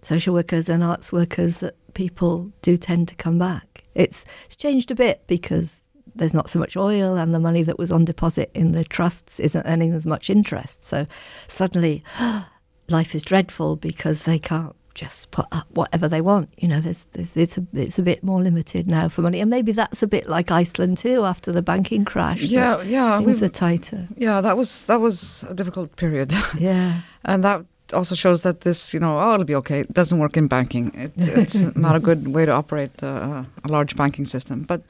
social 0.01 0.33
workers 0.33 0.69
and 0.69 0.83
arts 0.83 1.11
workers 1.11 1.57
that 1.57 1.75
people 1.93 2.51
do 2.61 2.77
tend 2.77 3.07
to 3.07 3.15
come 3.15 3.37
back. 3.37 3.83
It's 3.95 4.25
it's 4.45 4.55
changed 4.55 4.91
a 4.91 4.95
bit 4.95 5.23
because 5.27 5.81
there's 6.17 6.33
not 6.33 6.49
so 6.49 6.59
much 6.59 6.75
oil 6.75 7.15
and 7.15 7.33
the 7.33 7.39
money 7.39 7.63
that 7.63 7.77
was 7.77 7.91
on 7.91 8.05
deposit 8.05 8.51
in 8.53 8.71
the 8.71 8.83
trusts 8.83 9.39
isn't 9.39 9.65
earning 9.65 9.93
as 9.93 10.05
much 10.05 10.29
interest. 10.29 10.83
So 10.83 11.05
suddenly 11.47 12.03
life 12.89 13.15
is 13.15 13.23
dreadful 13.23 13.75
because 13.75 14.23
they 14.23 14.39
can't 14.39 14.75
just 14.93 15.29
put 15.29 15.45
up 15.51 15.67
whatever 15.71 16.07
they 16.07 16.21
want. 16.21 16.49
You 16.57 16.67
know, 16.67 16.81
there's, 16.81 17.05
there's, 17.13 17.37
it's 17.37 17.57
a 17.57 17.65
it's 17.73 17.99
a 17.99 18.03
bit 18.03 18.23
more 18.23 18.41
limited 18.41 18.87
now 18.87 19.07
for 19.09 19.21
money, 19.21 19.39
and 19.39 19.49
maybe 19.49 19.71
that's 19.71 20.01
a 20.01 20.07
bit 20.07 20.27
like 20.27 20.49
Iceland 20.49 20.97
too 20.97 21.23
after 21.23 21.51
the 21.51 21.61
banking 21.61 22.03
crash. 22.03 22.41
Yeah, 22.41 22.81
yeah, 22.81 23.19
things 23.19 23.43
are 23.43 23.49
tighter. 23.49 24.07
Yeah, 24.17 24.41
that 24.41 24.57
was 24.57 24.85
that 24.85 24.99
was 24.99 25.45
a 25.47 25.53
difficult 25.53 25.95
period. 25.95 26.33
Yeah, 26.57 27.01
and 27.23 27.43
that 27.43 27.65
also 27.93 28.15
shows 28.15 28.41
that 28.41 28.61
this, 28.61 28.93
you 28.93 28.99
know, 28.99 29.19
oh, 29.19 29.33
it'll 29.33 29.45
be 29.45 29.55
okay. 29.55 29.81
It 29.81 29.93
doesn't 29.93 30.19
work 30.19 30.37
in 30.37 30.47
banking. 30.47 30.91
It, 30.93 31.11
it's 31.17 31.55
not 31.75 31.95
a 31.95 31.99
good 31.99 32.27
way 32.29 32.45
to 32.45 32.51
operate 32.51 33.03
uh, 33.03 33.43
a 33.63 33.67
large 33.67 33.95
banking 33.95 34.25
system. 34.25 34.63
But, 34.63 34.81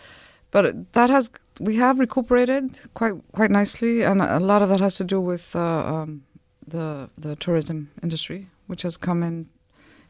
but 0.51 0.94
that 0.94 1.10
has 1.10 1.30
we 1.60 1.75
have 1.77 2.00
recuperated 2.00 2.80
quite 2.94 3.16
quite 3.32 3.51
nicely, 3.51 4.04
and 4.04 4.22
a 4.22 4.39
lot 4.39 4.62
of 4.62 4.70
that 4.70 4.80
has 4.80 4.96
to 4.96 5.04
do 5.04 5.20
with 5.20 5.56
uh, 5.56 5.60
um, 5.62 6.24
the 6.68 7.10
the 7.18 7.36
tourism 7.36 7.89
industry, 8.04 8.48
which 8.68 8.84
has 8.84 8.98
come 8.98 9.24
in. 9.24 9.50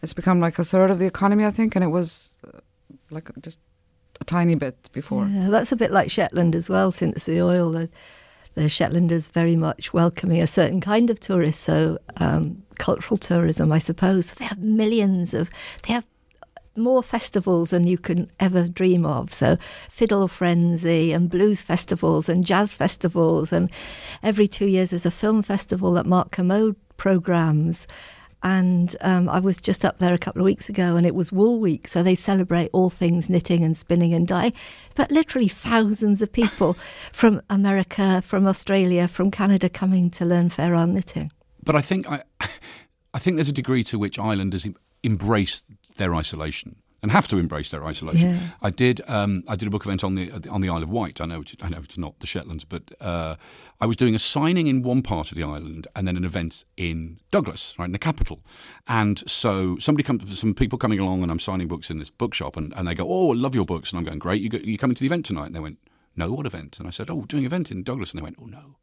It's 0.02 0.14
become 0.14 0.40
like 0.40 0.60
a 0.60 0.66
third 0.66 0.92
of 0.92 1.00
the 1.00 1.06
economy, 1.06 1.46
I 1.46 1.52
think, 1.52 1.76
and 1.76 1.84
it 1.84 1.88
was 1.90 2.36
uh, 2.46 2.60
like 3.10 3.30
just 3.42 3.60
a 4.22 4.24
tiny 4.24 4.56
bit 4.56 4.90
before. 4.92 5.28
Yeah, 5.28 5.50
that's 5.50 5.72
a 5.72 5.76
bit 5.76 5.92
like 5.92 6.12
Shetland 6.12 6.56
as 6.56 6.70
well. 6.70 6.92
Since 6.92 7.24
the 7.24 7.42
oil, 7.42 7.72
the, 7.72 7.90
the 8.54 8.70
Shetlanders 8.70 9.30
very 9.32 9.56
much 9.56 9.94
welcoming 9.94 10.42
a 10.42 10.48
certain 10.48 10.82
kind 10.82 11.10
of 11.10 11.20
tourist. 11.20 11.64
So 11.64 11.98
um, 12.18 12.64
cultural 12.78 13.18
tourism, 13.18 13.72
I 13.72 13.80
suppose. 13.80 14.32
They 14.34 14.46
have 14.46 14.60
millions 14.60 15.34
of, 15.34 15.50
they 15.84 15.94
have 15.94 16.06
more 16.78 17.04
festivals 17.04 17.72
than 17.72 17.88
you 17.88 17.98
can 17.98 18.30
ever 18.40 18.68
dream 18.68 19.06
of. 19.06 19.34
So, 19.34 19.58
Fiddle 19.90 20.28
Frenzy 20.28 21.12
and 21.12 21.30
blues 21.30 21.62
festivals 21.62 22.30
and 22.30 22.46
jazz 22.46 22.74
festivals. 22.74 23.52
And 23.52 23.72
every 24.24 24.48
two 24.48 24.68
years 24.68 24.92
there's 24.92 25.06
a 25.06 25.12
film 25.12 25.42
festival 25.42 25.94
that 25.94 26.06
Mark 26.06 26.32
Kermode 26.32 26.76
programs. 26.98 27.88
And 28.44 28.96
um, 29.02 29.28
I 29.30 29.40
was 29.40 29.58
just 29.58 29.84
up 29.84 29.98
there 29.98 30.14
a 30.14 30.18
couple 30.18 30.42
of 30.42 30.46
weeks 30.46 30.70
ago, 30.70 30.96
and 30.96 31.08
it 31.08 31.16
was 31.16 31.32
Wool 31.32 31.60
Week, 31.60 31.88
so 31.88 32.04
they 32.04 32.14
celebrate 32.14 32.70
all 32.72 32.90
things 32.90 33.30
knitting 33.30 33.64
and 33.64 33.76
spinning 33.76 34.14
and 34.14 34.28
dyeing. 34.28 34.54
But 34.96 35.12
literally 35.12 35.48
thousands 35.48 36.22
of 36.22 36.32
people 36.32 36.78
from 37.12 37.42
America, 37.50 38.22
from 38.22 38.46
Australia, 38.46 39.08
from 39.08 39.32
Canada 39.32 39.70
coming 39.70 40.12
to 40.12 40.26
learn 40.26 40.50
fair 40.50 40.76
isle 40.76 40.88
knitting. 40.88 41.32
But 41.64 41.76
I 41.76 41.82
think 41.82 42.10
I, 42.10 42.24
I 43.14 43.20
think 43.20 43.38
there's 43.38 43.50
a 43.50 43.54
degree 43.54 43.84
to 43.86 43.98
which 43.98 44.20
islanders 44.20 44.68
embrace 45.04 45.64
their 45.98 46.16
isolation 46.16 46.78
and 47.02 47.12
have 47.12 47.28
to 47.28 47.38
embrace 47.38 47.70
their 47.70 47.86
isolation. 47.86 48.32
Yeah. 48.32 48.40
I 48.62 48.70
did. 48.70 49.02
Um, 49.08 49.44
I 49.48 49.56
did 49.56 49.68
a 49.68 49.72
book 49.72 49.86
event 49.86 50.04
on 50.04 50.16
the 50.16 50.32
on 50.50 50.62
the 50.62 50.70
Isle 50.70 50.84
of 50.84 50.90
Wight. 50.90 51.22
I 51.22 51.26
know. 51.26 51.44
I 51.62 51.70
know 51.70 51.80
it's 51.84 51.98
not 51.98 52.20
the 52.20 52.28
Shetlands, 52.28 52.64
but 52.64 52.84
uh, 53.00 53.36
I 53.80 53.86
was 53.86 53.96
doing 53.96 54.16
a 54.16 54.20
signing 54.20 54.68
in 54.68 54.82
one 54.82 55.02
part 55.02 55.32
of 55.32 55.38
the 55.38 55.44
island 55.44 55.88
and 55.96 56.08
then 56.08 56.18
an 56.18 56.26
event 56.26 56.66
in 56.76 57.20
Douglas, 57.32 57.76
right 57.78 57.86
in 57.86 57.92
the 57.92 58.00
capital. 58.00 58.40
And 58.88 59.24
so 59.30 59.78
somebody 59.78 60.04
comes, 60.04 60.40
some 60.40 60.54
people 60.54 60.78
coming 60.78 61.00
along, 61.00 61.22
and 61.22 61.32
I'm 61.32 61.40
signing 61.40 61.68
books 61.68 61.90
in 61.90 62.00
this 62.00 62.10
bookshop, 62.10 62.58
and, 62.58 62.74
and 62.76 62.88
they 62.88 62.96
go, 62.96 63.08
"Oh, 63.10 63.32
I 63.32 63.36
love 63.36 63.54
your 63.54 63.66
books," 63.66 63.92
and 63.92 64.00
I'm 64.00 64.06
going, 64.06 64.20
"Great, 64.20 64.42
you 64.42 64.50
go, 64.50 64.58
you 64.58 64.78
coming 64.78 64.96
to 64.96 65.00
the 65.00 65.08
event 65.08 65.26
tonight?" 65.26 65.48
And 65.48 65.56
they 65.56 65.60
went, 65.60 65.78
"No, 66.16 66.32
what 66.32 66.46
event?" 66.46 66.80
And 66.80 66.88
I 66.88 66.92
said, 66.92 67.10
"Oh, 67.10 67.22
doing 67.22 67.44
an 67.44 67.48
event 67.48 67.72
in 67.72 67.84
Douglas," 67.84 68.12
and 68.12 68.20
they 68.20 68.24
went, 68.24 68.38
"Oh 68.42 68.46
no." 68.46 68.78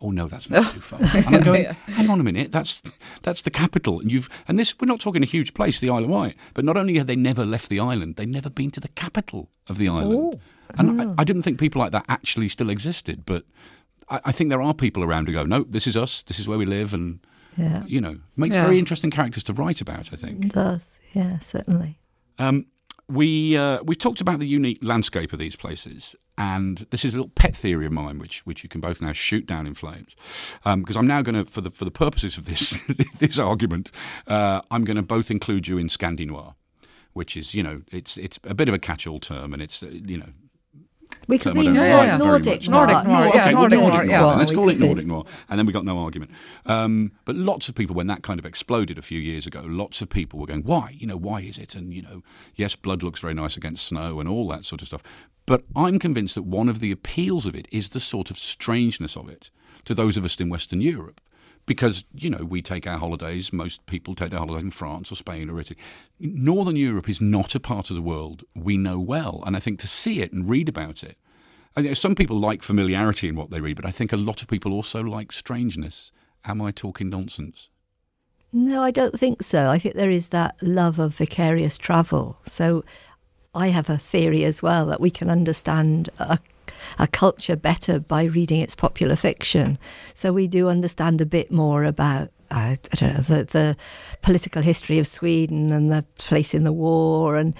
Oh 0.00 0.10
no, 0.10 0.28
that's 0.28 0.48
not 0.50 0.72
too 0.72 0.80
far. 0.80 1.00
And 1.00 1.36
I'm 1.36 1.42
going, 1.42 1.64
hang 1.64 2.10
on 2.10 2.20
a 2.20 2.24
minute, 2.24 2.52
that's 2.52 2.82
that's 3.22 3.42
the 3.42 3.50
capital, 3.50 4.00
and 4.00 4.10
you've 4.10 4.28
and 4.46 4.58
this 4.58 4.74
we're 4.78 4.86
not 4.86 5.00
talking 5.00 5.22
a 5.22 5.26
huge 5.26 5.54
place, 5.54 5.80
the 5.80 5.90
Isle 5.90 6.04
of 6.04 6.10
Wight, 6.10 6.36
but 6.54 6.64
not 6.64 6.76
only 6.76 6.96
have 6.98 7.06
they 7.06 7.16
never 7.16 7.44
left 7.44 7.68
the 7.68 7.80
island, 7.80 8.16
they've 8.16 8.28
never 8.28 8.50
been 8.50 8.70
to 8.72 8.80
the 8.80 8.88
capital 8.88 9.50
of 9.68 9.78
the 9.78 9.88
island. 9.88 10.34
Oh. 10.34 10.40
And 10.76 11.00
I, 11.00 11.22
I, 11.22 11.24
didn't 11.24 11.44
think 11.44 11.58
people 11.58 11.80
like 11.80 11.92
that 11.92 12.04
actually 12.10 12.46
still 12.50 12.68
existed, 12.68 13.24
but 13.24 13.44
I, 14.10 14.20
I, 14.26 14.32
think 14.32 14.50
there 14.50 14.60
are 14.60 14.74
people 14.74 15.02
around 15.02 15.26
who 15.26 15.32
go, 15.32 15.44
no, 15.44 15.64
this 15.64 15.86
is 15.86 15.96
us, 15.96 16.22
this 16.24 16.38
is 16.38 16.46
where 16.46 16.58
we 16.58 16.66
live, 16.66 16.92
and 16.92 17.20
yeah. 17.56 17.84
you 17.86 18.02
know, 18.02 18.18
makes 18.36 18.54
yeah. 18.54 18.64
very 18.64 18.78
interesting 18.78 19.10
characters 19.10 19.42
to 19.44 19.54
write 19.54 19.80
about. 19.80 20.12
I 20.12 20.16
think 20.16 20.44
it 20.44 20.52
does, 20.52 20.98
yeah, 21.12 21.38
certainly. 21.38 21.98
Um, 22.38 22.66
we 23.08 23.56
uh, 23.56 23.82
we 23.82 23.94
talked 23.94 24.20
about 24.20 24.38
the 24.38 24.46
unique 24.46 24.78
landscape 24.82 25.32
of 25.32 25.38
these 25.38 25.56
places, 25.56 26.14
and 26.38 26.86
this 26.90 27.04
is 27.04 27.12
a 27.12 27.16
little 27.16 27.32
pet 27.34 27.56
theory 27.56 27.84
of 27.84 27.92
mine, 27.92 28.18
which 28.18 28.46
which 28.46 28.62
you 28.62 28.68
can 28.68 28.80
both 28.80 29.02
now 29.02 29.12
shoot 29.12 29.44
down 29.44 29.66
in 29.66 29.74
flames, 29.74 30.14
because 30.64 30.96
um, 30.96 31.00
I'm 31.00 31.06
now 31.06 31.20
going 31.20 31.34
to, 31.34 31.44
for 31.44 31.60
the 31.60 31.70
for 31.70 31.84
the 31.84 31.90
purposes 31.90 32.38
of 32.38 32.44
this 32.44 32.78
this 33.18 33.38
argument, 33.38 33.90
uh, 34.28 34.62
I'm 34.70 34.84
going 34.84 34.96
to 34.96 35.02
both 35.02 35.30
include 35.30 35.66
you 35.66 35.78
in 35.78 35.88
Scandinoir, 35.88 36.54
which 37.12 37.36
is 37.36 37.54
you 37.54 37.62
know 37.62 37.82
it's 37.90 38.16
it's 38.16 38.38
a 38.44 38.54
bit 38.54 38.68
of 38.68 38.74
a 38.74 38.78
catch-all 38.78 39.18
term, 39.18 39.52
and 39.52 39.60
it's 39.60 39.82
uh, 39.82 39.88
you 39.90 40.16
know 40.16 40.28
we 41.26 41.38
could 41.38 41.54
be 41.54 41.64
Nordic, 41.64 41.74
yeah, 41.74 42.16
Nordic, 42.16 42.68
Nordic 42.68 43.04
noir. 43.04 43.28
Okay, 43.28 43.36
yeah, 43.36 43.50
Nordic, 43.50 43.78
Nordic 43.80 44.08
noir. 44.08 44.36
Let's 44.36 44.52
call 44.52 44.68
it 44.70 44.78
Nordic 44.78 45.06
noir, 45.06 45.24
and 45.48 45.58
then 45.58 45.66
we 45.66 45.72
got 45.72 45.84
no 45.84 45.98
argument. 45.98 46.30
Um, 46.66 47.12
but 47.24 47.36
lots 47.36 47.68
of 47.68 47.74
people, 47.74 47.94
when 47.94 48.06
that 48.06 48.22
kind 48.22 48.38
of 48.38 48.46
exploded 48.46 48.98
a 48.98 49.02
few 49.02 49.20
years 49.20 49.46
ago, 49.46 49.62
lots 49.66 50.00
of 50.00 50.08
people 50.08 50.38
were 50.38 50.46
going, 50.46 50.62
"Why? 50.62 50.94
You 50.98 51.06
know, 51.06 51.16
why 51.16 51.40
is 51.40 51.58
it?" 51.58 51.74
And 51.74 51.92
you 51.92 52.02
know, 52.02 52.22
yes, 52.54 52.74
blood 52.74 53.02
looks 53.02 53.20
very 53.20 53.34
nice 53.34 53.56
against 53.56 53.86
snow 53.86 54.20
and 54.20 54.28
all 54.28 54.48
that 54.48 54.64
sort 54.64 54.80
of 54.82 54.88
stuff. 54.88 55.02
But 55.46 55.64
I'm 55.74 55.98
convinced 55.98 56.34
that 56.34 56.44
one 56.44 56.68
of 56.68 56.80
the 56.80 56.92
appeals 56.92 57.46
of 57.46 57.54
it 57.54 57.66
is 57.72 57.90
the 57.90 58.00
sort 58.00 58.30
of 58.30 58.38
strangeness 58.38 59.16
of 59.16 59.28
it 59.28 59.50
to 59.84 59.94
those 59.94 60.16
of 60.16 60.24
us 60.24 60.36
in 60.36 60.50
Western 60.50 60.80
Europe 60.80 61.20
because 61.68 62.04
you 62.12 62.28
know 62.28 62.44
we 62.44 62.60
take 62.60 62.86
our 62.88 62.98
holidays. 62.98 63.52
Most 63.52 63.86
people 63.86 64.16
take 64.16 64.30
their 64.30 64.40
holidays 64.40 64.64
in 64.64 64.72
France 64.72 65.12
or 65.12 65.14
Spain 65.14 65.48
or 65.48 65.60
Italy. 65.60 65.78
Northern 66.18 66.74
Europe 66.74 67.08
is 67.08 67.20
not 67.20 67.54
a 67.54 67.60
part 67.60 67.90
of 67.90 67.96
the 67.96 68.02
world 68.02 68.42
we 68.56 68.76
know 68.76 68.98
well, 68.98 69.44
and 69.46 69.56
I 69.56 69.60
think 69.60 69.78
to 69.80 69.86
see 69.86 70.20
it 70.20 70.32
and 70.32 70.48
read 70.48 70.68
about 70.68 71.04
it. 71.04 71.16
Some 71.96 72.16
people 72.16 72.40
like 72.40 72.64
familiarity 72.64 73.28
in 73.28 73.36
what 73.36 73.50
they 73.50 73.60
read, 73.60 73.76
but 73.76 73.86
I 73.86 73.92
think 73.92 74.12
a 74.12 74.16
lot 74.16 74.42
of 74.42 74.48
people 74.48 74.72
also 74.72 75.00
like 75.00 75.30
strangeness. 75.30 76.10
Am 76.44 76.60
I 76.60 76.72
talking 76.72 77.08
nonsense? 77.08 77.68
No, 78.52 78.82
I 78.82 78.90
don't 78.90 79.16
think 79.16 79.44
so. 79.44 79.68
I 79.68 79.78
think 79.78 79.94
there 79.94 80.10
is 80.10 80.28
that 80.28 80.56
love 80.60 80.98
of 80.98 81.14
vicarious 81.14 81.78
travel. 81.78 82.38
So 82.46 82.84
I 83.54 83.68
have 83.68 83.88
a 83.88 83.98
theory 83.98 84.44
as 84.44 84.62
well 84.62 84.86
that 84.86 85.00
we 85.00 85.10
can 85.10 85.30
understand 85.30 86.08
a 86.18 86.38
a 86.98 87.06
culture 87.06 87.56
better 87.56 87.98
by 87.98 88.24
reading 88.24 88.60
its 88.60 88.74
popular 88.74 89.16
fiction. 89.16 89.78
So 90.14 90.32
we 90.32 90.46
do 90.46 90.68
understand 90.68 91.20
a 91.20 91.26
bit 91.26 91.50
more 91.50 91.84
about 91.84 92.30
uh, 92.50 92.76
I 92.92 92.96
don't 92.96 93.14
know 93.14 93.20
the, 93.20 93.44
the 93.44 93.76
political 94.22 94.62
history 94.62 94.98
of 94.98 95.06
Sweden 95.06 95.70
and 95.72 95.92
the 95.92 96.04
place 96.16 96.54
in 96.54 96.64
the 96.64 96.72
war 96.72 97.36
and 97.36 97.54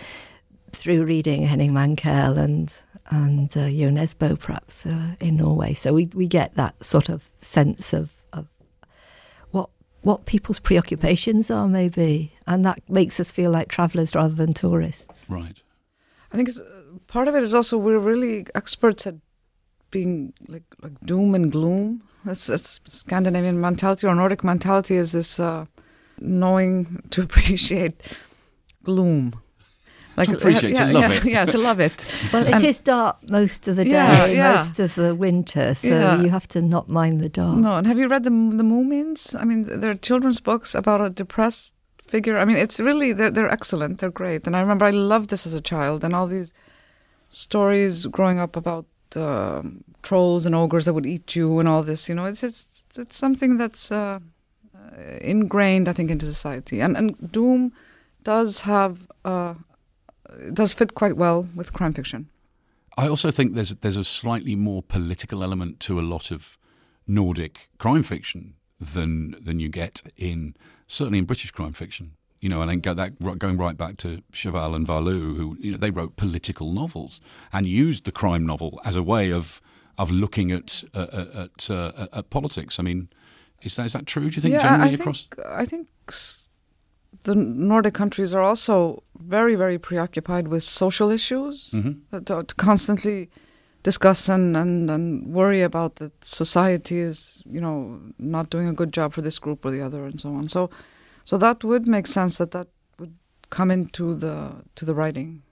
through 0.72 1.04
reading 1.04 1.46
Henning 1.46 1.72
Mankell 1.72 2.38
and 2.38 2.74
and 3.10 3.56
uh, 3.56 3.68
Jo 3.70 3.88
Nesbø, 3.88 4.38
perhaps 4.38 4.84
uh, 4.84 5.14
in 5.20 5.36
Norway. 5.36 5.74
So 5.74 5.92
we 5.92 6.06
we 6.14 6.26
get 6.26 6.54
that 6.54 6.82
sort 6.84 7.08
of 7.08 7.30
sense 7.40 7.92
of 7.92 8.10
of 8.32 8.46
what 9.50 9.70
what 10.02 10.26
people's 10.26 10.58
preoccupations 10.58 11.50
are, 11.50 11.68
maybe, 11.68 12.32
and 12.46 12.64
that 12.64 12.80
makes 12.88 13.18
us 13.18 13.30
feel 13.30 13.50
like 13.50 13.68
travellers 13.68 14.14
rather 14.14 14.34
than 14.34 14.52
tourists. 14.52 15.26
Right. 15.28 15.56
I 16.32 16.36
think 16.36 16.48
it's 16.48 16.60
part 17.06 17.28
of 17.28 17.34
it 17.34 17.42
is 17.42 17.54
also 17.54 17.78
we're 17.78 17.98
really 17.98 18.46
experts 18.54 19.06
at 19.06 19.14
being 19.90 20.32
like 20.48 20.64
like 20.82 20.92
doom 21.04 21.34
and 21.34 21.50
gloom. 21.52 22.02
That's, 22.24 22.46
that's 22.48 22.80
Scandinavian 22.86 23.60
mentality 23.60 24.06
or 24.06 24.14
Nordic 24.14 24.44
mentality 24.44 24.96
is 24.96 25.12
this 25.12 25.40
uh, 25.40 25.66
knowing 26.20 27.02
to 27.10 27.22
appreciate 27.22 28.02
gloom. 28.82 29.40
to 30.16 30.32
appreciate, 30.32 30.74
yeah, 30.74 30.86
to 30.86 30.92
love 30.92 31.10
yeah, 31.10 31.16
it. 31.16 31.24
Yeah, 31.24 31.44
to 31.44 31.58
love 31.58 31.80
it. 31.80 32.04
Well, 32.32 32.44
it 32.46 32.54
And- 32.54 32.64
is 32.64 32.80
dark 32.80 33.16
most 33.30 33.68
of 33.68 33.76
the 33.76 33.84
day, 33.84 33.90
Yeah, 33.90 34.26
yeah. 34.26 34.54
most 34.56 34.80
of 34.80 34.94
the 34.96 35.14
winter, 35.14 35.74
so 35.74 35.88
Yeah. 35.88 36.20
you 36.20 36.28
have 36.30 36.48
to 36.48 36.60
not 36.60 36.88
mind 36.88 37.20
the 37.20 37.28
dark. 37.28 37.56
No, 37.56 37.76
and 37.78 37.86
have 37.86 37.98
you 37.98 38.08
read 38.08 38.24
the 38.24 38.30
the 38.30 38.64
Moomins? 38.64 39.34
I 39.40 39.44
mean, 39.44 39.80
there 39.80 39.90
are 39.90 39.94
children's 40.08 40.40
books 40.40 40.74
about 40.74 41.00
a 41.00 41.08
depressed 41.08 41.74
figure. 42.08 42.36
I 42.36 42.44
mean, 42.44 42.56
it's 42.56 42.80
really 42.80 43.12
they're 43.14 43.30
they're 43.30 43.52
excellent. 43.58 43.98
They're 44.00 44.10
great. 44.22 44.46
And 44.46 44.56
I 44.56 44.60
remember 44.60 44.84
I 44.86 44.90
loved 45.14 45.30
this 45.30 45.46
as 45.46 45.54
a 45.54 45.60
child, 45.62 46.02
and 46.04 46.14
all 46.14 46.26
these 46.26 46.52
stories 47.28 48.06
growing 48.06 48.38
up 48.38 48.56
about 48.56 48.86
um 49.16 49.84
trolls 50.02 50.46
and 50.46 50.54
ogres 50.54 50.84
that 50.84 50.94
would 50.94 51.06
eat 51.06 51.36
you, 51.36 51.58
and 51.58 51.68
all 51.68 51.82
this. 51.82 52.08
You 52.08 52.14
know, 52.14 52.24
it's 52.24 52.42
it's 52.42 52.84
it's 52.96 53.16
something 53.16 53.58
that's 53.58 53.92
uh, 53.92 54.18
uh, 54.74 55.02
ingrained, 55.20 55.88
I 55.88 55.92
think, 55.92 56.10
into 56.10 56.26
society. 56.26 56.80
And 56.80 56.96
and 56.96 57.30
doom 57.32 57.72
does 58.24 58.62
have 58.62 59.08
uh, 59.24 59.54
does 60.52 60.74
fit 60.74 60.94
quite 60.94 61.16
well 61.16 61.48
with 61.54 61.72
crime 61.72 61.92
fiction. 61.92 62.28
I 62.96 63.08
also 63.08 63.30
think 63.30 63.54
there's 63.54 63.74
there's 63.76 63.96
a 63.96 64.04
slightly 64.04 64.56
more 64.56 64.82
political 64.82 65.42
element 65.42 65.80
to 65.80 66.00
a 66.00 66.02
lot 66.02 66.30
of 66.30 66.58
Nordic 67.06 67.70
crime 67.78 68.02
fiction 68.02 68.54
than 68.80 69.36
than 69.40 69.60
you 69.60 69.68
get 69.68 70.02
in 70.16 70.54
certainly 70.86 71.18
in 71.18 71.24
British 71.24 71.50
crime 71.50 71.72
fiction. 71.72 72.12
You 72.40 72.48
know, 72.48 72.60
and 72.62 72.70
then 72.70 72.80
go 72.80 72.94
that 72.94 73.18
going 73.38 73.56
right 73.58 73.76
back 73.76 73.96
to 73.98 74.22
Sjöwall 74.32 74.74
and 74.76 74.86
Wahlöö, 74.86 75.36
who 75.36 75.56
you 75.58 75.72
know 75.72 75.78
they 75.78 75.90
wrote 75.90 76.16
political 76.16 76.72
novels 76.72 77.20
and 77.52 77.66
used 77.66 78.04
the 78.04 78.12
crime 78.12 78.46
novel 78.46 78.80
as 78.84 78.94
a 78.96 79.02
way 79.02 79.32
of 79.32 79.60
of 79.96 80.10
looking 80.10 80.52
at 80.52 80.84
uh, 80.94 81.24
at 81.34 81.68
uh, 81.70 82.06
at 82.12 82.30
politics. 82.30 82.78
I 82.78 82.82
mean, 82.84 83.08
is 83.62 83.74
that 83.74 83.86
is 83.86 83.92
that 83.92 84.06
true? 84.06 84.30
Do 84.30 84.36
you 84.36 84.42
think 84.42 84.54
yeah, 84.54 84.62
generally 84.62 84.92
I 84.92 84.96
think, 84.96 85.00
across? 85.00 85.26
I 85.46 85.64
think 85.64 85.88
the 87.22 87.34
Nordic 87.34 87.94
countries 87.94 88.34
are 88.34 88.42
also 88.42 89.02
very, 89.18 89.56
very 89.56 89.78
preoccupied 89.78 90.48
with 90.48 90.62
social 90.62 91.10
issues 91.10 91.70
Mhm. 91.72 91.96
that 92.10 92.26
to, 92.26 92.42
to 92.44 92.54
constantly 92.54 93.28
discuss 93.82 94.28
and, 94.28 94.56
and, 94.56 94.90
and 94.90 95.26
worry 95.26 95.62
about 95.62 95.96
that 95.96 96.12
society 96.24 96.98
is, 96.98 97.42
you 97.46 97.60
know, 97.60 97.98
not 98.18 98.50
doing 98.50 98.68
a 98.68 98.72
good 98.72 98.92
job 98.92 99.12
for 99.12 99.22
this 99.22 99.38
group 99.38 99.64
or 99.64 99.70
the 99.70 99.80
other 99.80 100.04
and 100.04 100.20
so 100.20 100.28
on. 100.34 100.48
So, 100.48 100.70
so 101.28 101.36
that 101.36 101.62
would 101.62 101.86
make 101.86 102.06
sense 102.06 102.38
that 102.38 102.52
that 102.52 102.68
would 102.98 103.14
come 103.50 103.70
into 103.70 104.14
the 104.14 104.64
to 104.76 104.86
the 104.86 104.94
writing 104.94 105.42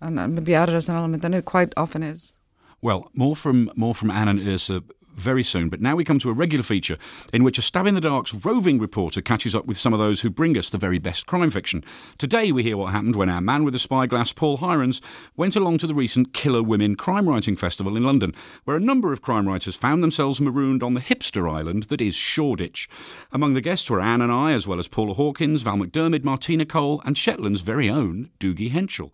and, 0.00 0.18
and 0.18 0.34
maybe 0.34 0.54
added 0.54 0.74
as 0.74 0.88
an 0.88 0.96
element, 0.96 1.22
and 1.22 1.34
it 1.34 1.44
quite 1.44 1.74
often 1.76 2.02
is. 2.02 2.36
Well, 2.80 3.10
more 3.12 3.36
from 3.36 3.70
more 3.76 3.94
from 3.94 4.10
Ann 4.10 4.28
and 4.28 4.40
Yrsa 4.40 4.82
very 5.14 5.42
soon. 5.42 5.68
But 5.68 5.80
now 5.80 5.96
we 5.96 6.04
come 6.04 6.18
to 6.20 6.30
a 6.30 6.34
regular 6.34 6.62
feature 6.62 6.98
in 7.32 7.44
which 7.44 7.58
a 7.58 7.62
Stab 7.62 7.86
in 7.86 7.94
the 7.94 8.00
Dark's 8.00 8.34
roving 8.34 8.78
reporter 8.78 9.20
catches 9.20 9.54
up 9.54 9.66
with 9.66 9.78
some 9.78 9.92
of 9.92 9.98
those 9.98 10.20
who 10.20 10.30
bring 10.30 10.56
us 10.56 10.70
the 10.70 10.78
very 10.78 10.98
best 10.98 11.26
crime 11.26 11.50
fiction. 11.50 11.84
Today 12.18 12.52
we 12.52 12.62
hear 12.62 12.76
what 12.76 12.92
happened 12.92 13.16
when 13.16 13.28
our 13.28 13.40
man 13.40 13.64
with 13.64 13.72
the 13.72 13.78
spyglass, 13.78 14.32
Paul 14.32 14.58
Hirons, 14.58 15.00
went 15.36 15.56
along 15.56 15.78
to 15.78 15.86
the 15.86 15.94
recent 15.94 16.32
Killer 16.32 16.62
Women 16.62 16.96
Crime 16.96 17.28
Writing 17.28 17.56
Festival 17.56 17.96
in 17.96 18.04
London, 18.04 18.34
where 18.64 18.76
a 18.76 18.80
number 18.80 19.12
of 19.12 19.22
crime 19.22 19.48
writers 19.48 19.76
found 19.76 20.02
themselves 20.02 20.40
marooned 20.40 20.82
on 20.82 20.94
the 20.94 21.00
hipster 21.00 21.50
island 21.50 21.84
that 21.84 22.00
is 22.00 22.14
Shoreditch. 22.14 22.88
Among 23.32 23.54
the 23.54 23.60
guests 23.60 23.90
were 23.90 24.00
Ann 24.00 24.20
and 24.20 24.32
I, 24.32 24.52
as 24.52 24.66
well 24.66 24.78
as 24.78 24.88
Paula 24.88 25.14
Hawkins, 25.14 25.62
Val 25.62 25.76
McDermid, 25.76 26.24
Martina 26.24 26.64
Cole, 26.64 27.02
and 27.04 27.16
Shetland's 27.16 27.60
very 27.60 27.88
own 27.88 28.30
Dougie 28.40 28.72
Henshall. 28.72 29.10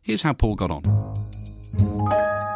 Here's 0.00 0.22
how 0.22 0.32
Paul 0.32 0.54
got 0.54 0.70
on. 0.70 2.47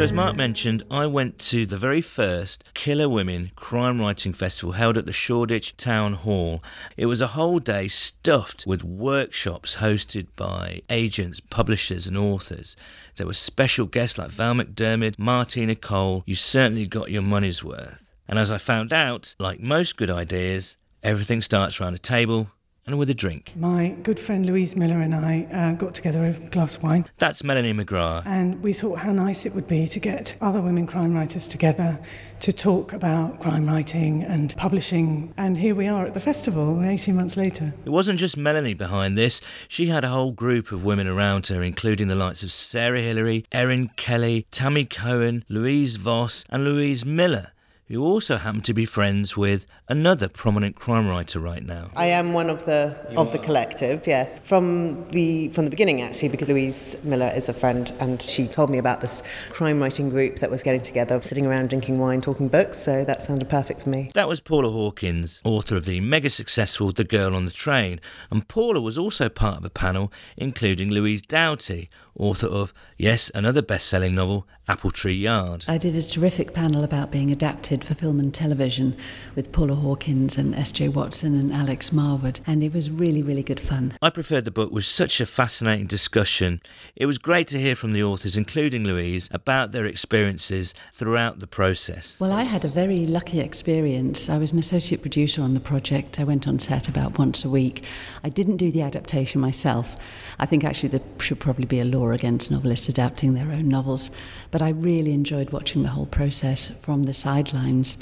So, 0.00 0.04
as 0.04 0.14
Mark 0.14 0.34
mentioned, 0.34 0.82
I 0.90 1.06
went 1.06 1.38
to 1.50 1.66
the 1.66 1.76
very 1.76 2.00
first 2.00 2.64
Killer 2.72 3.06
Women 3.06 3.50
Crime 3.54 4.00
Writing 4.00 4.32
Festival 4.32 4.72
held 4.72 4.96
at 4.96 5.04
the 5.04 5.12
Shoreditch 5.12 5.76
Town 5.76 6.14
Hall. 6.14 6.62
It 6.96 7.04
was 7.04 7.20
a 7.20 7.26
whole 7.26 7.58
day 7.58 7.86
stuffed 7.86 8.66
with 8.66 8.82
workshops 8.82 9.76
hosted 9.76 10.28
by 10.36 10.80
agents, 10.88 11.38
publishers, 11.38 12.06
and 12.06 12.16
authors. 12.16 12.76
There 13.16 13.26
were 13.26 13.34
special 13.34 13.84
guests 13.84 14.16
like 14.16 14.30
Val 14.30 14.54
McDermid, 14.54 15.18
Martina 15.18 15.74
Cole. 15.74 16.22
You 16.24 16.34
certainly 16.34 16.86
got 16.86 17.10
your 17.10 17.20
money's 17.20 17.62
worth. 17.62 18.08
And 18.26 18.38
as 18.38 18.50
I 18.50 18.56
found 18.56 18.94
out, 18.94 19.34
like 19.38 19.60
most 19.60 19.98
good 19.98 20.10
ideas, 20.10 20.78
everything 21.02 21.42
starts 21.42 21.78
around 21.78 21.92
a 21.92 21.98
table 21.98 22.48
and 22.90 22.98
with 22.98 23.08
a 23.10 23.14
drink. 23.14 23.52
My 23.56 23.90
good 24.02 24.18
friend 24.18 24.44
Louise 24.44 24.74
Millar 24.76 25.00
and 25.00 25.14
I 25.14 25.46
uh, 25.52 25.72
got 25.74 25.94
together 25.94 26.24
a 26.26 26.32
glass 26.32 26.76
of 26.76 26.82
wine, 26.82 27.06
That's 27.18 27.44
Melanie 27.44 27.72
McGrath. 27.72 28.26
and 28.26 28.62
we 28.62 28.72
thought 28.72 28.98
how 29.00 29.12
nice 29.12 29.46
it 29.46 29.54
would 29.54 29.66
be 29.68 29.86
to 29.86 30.00
get 30.00 30.36
other 30.40 30.60
women 30.60 30.86
crime 30.86 31.14
writers 31.14 31.46
together 31.46 31.98
to 32.40 32.52
talk 32.52 32.92
about 32.92 33.40
crime 33.40 33.66
writing 33.66 34.22
and 34.22 34.54
publishing. 34.56 35.32
And 35.36 35.56
here 35.56 35.74
we 35.74 35.86
are 35.86 36.06
at 36.06 36.14
the 36.14 36.20
festival 36.20 36.82
18 36.82 37.14
months 37.14 37.36
later. 37.36 37.72
It 37.84 37.90
wasn't 37.90 38.18
just 38.18 38.36
Melanie 38.36 38.74
behind 38.74 39.16
this. 39.16 39.40
She 39.68 39.86
had 39.86 40.04
a 40.04 40.08
whole 40.08 40.32
group 40.32 40.72
of 40.72 40.84
women 40.84 41.06
around 41.06 41.46
her, 41.48 41.62
including 41.62 42.08
the 42.08 42.14
likes 42.14 42.42
of 42.42 42.50
Sarah 42.52 43.00
Hilary, 43.00 43.44
Erin 43.52 43.90
Kelly, 43.96 44.46
Tammy 44.50 44.84
Cohen, 44.84 45.44
Louise 45.48 45.96
Voss, 45.96 46.44
and 46.50 46.64
Louise 46.64 47.04
Millar, 47.04 47.52
who 47.90 48.04
also 48.04 48.36
happen 48.36 48.60
to 48.62 48.72
be 48.72 48.86
friends 48.86 49.36
with 49.36 49.66
another 49.88 50.28
prominent 50.28 50.76
crime 50.76 51.08
writer 51.08 51.40
right 51.40 51.64
now. 51.64 51.90
I 51.96 52.06
am 52.06 52.32
one 52.32 52.48
of 52.48 52.64
the 52.64 52.96
of 53.16 53.32
the 53.32 53.38
collective, 53.38 54.06
yes. 54.06 54.38
From 54.38 55.08
the 55.10 55.48
from 55.48 55.64
the 55.64 55.70
beginning 55.70 56.00
actually, 56.00 56.28
because 56.28 56.48
Louise 56.48 56.96
Millar 57.02 57.32
is 57.34 57.48
a 57.48 57.52
friend 57.52 57.92
and 57.98 58.22
she 58.22 58.46
told 58.46 58.70
me 58.70 58.78
about 58.78 59.00
this 59.00 59.22
crime 59.50 59.80
writing 59.80 60.08
group 60.08 60.36
that 60.36 60.50
was 60.50 60.62
getting 60.62 60.82
together, 60.82 61.20
sitting 61.20 61.46
around 61.46 61.70
drinking 61.70 61.98
wine, 61.98 62.20
talking 62.20 62.46
books, 62.48 62.78
so 62.78 63.04
that 63.04 63.22
sounded 63.22 63.48
perfect 63.48 63.82
for 63.82 63.88
me. 63.88 64.12
That 64.14 64.28
was 64.28 64.40
Paula 64.40 64.70
Hawkins, 64.70 65.40
author 65.42 65.76
of 65.76 65.84
the 65.84 66.00
mega 66.00 66.30
successful 66.30 66.92
The 66.92 67.04
Girl 67.04 67.34
on 67.34 67.44
the 67.44 67.50
Train, 67.50 68.00
and 68.30 68.46
Paula 68.46 68.80
was 68.80 68.96
also 68.96 69.28
part 69.28 69.58
of 69.58 69.64
a 69.64 69.70
panel 69.70 70.12
including 70.36 70.90
Louise 70.90 71.22
Doughty, 71.22 71.90
author 72.18 72.46
of, 72.46 72.72
yes, 72.96 73.30
another 73.34 73.62
best 73.62 73.86
selling 73.86 74.14
novel, 74.14 74.46
Apple 74.68 74.90
Tree 74.90 75.14
Yard. 75.14 75.64
I 75.66 75.78
did 75.78 75.96
a 75.96 76.02
terrific 76.02 76.54
panel 76.54 76.84
about 76.84 77.10
being 77.10 77.30
adapted 77.30 77.84
for 77.84 77.94
film 77.94 78.20
and 78.20 78.32
television 78.32 78.96
with 79.34 79.50
Paula 79.50 79.74
Hawkins 79.74 80.38
and 80.38 80.54
S.J. 80.54 80.90
Watson 80.90 81.34
and 81.34 81.52
Alex 81.52 81.90
Marwood, 81.90 82.40
and 82.46 82.62
it 82.62 82.72
was 82.72 82.90
really, 82.90 83.22
really 83.22 83.42
good 83.42 83.58
fun. 83.58 83.94
I 84.00 84.10
preferred 84.10 84.44
the 84.44 84.50
book 84.50 84.70
was 84.70 84.86
such 84.86 85.20
a 85.20 85.26
fascinating 85.26 85.86
discussion. 85.86 86.62
It 86.94 87.06
was 87.06 87.18
great 87.18 87.48
to 87.48 87.58
hear 87.58 87.74
from 87.74 87.92
the 87.92 88.02
authors, 88.02 88.36
including 88.36 88.84
Louise, 88.84 89.28
about 89.32 89.72
their 89.72 89.86
experiences 89.86 90.72
throughout 90.92 91.40
the 91.40 91.46
process. 91.46 92.16
Well, 92.20 92.32
I 92.32 92.44
had 92.44 92.64
a 92.64 92.68
very 92.68 93.06
lucky 93.06 93.40
experience. 93.40 94.28
I 94.28 94.38
was 94.38 94.52
an 94.52 94.58
associate 94.58 95.02
producer 95.02 95.42
on 95.42 95.54
the 95.54 95.60
project. 95.60 96.20
I 96.20 96.24
went 96.24 96.46
on 96.46 96.58
set 96.58 96.88
about 96.88 97.18
once 97.18 97.44
a 97.44 97.50
week. 97.50 97.84
I 98.22 98.28
didn't 98.28 98.58
do 98.58 98.70
the 98.70 98.82
adaptation 98.82 99.40
myself. 99.40 99.96
I 100.38 100.46
think 100.46 100.64
actually 100.64 100.90
there 100.90 101.00
should 101.18 101.40
probably 101.40 101.66
be 101.66 101.80
a 101.80 101.84
law 101.84 101.99
against 102.08 102.50
novelists 102.50 102.88
adapting 102.88 103.34
their 103.34 103.52
own 103.52 103.68
novels, 103.68 104.10
but 104.50 104.62
I 104.62 104.70
really 104.70 105.12
enjoyed 105.12 105.50
watching 105.50 105.82
the 105.82 105.90
whole 105.90 106.06
process 106.06 106.70
from 106.82 107.04
the 107.04 107.14
sidelines. 107.14 107.98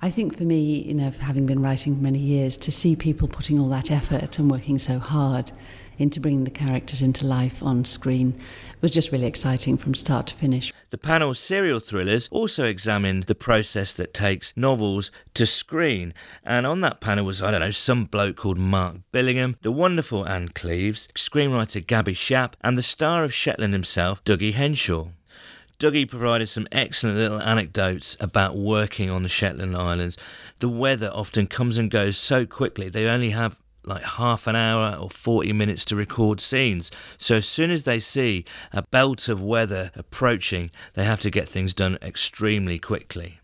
I 0.00 0.10
think 0.10 0.36
for 0.36 0.44
me, 0.44 0.82
you 0.82 0.94
know, 0.94 1.10
having 1.10 1.46
been 1.46 1.62
writing 1.62 1.96
for 1.96 2.02
many 2.02 2.18
years, 2.18 2.56
to 2.58 2.72
see 2.72 2.96
people 2.96 3.28
putting 3.28 3.58
all 3.58 3.68
that 3.68 3.90
effort 3.90 4.38
and 4.38 4.50
working 4.50 4.78
so 4.78 4.98
hard 4.98 5.52
into 5.98 6.20
bringing 6.20 6.44
the 6.44 6.50
characters 6.50 7.02
into 7.02 7.26
life 7.26 7.62
on 7.62 7.84
screen 7.84 8.38
was 8.80 8.90
just 8.90 9.12
really 9.12 9.26
exciting 9.26 9.76
from 9.76 9.94
start 9.94 10.26
to 10.26 10.34
finish. 10.34 10.72
The 10.90 10.98
panel's 10.98 11.38
serial 11.38 11.80
thrillers 11.80 12.28
also 12.30 12.66
examined 12.66 13.24
the 13.24 13.34
process 13.34 13.92
that 13.92 14.12
takes 14.12 14.52
novels 14.56 15.10
to 15.34 15.46
screen. 15.46 16.12
And 16.44 16.66
on 16.66 16.80
that 16.82 17.00
panel 17.00 17.24
was, 17.24 17.40
I 17.40 17.50
don't 17.50 17.60
know, 17.60 17.70
some 17.70 18.04
bloke 18.04 18.36
called 18.36 18.58
Mark 18.58 18.96
Billingham, 19.12 19.56
the 19.62 19.72
wonderful 19.72 20.26
Ann 20.28 20.48
Cleeves, 20.48 21.08
screenwriter 21.14 21.86
Gaby 21.86 22.14
Chiappe, 22.14 22.54
and 22.60 22.76
the 22.76 22.82
star 22.82 23.24
of 23.24 23.32
Shetland 23.32 23.72
himself, 23.72 24.22
Dougie 24.24 24.54
Henshall. 24.54 25.12
Dougie 25.78 26.08
provided 26.08 26.48
some 26.48 26.68
excellent 26.70 27.16
little 27.16 27.40
anecdotes 27.40 28.16
about 28.20 28.56
working 28.56 29.10
on 29.10 29.22
the 29.22 29.28
Shetland 29.28 29.76
Islands. 29.76 30.16
The 30.60 30.68
weather 30.68 31.10
often 31.12 31.46
comes 31.46 31.78
and 31.78 31.90
goes 31.90 32.16
so 32.16 32.46
quickly, 32.46 32.88
they 32.88 33.06
only 33.06 33.30
have 33.30 33.56
like 33.84 34.02
half 34.02 34.46
an 34.46 34.56
hour 34.56 34.96
or 34.96 35.10
40 35.10 35.52
minutes 35.52 35.84
to 35.86 35.96
record 35.96 36.40
scenes. 36.40 36.90
So 37.18 37.36
as 37.36 37.46
soon 37.46 37.70
as 37.70 37.82
they 37.82 38.00
see 38.00 38.44
a 38.72 38.82
belt 38.82 39.28
of 39.28 39.42
weather 39.42 39.90
approaching, 39.94 40.70
they 40.94 41.04
have 41.04 41.20
to 41.20 41.30
get 41.30 41.48
things 41.48 41.74
done 41.74 41.98
extremely 42.02 42.78
quickly. 42.78 43.40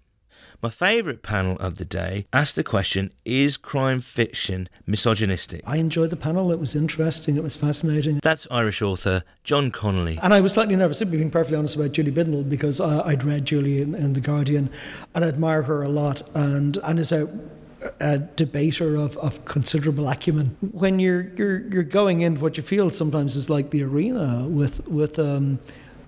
My 0.61 0.71
favourite 0.71 1.23
panel 1.23 1.57
of 1.61 1.77
the 1.77 1.85
day 1.85 2.27
asked 2.33 2.57
the 2.57 2.65
question 2.65 3.13
Is 3.25 3.57
crime 3.57 4.01
fiction 4.01 4.69
misogynistic? 4.89 5.63
I 5.65 5.77
enjoyed 5.77 6.11
the 6.11 6.17
panel. 6.17 6.51
It 6.51 6.59
was 6.59 6.75
interesting. 6.75 7.37
It 7.37 7.45
was 7.45 7.55
fascinating. 7.55 8.19
That's 8.25 8.49
Irish 8.51 8.83
author 8.83 9.23
John 9.45 9.71
Connolly. 9.71 10.19
And 10.21 10.35
I 10.35 10.41
was 10.41 10.55
slightly 10.55 10.75
nervous, 10.75 11.01
being 11.05 11.31
perfectly 11.31 11.57
honest, 11.57 11.77
about 11.77 11.93
Julie 11.93 12.11
Bindel 12.11 12.49
because 12.49 12.81
uh, 12.81 13.05
I'd 13.05 13.23
read 13.23 13.45
Julie 13.45 13.81
in, 13.81 13.95
in, 13.95 14.15
The 14.15 14.21
Guardian 14.21 14.69
and 15.15 15.25
I 15.25 15.29
admire 15.29 15.63
her 15.63 15.85
a 15.85 15.89
lot. 15.89 16.29
And, 16.35 16.77
and 16.79 16.99
as 16.99 17.13
a, 17.13 17.29
a 18.01 18.19
debater 18.19 18.97
of, 18.97 19.17
of 19.19 19.45
considerable 19.45 20.09
acumen, 20.09 20.57
when 20.73 20.99
you're, 20.99 21.29
you're, 21.37 21.61
you're 21.69 21.83
going 21.83 22.23
in, 22.23 22.41
what 22.41 22.57
you 22.57 22.63
feel 22.63 22.91
sometimes 22.91 23.37
is 23.37 23.49
like 23.49 23.71
the 23.71 23.83
arena 23.83 24.47
with, 24.49 24.87
with 24.89 25.19
um, 25.19 25.59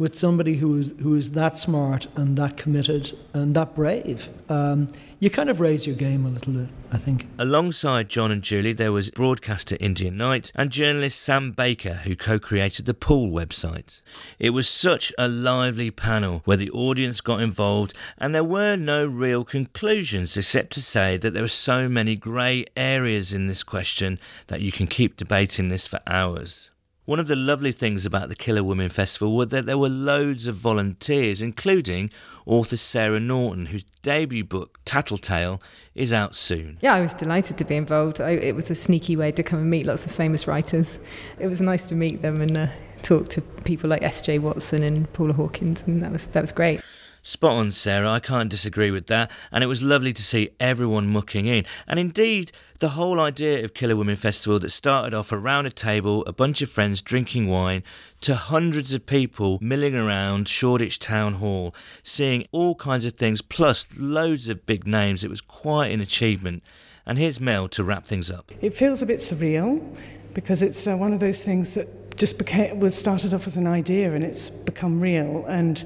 with 0.00 0.18
somebody 0.18 0.56
who 0.56 0.78
is 0.78 0.94
who 1.02 1.14
is 1.14 1.32
that 1.32 1.58
smart 1.58 2.06
and 2.16 2.38
that 2.38 2.56
committed 2.56 3.14
and 3.34 3.54
that 3.54 3.74
brave, 3.74 4.30
um, 4.48 4.88
you 5.18 5.28
kind 5.28 5.50
of 5.50 5.60
raise 5.60 5.86
your 5.86 5.94
game 5.94 6.24
a 6.24 6.30
little 6.30 6.54
bit. 6.54 6.68
I 6.90 6.96
think. 6.96 7.28
Alongside 7.38 8.08
John 8.08 8.32
and 8.32 8.42
Julie, 8.42 8.72
there 8.72 8.92
was 8.92 9.10
broadcaster 9.10 9.76
India 9.78 10.10
Knight 10.10 10.52
and 10.54 10.70
journalist 10.70 11.20
Sam 11.20 11.52
Baker, 11.52 11.96
who 12.04 12.16
co 12.16 12.38
created 12.38 12.86
the 12.86 12.94
Pool 12.94 13.30
website. 13.30 14.00
It 14.38 14.50
was 14.50 14.66
such 14.66 15.12
a 15.18 15.28
lively 15.28 15.90
panel 15.90 16.40
where 16.46 16.56
the 16.56 16.70
audience 16.70 17.20
got 17.20 17.42
involved, 17.42 17.92
and 18.16 18.34
there 18.34 18.42
were 18.42 18.76
no 18.76 19.04
real 19.04 19.44
conclusions 19.44 20.34
except 20.34 20.72
to 20.72 20.82
say 20.82 21.18
that 21.18 21.34
there 21.34 21.42
were 21.42 21.48
so 21.48 21.90
many 21.90 22.16
grey 22.16 22.64
areas 22.74 23.34
in 23.34 23.48
this 23.48 23.62
question 23.62 24.18
that 24.46 24.62
you 24.62 24.72
can 24.72 24.86
keep 24.86 25.18
debating 25.18 25.68
this 25.68 25.86
for 25.86 26.00
hours. 26.06 26.69
One 27.10 27.18
of 27.18 27.26
the 27.26 27.34
lovely 27.34 27.72
things 27.72 28.06
about 28.06 28.28
the 28.28 28.36
Killer 28.36 28.62
Women 28.62 28.88
Festival 28.88 29.34
was 29.34 29.48
that 29.48 29.66
there 29.66 29.76
were 29.76 29.88
loads 29.88 30.46
of 30.46 30.54
volunteers, 30.54 31.40
including 31.40 32.12
author 32.46 32.76
Sarah 32.76 33.18
Naughton, 33.18 33.66
whose 33.66 33.82
debut 34.02 34.44
book, 34.44 34.78
Tattletale, 34.84 35.60
is 35.96 36.12
out 36.12 36.36
soon. 36.36 36.78
Yeah, 36.80 36.94
I 36.94 37.00
was 37.00 37.12
delighted 37.12 37.58
to 37.58 37.64
be 37.64 37.74
involved. 37.74 38.20
I, 38.20 38.30
it 38.34 38.54
was 38.54 38.70
a 38.70 38.76
sneaky 38.76 39.16
way 39.16 39.32
to 39.32 39.42
come 39.42 39.58
and 39.58 39.68
meet 39.68 39.86
lots 39.86 40.06
of 40.06 40.12
famous 40.12 40.46
writers. 40.46 41.00
It 41.40 41.48
was 41.48 41.60
nice 41.60 41.84
to 41.86 41.96
meet 41.96 42.22
them 42.22 42.40
and 42.40 42.56
uh, 42.56 42.68
talk 43.02 43.26
to 43.30 43.40
people 43.40 43.90
like 43.90 44.04
S.J. 44.04 44.38
Watson 44.38 44.84
and 44.84 45.12
Paula 45.12 45.32
Hawkins, 45.32 45.82
and 45.88 46.00
that 46.04 46.12
was, 46.12 46.28
that 46.28 46.42
was 46.42 46.52
great. 46.52 46.80
Spot 47.22 47.52
on, 47.52 47.72
Sarah. 47.72 48.08
I 48.08 48.20
can't 48.20 48.48
disagree 48.48 48.90
with 48.90 49.08
that. 49.08 49.30
And 49.52 49.62
it 49.62 49.66
was 49.66 49.82
lovely 49.82 50.12
to 50.12 50.22
see 50.22 50.50
everyone 50.58 51.08
mucking 51.08 51.46
in. 51.46 51.66
And 51.86 51.98
indeed, 51.98 52.50
the 52.80 52.90
whole 52.90 53.20
idea 53.20 53.62
of 53.62 53.74
Killer 53.74 53.94
Women 53.94 54.16
Festival 54.16 54.58
that 54.58 54.70
started 54.70 55.12
off 55.12 55.32
around 55.32 55.66
a 55.66 55.70
table, 55.70 56.24
a 56.26 56.32
bunch 56.32 56.62
of 56.62 56.70
friends 56.70 57.02
drinking 57.02 57.46
wine, 57.46 57.82
to 58.22 58.34
hundreds 58.34 58.94
of 58.94 59.04
people 59.04 59.58
milling 59.60 59.94
around 59.94 60.48
Shoreditch 60.48 60.98
Town 60.98 61.34
Hall, 61.34 61.74
seeing 62.02 62.46
all 62.52 62.74
kinds 62.74 63.04
of 63.04 63.12
things, 63.12 63.42
plus 63.42 63.86
loads 63.98 64.48
of 64.48 64.64
big 64.64 64.86
names. 64.86 65.22
It 65.22 65.30
was 65.30 65.42
quite 65.42 65.92
an 65.92 66.00
achievement. 66.00 66.62
And 67.04 67.18
here's 67.18 67.38
Mel 67.38 67.68
to 67.68 67.84
wrap 67.84 68.06
things 68.06 68.30
up. 68.30 68.50
It 68.62 68.72
feels 68.72 69.02
a 69.02 69.06
bit 69.06 69.18
surreal 69.18 69.84
because 70.32 70.62
it's 70.62 70.86
uh, 70.86 70.96
one 70.96 71.12
of 71.12 71.20
those 71.20 71.42
things 71.42 71.74
that 71.74 72.16
just 72.16 72.38
became 72.38 72.80
was 72.80 72.94
started 72.94 73.34
off 73.34 73.46
as 73.46 73.56
an 73.56 73.66
idea 73.66 74.12
and 74.14 74.24
it's 74.24 74.48
become 74.50 75.00
real 75.00 75.44
and 75.46 75.84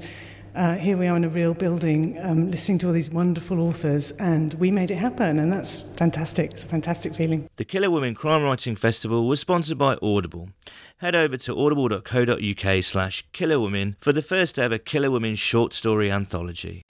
uh, 0.55 0.75
here 0.75 0.97
we 0.97 1.07
are 1.07 1.15
in 1.17 1.23
a 1.23 1.29
real 1.29 1.53
building 1.53 2.17
um, 2.21 2.49
listening 2.49 2.77
to 2.79 2.87
all 2.87 2.93
these 2.93 3.09
wonderful 3.09 3.59
authors, 3.59 4.11
and 4.13 4.53
we 4.55 4.71
made 4.71 4.91
it 4.91 4.95
happen, 4.95 5.39
and 5.39 5.51
that's 5.51 5.81
fantastic. 5.97 6.51
It's 6.51 6.63
a 6.63 6.67
fantastic 6.67 7.13
feeling. 7.13 7.49
The 7.57 7.65
Killer 7.65 7.91
Women 7.91 8.15
Crime 8.15 8.43
Writing 8.43 8.75
Festival 8.75 9.27
was 9.27 9.39
sponsored 9.39 9.77
by 9.77 9.97
Audible. 10.01 10.49
Head 10.97 11.15
over 11.15 11.37
to 11.37 11.57
audible.co.uk 11.57 12.83
slash 12.83 13.25
Killer 13.33 13.59
Women 13.59 13.95
for 13.99 14.13
the 14.13 14.21
first 14.21 14.57
ever 14.57 14.77
Killer 14.77 15.11
Women 15.11 15.35
short 15.35 15.73
story 15.73 16.11
anthology. 16.11 16.83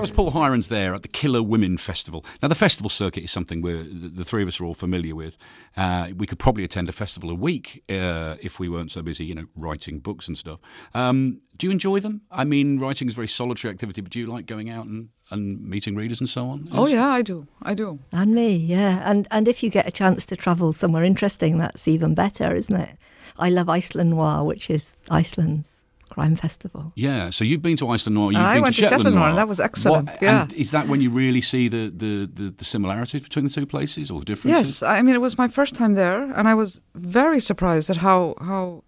That 0.00 0.16
was 0.16 0.16
Paul 0.16 0.30
Hirons 0.30 0.68
there 0.68 0.94
at 0.94 1.02
the 1.02 1.08
Killer 1.08 1.42
Women 1.42 1.76
Festival. 1.76 2.24
Now, 2.40 2.48
the 2.48 2.54
festival 2.54 2.88
circuit 2.88 3.22
is 3.22 3.30
something 3.30 3.60
we're, 3.60 3.84
the 3.84 4.24
three 4.24 4.40
of 4.40 4.48
us 4.48 4.58
are 4.58 4.64
all 4.64 4.72
familiar 4.72 5.14
with. 5.14 5.36
Uh, 5.76 6.08
we 6.16 6.26
could 6.26 6.38
probably 6.38 6.64
attend 6.64 6.88
a 6.88 6.92
festival 6.92 7.28
a 7.28 7.34
week 7.34 7.82
uh, 7.90 8.36
if 8.40 8.58
we 8.58 8.70
weren't 8.70 8.90
so 8.90 9.02
busy, 9.02 9.26
you 9.26 9.34
know, 9.34 9.44
writing 9.54 9.98
books 9.98 10.26
and 10.26 10.38
stuff. 10.38 10.58
Um, 10.94 11.42
do 11.58 11.66
you 11.66 11.70
enjoy 11.70 12.00
them? 12.00 12.22
I 12.30 12.44
mean, 12.44 12.78
writing 12.78 13.08
is 13.08 13.14
a 13.14 13.16
very 13.16 13.28
solitary 13.28 13.74
activity, 13.74 14.00
but 14.00 14.10
do 14.10 14.18
you 14.18 14.26
like 14.26 14.46
going 14.46 14.70
out 14.70 14.86
and, 14.86 15.10
and 15.30 15.62
meeting 15.68 15.96
readers 15.96 16.18
and 16.18 16.30
so 16.30 16.48
on? 16.48 16.70
Oh, 16.72 16.86
yeah, 16.86 17.06
I 17.06 17.20
do. 17.20 17.46
I 17.62 17.74
do. 17.74 17.98
And 18.10 18.34
me, 18.34 18.56
yeah. 18.56 19.02
And, 19.04 19.28
and 19.30 19.48
if 19.48 19.62
you 19.62 19.68
get 19.68 19.86
a 19.86 19.92
chance 19.92 20.24
to 20.26 20.36
travel 20.36 20.72
somewhere 20.72 21.04
interesting, 21.04 21.58
that's 21.58 21.86
even 21.86 22.14
better, 22.14 22.54
isn't 22.54 22.74
it? 22.74 22.96
I 23.38 23.50
love 23.50 23.68
Iceland 23.68 24.10
Noir, 24.10 24.44
which 24.44 24.70
is 24.70 24.92
Iceland's 25.10 25.79
Crime 26.10 26.36
Festival. 26.36 26.92
Yeah, 26.96 27.30
so 27.30 27.44
you've 27.44 27.62
been 27.62 27.76
to 27.78 27.88
Iceland 27.88 28.16
Noir. 28.16 28.32
You've 28.32 28.40
and 28.40 28.46
I 28.46 28.58
went 28.58 28.74
to 28.76 28.82
Shetland, 28.82 29.14
Noir. 29.14 29.28
Noir. 29.28 29.36
That 29.36 29.48
was 29.48 29.60
excellent. 29.60 30.08
What, 30.08 30.22
yeah. 30.22 30.46
is 30.54 30.72
that 30.72 30.88
when 30.88 31.00
you 31.00 31.08
really 31.08 31.40
see 31.40 31.68
the, 31.68 31.90
the, 31.94 32.28
the, 32.32 32.50
the, 32.50 32.64
similarities 32.64 33.22
between 33.22 33.44
the 33.44 33.50
two 33.50 33.64
places 33.64 34.10
or 34.10 34.18
the 34.18 34.26
differences? 34.26 34.82
Yes, 34.82 34.82
I 34.82 35.02
mean 35.02 35.14
it 35.14 35.20
was 35.20 35.38
my 35.38 35.48
first 35.48 35.74
time 35.74 35.94
there, 35.94 36.22
and 36.34 36.48
I 36.48 36.54
was 36.54 36.80
very 36.94 37.40
surprised 37.40 37.88
at 37.90 37.98
how 37.98 38.34
how 38.40 38.82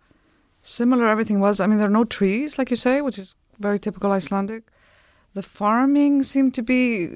similar 0.62 1.06
everything 1.08 1.40
was. 1.40 1.60
I 1.60 1.66
mean, 1.66 1.78
there 1.78 1.88
are 1.88 1.98
no 2.00 2.04
trees, 2.04 2.58
like 2.58 2.70
you 2.70 2.76
say, 2.76 3.00
which 3.00 3.18
is 3.18 3.36
very 3.58 3.78
typical 3.78 4.10
Icelandic. 4.12 4.64
The 5.34 5.42
farming 5.42 6.24
seemed 6.24 6.54
to 6.54 6.62
be 6.62 7.08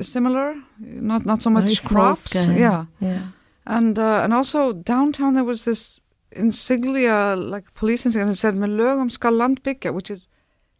similar, 0.00 0.56
not 0.78 1.24
not 1.24 1.40
so 1.42 1.50
much 1.50 1.84
crops. 1.84 2.48
Yeah, 2.48 2.86
yeah, 3.00 3.28
and 3.66 3.98
uh, 3.98 4.20
and 4.24 4.34
also 4.34 4.72
downtown 4.72 5.34
there 5.34 5.44
was 5.44 5.64
this 5.64 5.99
insignia, 6.32 7.34
like 7.36 7.72
police 7.74 8.06
insignia, 8.06 8.34
said 8.34 8.54
"Með 8.54 8.76
lögum 8.76 9.10
skal 9.10 9.32
land 9.32 9.62
byggja," 9.62 9.92
which 9.92 10.10
is 10.10 10.28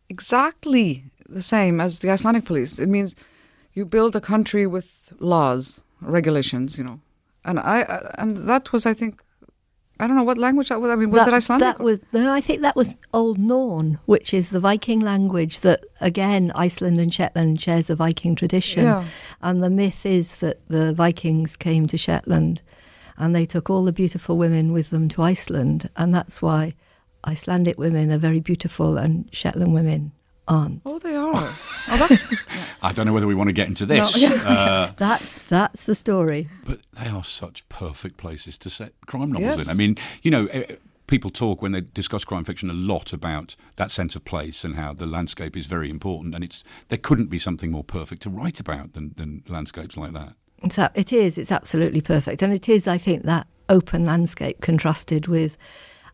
exactly 0.09 1.05
the 1.29 1.43
same 1.43 1.81
as 1.81 2.01
the 2.01 2.11
Icelandic 2.11 2.45
police. 2.45 2.79
It 2.79 2.89
means 2.89 3.15
you 3.73 3.85
build 3.85 4.17
a 4.17 4.21
country 4.21 4.67
with 4.67 5.13
laws, 5.21 5.83
regulations, 6.01 6.79
you 6.79 6.85
know. 6.85 7.01
And 7.45 7.59
I 7.59 8.11
and 8.19 8.49
that 8.49 8.73
was, 8.73 8.85
I 8.85 8.95
think, 8.95 9.23
I 9.99 10.07
don't 10.07 10.17
know 10.17 10.25
what 10.25 10.39
language 10.39 10.69
that 10.69 10.81
was. 10.81 10.91
I 10.91 10.97
mean, 10.97 11.11
was 11.11 11.25
that, 11.25 11.33
it 11.33 11.37
Icelandic? 11.37 11.79
That 11.79 11.85
was 11.85 12.01
no. 12.13 12.33
I 12.33 12.41
think 12.41 12.63
that 12.63 12.77
was 12.77 12.95
Old 13.13 13.39
Norn, 13.39 13.99
which 14.07 14.35
is 14.35 14.51
the 14.51 14.61
Viking 14.61 15.01
language 15.01 15.61
that 15.61 15.85
again 16.01 16.53
Iceland 16.55 16.99
and 16.99 17.13
Shetland 17.13 17.61
shares 17.61 17.91
a 17.91 17.95
Viking 17.95 18.35
tradition. 18.35 18.85
Yeah. 18.85 19.05
And 19.41 19.63
the 19.63 19.71
myth 19.71 20.05
is 20.05 20.37
that 20.37 20.61
the 20.69 20.93
Vikings 20.93 21.57
came 21.57 21.87
to 21.89 21.97
Shetland 21.97 22.63
and 23.21 23.37
they 23.37 23.45
took 23.45 23.69
all 23.69 23.85
the 23.85 23.93
beautiful 23.93 24.39
women 24.39 24.73
with 24.73 24.91
them 24.91 25.09
to 25.11 25.23
Iceland, 25.23 25.91
and 25.95 26.13
that's 26.13 26.41
why 26.41 26.75
Icelandic 27.27 27.79
women 27.79 28.11
are 28.11 28.19
very 28.19 28.41
beautiful 28.41 28.97
and 28.97 29.29
Shetland 29.31 29.75
women 29.75 30.13
aren't. 30.49 30.81
Oh, 30.87 30.99
they 30.99 31.15
are. 31.15 31.35
oh, 31.35 31.97
that's. 31.99 32.25
I 32.83 32.93
don't 32.93 33.05
know 33.05 33.13
whether 33.13 33.27
we 33.27 33.35
want 33.35 33.49
to 33.49 33.53
get 33.53 33.69
into 33.69 33.85
this. 33.85 34.21
No, 34.21 34.35
uh, 34.47 34.93
that's 34.97 35.39
that's 35.47 35.85
the 35.85 35.95
story. 35.95 36.49
But 36.65 36.81
they 36.99 37.09
are 37.09 37.23
such 37.23 37.69
perfect 37.69 38.17
places 38.17 38.57
to 38.59 38.71
set 38.71 38.95
crime 39.07 39.33
novels 39.33 39.59
yes. 39.59 39.65
in. 39.67 39.71
I 39.71 39.75
mean, 39.75 39.97
you 40.23 40.31
know. 40.31 40.47
Eh, 40.47 40.77
people 41.07 41.29
talk 41.29 41.61
when 41.61 41.73
they 41.73 41.81
discuss 41.81 42.25
crime 42.25 42.45
fiction 42.45 42.71
a 42.71 42.73
lot 42.73 43.13
about 43.13 43.57
that 43.75 43.91
sense 43.91 44.15
of 44.15 44.25
place 44.25 44.63
and 44.63 44.77
how 44.77 44.93
the 44.93 45.07
landscape 45.07 45.57
is 45.57 45.67
very 45.67 45.91
important, 45.91 46.37
and 46.37 46.45
it's 46.45 46.63
there 46.87 46.99
couldn't 46.99 47.27
be 47.27 47.39
something 47.39 47.73
more 47.73 47.83
perfect 47.83 48.23
to 48.23 48.31
write 48.31 48.61
about 48.61 48.93
than, 48.93 49.13
than 49.17 49.43
landscapes 49.49 49.97
like 49.97 50.13
that. 50.13 50.35
So 50.69 50.89
it 50.95 51.13
is. 51.13 51.39
It's 51.39 51.53
absolutely 51.53 52.01
perfect, 52.01 52.43
and 52.43 52.53
it 52.53 52.69
is. 52.69 52.87
I 52.87 52.99
think 52.99 53.25
that 53.25 53.47
open 53.69 54.05
landscape 54.05 54.61
contrasted 54.61 55.27
with, 55.27 55.57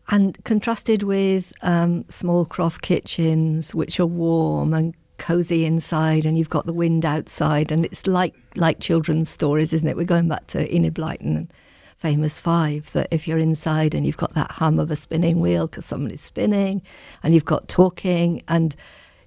and 0.09 0.41
contrasted 0.45 1.03
with 1.03 1.51
um, 1.61 2.05
small 2.09 2.45
croft 2.45 2.81
kitchens, 2.81 3.75
which 3.75 3.99
are 3.99 4.05
warm 4.05 4.73
and 4.73 4.95
cozy 5.17 5.65
inside, 5.65 6.25
and 6.25 6.37
you've 6.37 6.49
got 6.49 6.65
the 6.65 6.73
wind 6.73 7.05
outside, 7.05 7.71
and 7.71 7.85
it's 7.85 8.07
like 8.07 8.35
like 8.55 8.79
children's 8.79 9.29
stories, 9.29 9.73
isn't 9.73 9.87
it? 9.87 9.97
We're 9.97 10.05
going 10.05 10.29
back 10.29 10.47
to 10.47 10.73
Enid 10.73 10.93
Blyton 10.95 11.35
and 11.35 11.53
Famous 11.97 12.39
Five. 12.39 12.91
That 12.93 13.09
if 13.11 13.27
you're 13.27 13.39
inside 13.39 13.93
and 13.93 14.05
you've 14.05 14.17
got 14.17 14.33
that 14.35 14.51
hum 14.51 14.79
of 14.79 14.91
a 14.91 14.95
spinning 14.95 15.41
wheel 15.41 15.67
because 15.67 15.85
somebody's 15.85 16.21
spinning, 16.21 16.81
and 17.21 17.33
you've 17.33 17.45
got 17.45 17.67
talking 17.67 18.43
and 18.47 18.75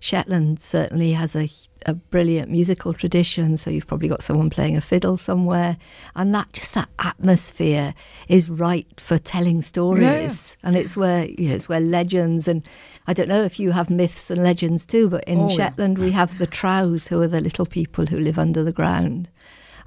Shetland 0.01 0.63
certainly 0.63 1.13
has 1.13 1.37
a, 1.37 1.51
a 1.87 1.95
brilliant 1.95 2.51
musical 2.51 2.93
tradition, 2.93 3.57
so 3.57 3.71
you've 3.71 3.87
probably 3.87 4.09
got 4.09 4.23
someone 4.23 4.51
playing 4.51 4.77
a 4.77 4.81
fiddle 4.81 5.17
somewhere, 5.17 5.77
and 6.15 6.35
that 6.35 6.53
just 6.53 6.75
that 6.75 6.89
atmosphere 6.99 7.95
is 8.29 8.49
right 8.51 8.87
for 9.01 9.19
telling 9.19 9.63
stories, 9.63 10.03
yeah. 10.03 10.69
and 10.69 10.77
it's 10.77 10.97
where 10.97 11.27
you 11.27 11.49
know 11.49 11.55
it's 11.55 11.69
where 11.69 11.81
legends 11.81 12.47
and 12.49 12.63
I 13.07 13.13
don't 13.13 13.29
know 13.29 13.43
if 13.43 13.59
you 13.59 13.73
have 13.73 13.91
myths 13.91 14.31
and 14.31 14.43
legends 14.43 14.87
too, 14.87 15.09
but 15.09 15.25
in 15.25 15.41
oh, 15.41 15.49
Shetland 15.49 15.99
yeah. 15.99 16.05
we 16.05 16.11
have 16.13 16.39
the 16.39 16.47
Trows, 16.47 17.09
who 17.09 17.21
are 17.23 17.29
the 17.29 17.41
little 17.41 17.67
people 17.67 18.07
who 18.07 18.19
live 18.19 18.39
under 18.39 18.63
the 18.63 18.73
ground, 18.73 19.29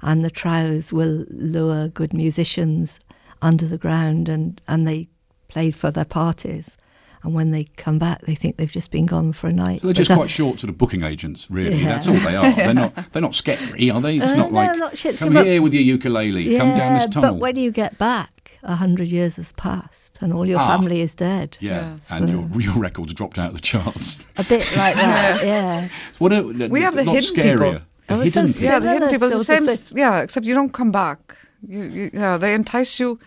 and 0.02 0.24
the 0.24 0.30
Trows 0.30 0.92
will 0.92 1.24
lure 1.30 1.88
good 1.88 2.12
musicians 2.12 3.00
under 3.40 3.66
the 3.66 3.78
ground, 3.78 4.28
and 4.28 4.60
and 4.68 4.86
they 4.86 5.08
play 5.48 5.70
for 5.70 5.90
their 5.90 6.04
parties 6.04 6.76
and 7.24 7.34
when 7.34 7.50
they 7.50 7.64
come 7.76 7.98
back, 7.98 8.20
they 8.22 8.34
think 8.36 8.56
they've 8.58 8.70
just 8.70 8.90
been 8.92 9.06
gone 9.06 9.32
for 9.32 9.48
a 9.48 9.52
night. 9.52 9.80
So 9.80 9.88
they're 9.88 9.94
just 9.94 10.12
quite 10.12 10.30
short 10.30 10.60
sort 10.60 10.68
of 10.70 10.78
booking 10.78 11.02
agents, 11.02 11.50
really. 11.50 11.76
Yeah. 11.78 11.88
That's 11.88 12.06
all 12.06 12.14
they 12.14 12.36
are. 12.36 12.52
They're 12.52 12.74
not. 12.74 12.94
They're 13.12 13.22
not 13.22 13.34
scary, 13.34 13.90
are 13.90 14.00
they? 14.00 14.18
It's 14.18 14.30
uh, 14.32 14.36
not 14.36 14.52
no, 14.52 14.56
like 14.56 14.78
not 14.78 14.96
shit, 14.98 15.16
come 15.18 15.34
so 15.34 15.42
here 15.42 15.60
with 15.62 15.72
your 15.74 15.82
ukulele, 15.82 16.42
yeah, 16.42 16.58
come 16.58 16.76
down 16.78 16.94
this 16.94 17.06
tunnel. 17.06 17.32
But 17.32 17.40
when 17.40 17.56
you 17.56 17.70
get 17.72 17.98
back? 17.98 18.30
a 18.66 18.76
hundred 18.76 19.08
years 19.08 19.36
has 19.36 19.52
passed 19.52 20.16
and 20.22 20.32
all 20.32 20.46
your 20.46 20.58
Ah. 20.58 20.66
family 20.68 21.02
is 21.02 21.14
dead. 21.14 21.58
Yeah, 21.60 21.70
Yeah, 21.72 22.16
and 22.16 22.24
so- 22.26 22.32
your 22.32 22.60
your 22.72 22.74
records 22.82 23.12
dropped 23.12 23.38
out 23.38 23.48
of 23.48 23.54
the 23.54 23.60
charts. 23.60 24.24
A 24.38 24.44
bit 24.44 24.60
like 24.74 24.94
that, 24.94 25.44
yeah. 25.52 25.88
What 26.18 26.32
a, 26.32 26.42
We 26.70 26.80
have 26.80 26.94
the 26.96 27.04
lot 27.04 27.14
hidden 27.14 27.34
scarier. 27.36 27.72
people. 27.72 27.80
The 28.06 28.14
Oh, 28.14 28.20
it's 28.22 28.34
hidden 28.34 28.52
sad. 28.52 28.62
Yeah, 28.62 28.78
the 28.78 28.92
hidden 28.94 29.08
people. 29.10 29.28
It's 29.28 29.46
the 29.46 29.66
same. 29.66 29.98
Yeah, 29.98 30.20
except 30.22 30.46
you 30.46 30.54
don't 30.54 30.72
come 30.72 30.90
back. 30.92 31.36
You, 31.68 31.82
you, 31.84 32.10
yeah, 32.14 32.38
they 32.38 32.54
entice 32.54 32.98
you 32.98 33.18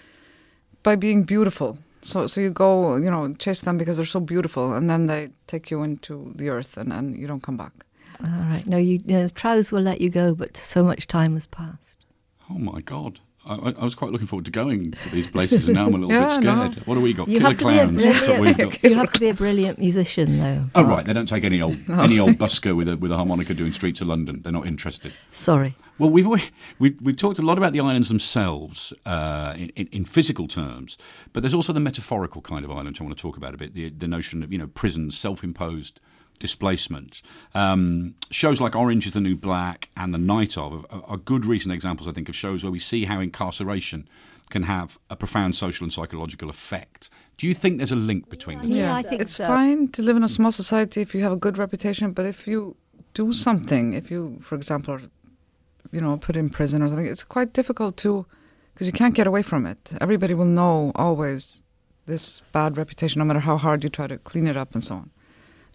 by 0.81 0.95
being 0.95 1.21
beautiful. 1.23 1.77
So, 2.01 2.27
so 2.27 2.41
you 2.41 2.51
go, 2.51 2.95
you 2.95 3.09
know, 3.09 3.33
chase 3.33 3.61
them 3.61 3.77
because 3.77 3.97
they're 3.97 4.05
so 4.05 4.19
beautiful, 4.19 4.73
and 4.73 4.89
then 4.89 5.07
they 5.07 5.31
take 5.47 5.71
you 5.71 5.83
into 5.83 6.31
the 6.35 6.49
earth, 6.49 6.77
and, 6.77 6.93
and 6.93 7.17
you 7.17 7.27
don't 7.27 7.43
come 7.43 7.57
back. 7.57 7.73
All 8.23 8.29
right. 8.29 8.65
No, 8.65 8.77
you, 8.77 8.99
yeah, 9.05 9.27
Trows 9.27 9.71
will 9.71 9.81
let 9.81 10.01
you 10.01 10.09
go, 10.09 10.33
but 10.33 10.57
so 10.57 10.83
much 10.83 11.07
time 11.07 11.33
has 11.33 11.47
passed. 11.47 12.05
Oh 12.49 12.57
my 12.57 12.81
god. 12.81 13.19
I, 13.55 13.73
I- 13.79 13.83
was 13.83 13.95
quite 13.95 14.11
looking 14.11 14.27
forward 14.27 14.45
to 14.45 14.51
going 14.51 14.91
to 14.91 15.09
these 15.09 15.27
places, 15.29 15.65
and 15.67 15.75
now 15.75 15.87
I'm 15.87 15.93
a 15.95 15.97
little 15.97 16.11
Yeah, 16.11 16.37
bit 16.37 16.43
no. 16.45 16.69
scared. 16.71 16.87
What 16.87 16.95
do 16.95 17.01
we 17.01 17.13
got? 17.13 17.27
You 17.27 17.39
Killer 17.39 17.55
clowns. 17.55 18.05
What 18.05 18.39
we've 18.39 18.57
got. 18.57 18.69
brilliant. 18.69 18.83
You 18.83 18.95
have 18.95 19.11
to 19.13 19.19
be 19.19 19.29
a 19.29 19.33
brilliant 19.33 19.79
musician, 19.79 20.37
though. 20.39 20.65
Oh 20.75 20.83
right, 20.83 21.05
they 21.05 21.13
don't 21.13 21.27
take 21.27 21.43
any 21.43 21.61
old 21.61 21.77
any 21.89 22.19
old 22.19 22.31
busker 22.37 22.75
with 22.75 22.87
a 22.89 22.97
with 22.97 23.11
a 23.11 23.15
harmonica 23.15 23.53
doing 23.53 23.73
streets 23.73 24.01
of 24.01 24.07
London. 24.07 24.41
They're 24.41 24.51
not 24.53 24.67
interested. 24.67 25.13
Sorry. 25.31 25.75
Well, 25.99 26.11
we've 26.11 26.27
we've, 26.77 27.01
we've 27.01 27.15
talked 27.17 27.39
a 27.39 27.41
lot 27.41 27.57
about 27.57 27.73
the 27.73 27.79
islands 27.79 28.07
themselves 28.09 28.93
uh, 29.07 29.53
in, 29.57 29.69
in, 29.69 29.87
in 29.91 30.05
physical 30.05 30.47
terms, 30.47 30.95
but 31.33 31.41
there's 31.41 31.55
also 31.55 31.73
the 31.73 31.79
metaphorical 31.79 32.41
kind 32.41 32.63
of 32.63 32.69
islands 32.71 33.01
I 33.01 33.03
want 33.03 33.17
to 33.17 33.21
talk 33.21 33.35
about 33.35 33.55
a 33.55 33.57
bit. 33.57 33.73
The, 33.73 33.89
the 33.89 34.07
notion 34.07 34.43
of 34.43 34.51
you 34.51 34.59
know 34.59 34.67
prisons, 34.67 35.17
self-imposed 35.17 35.99
displacement. 36.39 37.21
Um, 37.53 38.15
shows 38.31 38.61
like 38.61 38.75
Orange 38.75 39.07
is 39.07 39.13
the 39.13 39.21
New 39.21 39.35
Black 39.35 39.89
and 39.95 40.13
The 40.13 40.19
Night 40.19 40.57
of 40.57 40.85
are, 40.89 41.03
are 41.05 41.17
good 41.17 41.45
recent 41.45 41.73
examples, 41.73 42.07
I 42.07 42.11
think, 42.11 42.29
of 42.29 42.35
shows 42.35 42.63
where 42.63 42.71
we 42.71 42.79
see 42.79 43.05
how 43.05 43.19
incarceration 43.19 44.07
can 44.49 44.63
have 44.63 44.97
a 45.09 45.15
profound 45.15 45.55
social 45.55 45.83
and 45.83 45.91
psychological 45.91 46.49
effect. 46.49 47.09
Do 47.37 47.47
you 47.47 47.53
think 47.53 47.77
there's 47.77 47.91
a 47.91 47.97
link 47.97 48.29
between 48.29 48.59
the 48.59 48.67
two? 48.67 48.73
Yeah, 48.73 48.95
I 48.95 49.03
think 49.03 49.21
it's 49.21 49.35
so. 49.35 49.47
fine 49.47 49.89
to 49.89 50.01
live 50.01 50.15
in 50.15 50.23
a 50.23 50.29
small 50.29 50.51
society 50.51 51.01
if 51.01 51.13
you 51.13 51.21
have 51.23 51.33
a 51.33 51.37
good 51.37 51.57
reputation, 51.57 52.13
but 52.13 52.25
if 52.25 52.47
you 52.47 52.77
do 53.13 53.33
something, 53.33 53.93
if 53.93 54.09
you, 54.09 54.39
for 54.41 54.55
example, 54.55 54.93
are, 54.93 55.01
you 55.91 55.99
know, 55.99 56.17
put 56.17 56.37
in 56.37 56.49
prison 56.49 56.81
or 56.81 56.87
something, 56.87 57.05
it's 57.05 57.23
quite 57.23 57.53
difficult 57.53 57.97
to, 57.97 58.25
because 58.73 58.87
you 58.87 58.93
can't 58.93 59.15
get 59.15 59.27
away 59.27 59.41
from 59.41 59.65
it. 59.65 59.91
Everybody 59.99 60.33
will 60.33 60.45
know 60.45 60.91
always 60.95 61.63
this 62.05 62.41
bad 62.53 62.77
reputation, 62.77 63.19
no 63.19 63.25
matter 63.25 63.41
how 63.41 63.57
hard 63.57 63.83
you 63.83 63.89
try 63.89 64.07
to 64.07 64.17
clean 64.17 64.47
it 64.47 64.55
up 64.55 64.73
and 64.73 64.83
so 64.83 64.95
on. 64.95 65.11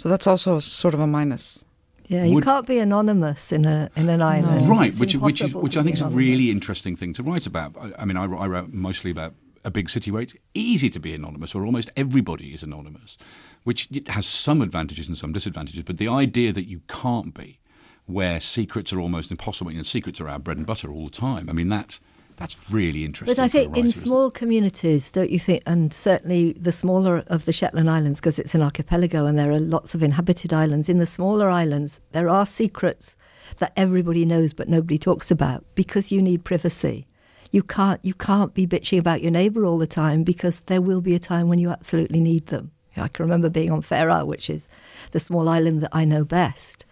So 0.03 0.09
that's 0.09 0.27
also 0.27 0.59
sort 0.59 0.95
of 0.95 1.01
a 1.01 1.07
minus. 1.07 1.65
Yeah, 2.07 2.25
you 2.25 2.35
Would- 2.35 2.43
can't 2.43 2.67
be 2.67 2.81
anonymous 2.81 3.53
in 3.53 3.65
a 3.65 3.89
in 3.95 4.09
an 4.09 4.21
island. 4.21 4.69
right 4.69 4.89
It's 4.89 4.99
which 4.99 5.15
which 5.15 5.41
is 5.41 5.55
which 5.55 5.77
i 5.77 5.81
be 5.81 5.85
think 5.85 5.95
is 5.95 6.03
a 6.03 6.09
really 6.09 6.51
interesting 6.51 6.97
thing 6.97 7.13
to 7.13 7.23
write 7.23 7.47
about 7.47 7.77
i, 7.81 7.93
I 8.01 8.05
mean 8.05 8.17
I, 8.17 8.25
I 8.25 8.47
wrote 8.49 8.73
mostly 8.73 9.13
about 9.13 9.33
a 9.65 9.71
big 9.71 9.89
city 9.89 10.11
where 10.11 10.23
it's 10.23 10.35
easy 10.55 10.91
to 10.91 10.99
be 10.99 11.15
anonymous 11.15 11.55
where 11.55 11.65
almost 11.65 11.89
everybody 11.97 12.53
is 12.53 12.65
anonymous 12.65 13.17
which 13.63 13.89
it 13.93 14.09
has 14.09 14.27
some 14.27 14.61
advantages 14.61 15.07
and 15.07 15.17
some 15.17 15.33
disadvantages 15.33 15.85
but 15.85 15.99
the 15.99 16.09
idea 16.09 16.53
that 16.53 16.67
you 16.69 16.81
can't 16.89 17.33
be 17.33 17.61
where 18.07 18.41
secrets 18.41 18.93
are 18.93 18.99
almost 18.99 19.31
impossible 19.31 19.71
you 19.71 19.77
know 19.77 19.85
secrets 19.85 20.21
are 20.21 20.29
our 20.29 20.41
bread 20.41 20.57
and 20.57 20.67
butter 20.67 20.91
all 20.91 21.05
the 21.05 21.17
time 21.29 21.49
i 21.49 21.53
mean 21.53 21.69
that 21.69 22.01
that's 22.43 22.57
really 22.71 23.05
interesting 23.05 23.35
But 23.35 23.41
I 23.41 23.47
think 23.47 23.69
in 23.69 23.73
writer, 23.73 23.87
isn't 23.87 24.01
it? 24.01 24.05
small 24.05 24.31
communities, 24.31 25.11
don't 25.13 25.31
you 25.31 25.39
think, 25.39 25.63
and 25.65 25.95
certainly 25.95 26.55
the 26.55 26.73
smaller 26.73 27.23
of 27.29 27.45
the 27.45 27.53
Shetland 27.53 27.89
Islands, 27.89 28.19
because 28.19 28.39
it's 28.39 28.55
an 28.55 28.63
archipelago 28.63 29.27
and 29.27 29.39
there 29.39 29.53
are 29.53 29.61
lots 29.61 29.95
of 29.95 30.03
inhabited 30.03 30.53
islands, 30.53 30.89
in 30.89 30.99
the 30.99 31.07
smaller 31.07 31.49
islands, 31.49 32.01
there 32.11 32.29
are 32.29 32.45
secrets 32.45 33.17
that 33.59 33.73
everybody 33.77 34.25
knows 34.25 34.53
but 34.53 34.69
nobody 34.69 34.99
talks 34.99 35.31
about 35.31 35.65
because 35.77 36.11
you 36.11 36.21
need 36.21 36.45
privacy. 36.45 37.07
You 37.53 37.63
can't, 37.63 38.05
you 38.05 38.15
can't 38.15 38.55
be 38.55 38.67
bitching 38.67 38.99
about 38.99 39.23
your 39.23 39.31
neighbour 39.31 39.65
all 39.65 39.79
the 39.79 39.87
time 39.87 40.25
because 40.25 40.61
there 40.61 40.81
will 40.81 41.01
be 41.01 41.15
a 41.15 41.21
time 41.21 41.49
when 41.49 41.61
you 41.61 41.71
absolutely 41.71 42.21
need 42.21 42.47
them. 42.47 42.73
I 42.97 43.09
can 43.09 43.25
remember 43.25 43.49
being 43.49 43.71
on 43.71 43.83
Fair 43.83 44.11
Isle, 44.11 44.27
which 44.27 44.51
is 44.51 44.69
the 45.13 45.21
small 45.21 45.49
island 45.49 45.81
that 45.83 45.91
I 45.93 46.05
know 46.05 46.25
best 46.25 46.85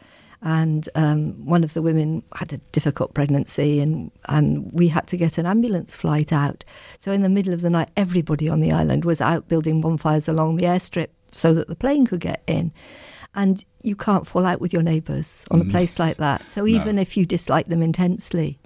and 0.43 0.89
um, 0.95 1.45
one 1.45 1.63
of 1.65 1.75
the 1.75 1.83
women 1.83 2.23
had 2.35 2.53
a 2.53 2.59
difficult 2.73 3.13
pregnancy 3.15 3.79
and, 3.81 4.11
and 4.29 4.73
we 4.73 4.89
had 4.89 5.07
to 5.09 5.17
get 5.17 5.37
an 5.39 5.45
ambulance 5.47 5.95
flight 5.95 6.33
out. 6.33 6.65
So 6.99 7.13
in 7.13 7.23
the 7.23 7.29
middle 7.29 7.53
of 7.53 7.61
the 7.61 7.69
night, 7.71 7.91
everybody 7.97 8.49
on 8.49 8.61
the 8.61 8.73
island 8.73 9.05
was 9.05 9.21
out 9.21 9.49
building 9.49 9.81
bonfires 9.83 10.29
along 10.29 10.57
the 10.57 10.65
airstrip 10.65 11.09
so 11.33 11.53
that 11.55 11.69
the 11.69 11.77
plane 11.77 12.07
could 12.07 12.21
get 12.21 12.43
in. 12.47 12.73
And 13.35 13.65
you 13.83 13.95
can't 13.95 14.27
fall 14.27 14.47
out 14.47 14.61
with 14.61 14.73
your 14.73 14.83
neighbours 14.83 15.45
on 15.51 15.61
a 15.61 15.65
place 15.65 15.99
like 15.99 16.17
that. 16.17 16.51
So 16.51 16.67
even 16.67 16.99
if 16.99 17.17
you 17.17 17.27
dislike 17.27 17.69
them 17.69 17.83
intensely, 17.83 18.59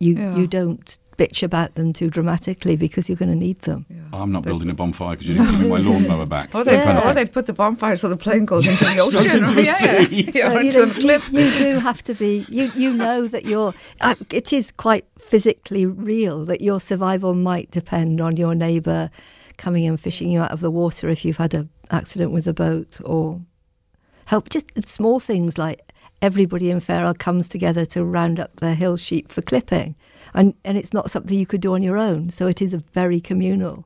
you, 0.00 0.14
Yeah. 0.16 0.36
you 0.36 0.46
don't 0.46 0.98
bitch 1.16 1.42
about 1.42 1.74
them 1.76 1.92
too 1.92 2.10
dramatically 2.10 2.76
because 2.76 3.08
you're 3.08 3.16
going 3.16 3.30
to 3.30 3.36
need 3.36 3.60
them. 3.62 3.86
i'm 4.12 4.32
not 4.32 4.42
building 4.42 4.68
a 4.70 4.74
bonfire 4.74 5.10
because 5.14 5.28
you 5.28 5.34
didn't 5.34 5.50
give 5.52 5.60
me 5.60 5.68
my 5.68 5.78
lawnmower 5.88 6.26
back 6.26 6.54
Or 6.54 6.64
they, 6.64 6.76
Kind 6.76 6.98
of 6.98 7.04
or 7.04 7.06
thing. 7.08 7.14
they'd 7.16 7.32
put 7.32 7.46
the 7.46 7.52
bonfire 7.52 7.96
so 7.96 8.08
the 8.08 8.16
plane 8.16 8.44
goes 8.44 8.66
into 8.66 8.84
the 8.84 8.98
ocean. 9.00 9.38
into 9.44 9.54
the 9.54 9.62
yeah, 9.62 10.00
yeah. 10.10 10.70
So, 10.70 10.84
you, 10.86 11.06
know, 11.06 11.20
you, 11.30 11.40
you 11.40 11.58
do 11.58 11.78
have 11.80 12.02
to 12.04 12.14
be. 12.14 12.44
You 12.48 12.70
you 12.74 12.92
know 12.92 13.26
that 13.28 13.44
you're. 13.44 13.74
Uh, 14.00 14.14
it 14.30 14.52
is 14.52 14.72
quite 14.72 15.04
physically 15.18 15.86
real 15.86 16.44
that 16.46 16.60
your 16.60 16.80
survival 16.80 17.34
might 17.34 17.70
depend 17.70 18.20
on 18.20 18.36
your 18.36 18.54
neighbour 18.54 19.10
coming 19.56 19.86
and 19.86 20.00
fishing 20.00 20.30
you 20.30 20.40
out 20.40 20.50
of 20.50 20.60
the 20.60 20.70
water 20.70 21.08
if 21.08 21.24
you've 21.24 21.36
had 21.36 21.54
an 21.54 21.68
accident 21.90 22.32
with 22.32 22.46
a 22.48 22.52
boat 22.54 23.00
or 23.04 23.40
help. 24.26 24.48
Just 24.50 24.66
small 24.86 25.20
things 25.20 25.56
like 25.58 25.80
everybody 26.24 26.70
in 26.70 26.80
Fair 26.80 27.04
Isle 27.04 27.14
comes 27.14 27.48
together 27.48 27.84
to 27.86 28.04
round 28.04 28.40
up 28.40 28.56
their 28.56 28.74
hill 28.74 28.96
sheep 28.96 29.30
for 29.30 29.42
clipping, 29.42 29.94
and 30.32 30.54
and 30.64 30.76
it's 30.78 30.92
not 30.92 31.10
something 31.10 31.38
you 31.38 31.46
could 31.46 31.60
do 31.60 31.74
on 31.74 31.82
your 31.82 31.98
own. 31.98 32.30
So 32.30 32.46
it 32.46 32.60
is 32.62 32.72
a 32.74 32.82
very 33.00 33.20
communal. 33.20 33.76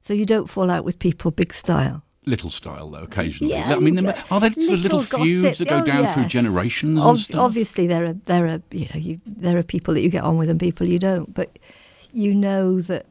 So 0.00 0.14
you 0.14 0.26
don't 0.26 0.48
fall 0.50 0.70
out 0.70 0.84
with 0.84 0.98
people 0.98 1.30
big 1.30 1.52
style. 1.52 1.98
little 2.34 2.50
style 2.50 2.90
though 2.92 3.04
occasionally 3.10 3.54
Yeah, 3.54 3.74
i 3.76 3.80
mean 3.84 3.94
there- 3.96 4.22
are 4.30 4.40
there 4.40 4.50
little 4.50 4.76
little 4.86 5.02
feuds 5.02 5.58
that 5.58 5.68
go 5.74 5.78
Oh, 5.80 5.84
down 5.92 6.04
through 6.12 6.24
yes. 6.28 6.32
generations 6.38 7.00
Ob- 7.02 7.08
and 7.08 7.18
stuff 7.18 7.40
Obviously, 7.48 7.84
there 7.92 8.04
are 8.10 8.16
there 8.32 8.44
are 8.52 8.60
you 8.80 8.86
know 8.90 9.00
you 9.08 9.14
there 9.44 9.56
are 9.60 9.66
people 9.74 9.92
that 9.94 10.02
you 10.04 10.10
get 10.18 10.24
on 10.30 10.36
with 10.40 10.50
and 10.52 10.60
people 10.68 10.86
you 10.94 10.98
don't, 11.10 11.28
but 11.40 11.48
you 12.24 12.30
know 12.46 12.64
that 12.90 13.04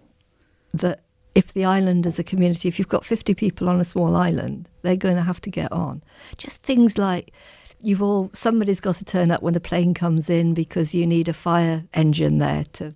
that 0.83 0.97
if 1.41 1.47
the 1.53 1.65
island 1.77 2.05
as 2.07 2.17
a 2.19 2.23
community, 2.31 2.65
if 2.67 2.75
you've 2.77 2.95
got 2.97 3.05
fifty 3.13 3.33
people 3.43 3.65
on 3.69 3.79
a 3.81 3.85
small 3.93 4.15
island, 4.27 4.59
they're 4.83 5.03
going 5.07 5.15
to 5.21 5.27
have 5.31 5.41
to 5.41 5.51
get 5.61 5.71
on. 5.71 5.95
Just 6.43 6.57
things 6.69 6.97
like 7.09 7.25
you've 7.81 8.01
all 8.01 8.29
somebody's 8.33 8.79
got 8.79 8.95
to 8.97 9.05
turn 9.05 9.31
up 9.31 9.41
when 9.41 9.53
the 9.53 9.59
plane 9.59 9.93
comes 9.93 10.29
in 10.29 10.53
because 10.53 10.93
you 10.93 11.05
need 11.05 11.27
a 11.27 11.33
fire 11.33 11.83
engine 11.93 12.39
there 12.39 12.65
to 12.73 12.93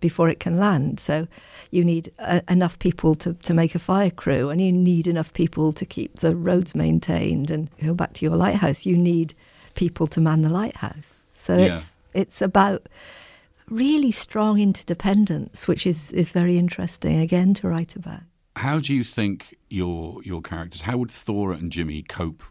before 0.00 0.28
it 0.28 0.40
can 0.40 0.58
land. 0.58 1.00
So 1.00 1.28
you 1.70 1.84
need 1.84 2.12
uh, 2.18 2.40
enough 2.48 2.78
people 2.78 3.14
to, 3.16 3.34
to 3.34 3.54
make 3.54 3.74
a 3.74 3.78
fire 3.78 4.10
crew, 4.10 4.50
and 4.50 4.60
you 4.60 4.72
need 4.72 5.06
enough 5.06 5.32
people 5.32 5.72
to 5.72 5.86
keep 5.86 6.18
the 6.18 6.34
roads 6.34 6.74
maintained. 6.74 7.50
And 7.50 7.70
go 7.82 7.94
back 7.94 8.14
to 8.14 8.24
your 8.24 8.36
lighthouse, 8.36 8.86
you 8.86 8.96
need 8.96 9.34
people 9.74 10.06
to 10.08 10.20
man 10.20 10.42
the 10.42 10.48
lighthouse. 10.48 11.18
So 11.32 11.56
Yeah. 11.56 11.74
it's 11.74 11.94
it's 12.14 12.42
about 12.42 12.88
really 13.68 14.10
strong 14.10 14.58
interdependence, 14.58 15.68
which 15.68 15.86
is, 15.86 16.10
is 16.10 16.30
very 16.30 16.56
interesting 16.56 17.20
again 17.20 17.54
to 17.54 17.68
write 17.68 17.94
about. 17.94 18.22
How 18.56 18.80
do 18.80 18.92
you 18.92 19.04
think 19.04 19.56
your 19.68 20.20
your 20.24 20.42
characters, 20.42 20.82
how 20.82 20.98
would 20.98 21.10
Thora 21.12 21.56
and 21.56 21.70
Jimmy 21.70 22.02
cope 22.02 22.42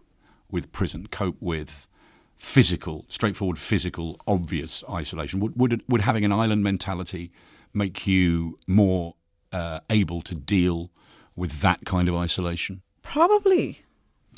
with 0.52 0.72
prison, 0.72 1.08
cope 1.12 1.38
with 1.40 1.88
physical, 2.36 3.06
straightforward 3.10 3.58
physical, 3.58 4.20
obvious 4.28 4.84
isolation? 4.90 5.40
Would 5.40 5.58
would, 5.60 5.84
would 5.88 6.02
having 6.02 6.24
an 6.26 6.32
island 6.32 6.64
mentality 6.64 7.32
make 7.74 8.08
you 8.08 8.58
more 8.68 9.16
uh, 9.52 9.80
able 9.90 10.22
to 10.24 10.36
deal 10.36 10.92
with 11.36 11.60
that 11.62 11.86
kind 11.86 12.08
of 12.10 12.16
isolation? 12.16 12.82
Probably. 13.02 13.82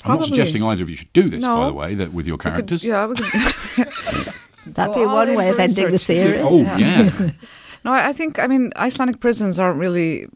I'm 0.05 0.15
not 0.19 0.25
suggesting 0.25 0.63
either 0.63 0.83
of 0.83 0.89
you 0.89 0.95
should 0.95 1.11
do 1.11 1.29
this, 1.29 1.43
by 1.43 1.65
the 1.67 1.73
way, 1.73 1.93
that 1.95 2.13
with 2.13 2.25
your 2.25 2.35
We 2.35 2.39
could- 2.39 2.51
characters. 2.53 2.83
yeah, 2.85 3.05
we 3.05 3.15
could. 3.15 3.31
That'd 4.65 4.93
Go 4.93 4.99
be 5.01 5.05
one 5.05 5.35
way 5.35 5.49
of 5.49 5.55
for 5.55 5.61
ending 5.61 5.91
the 5.91 5.99
series. 5.99 6.41
Oh 6.43 6.61
yeah, 6.77 7.09
No, 7.85 7.91
I 7.93 8.09
I 8.09 8.13
think 8.13 8.39
I 8.39 8.47
mean 8.47 8.71
Icelandic 8.75 9.19
prisons 9.19 9.59
aren't 9.59 9.79
really, 9.79 10.27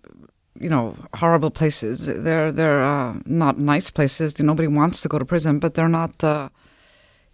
you 0.64 0.70
know, 0.70 0.96
horrible 1.22 1.52
places. 1.52 1.96
They're 2.26 2.52
they're 2.60 2.84
uh, 2.84 3.14
not 3.26 3.56
nice 3.58 3.90
places. 3.92 4.28
Nobody 4.40 4.68
wants 4.82 5.02
to 5.04 5.08
go 5.10 5.18
to 5.20 5.26
prison, 5.26 5.60
but 5.60 5.74
they're 5.76 5.96
not, 6.02 6.24
uh, 6.24 6.50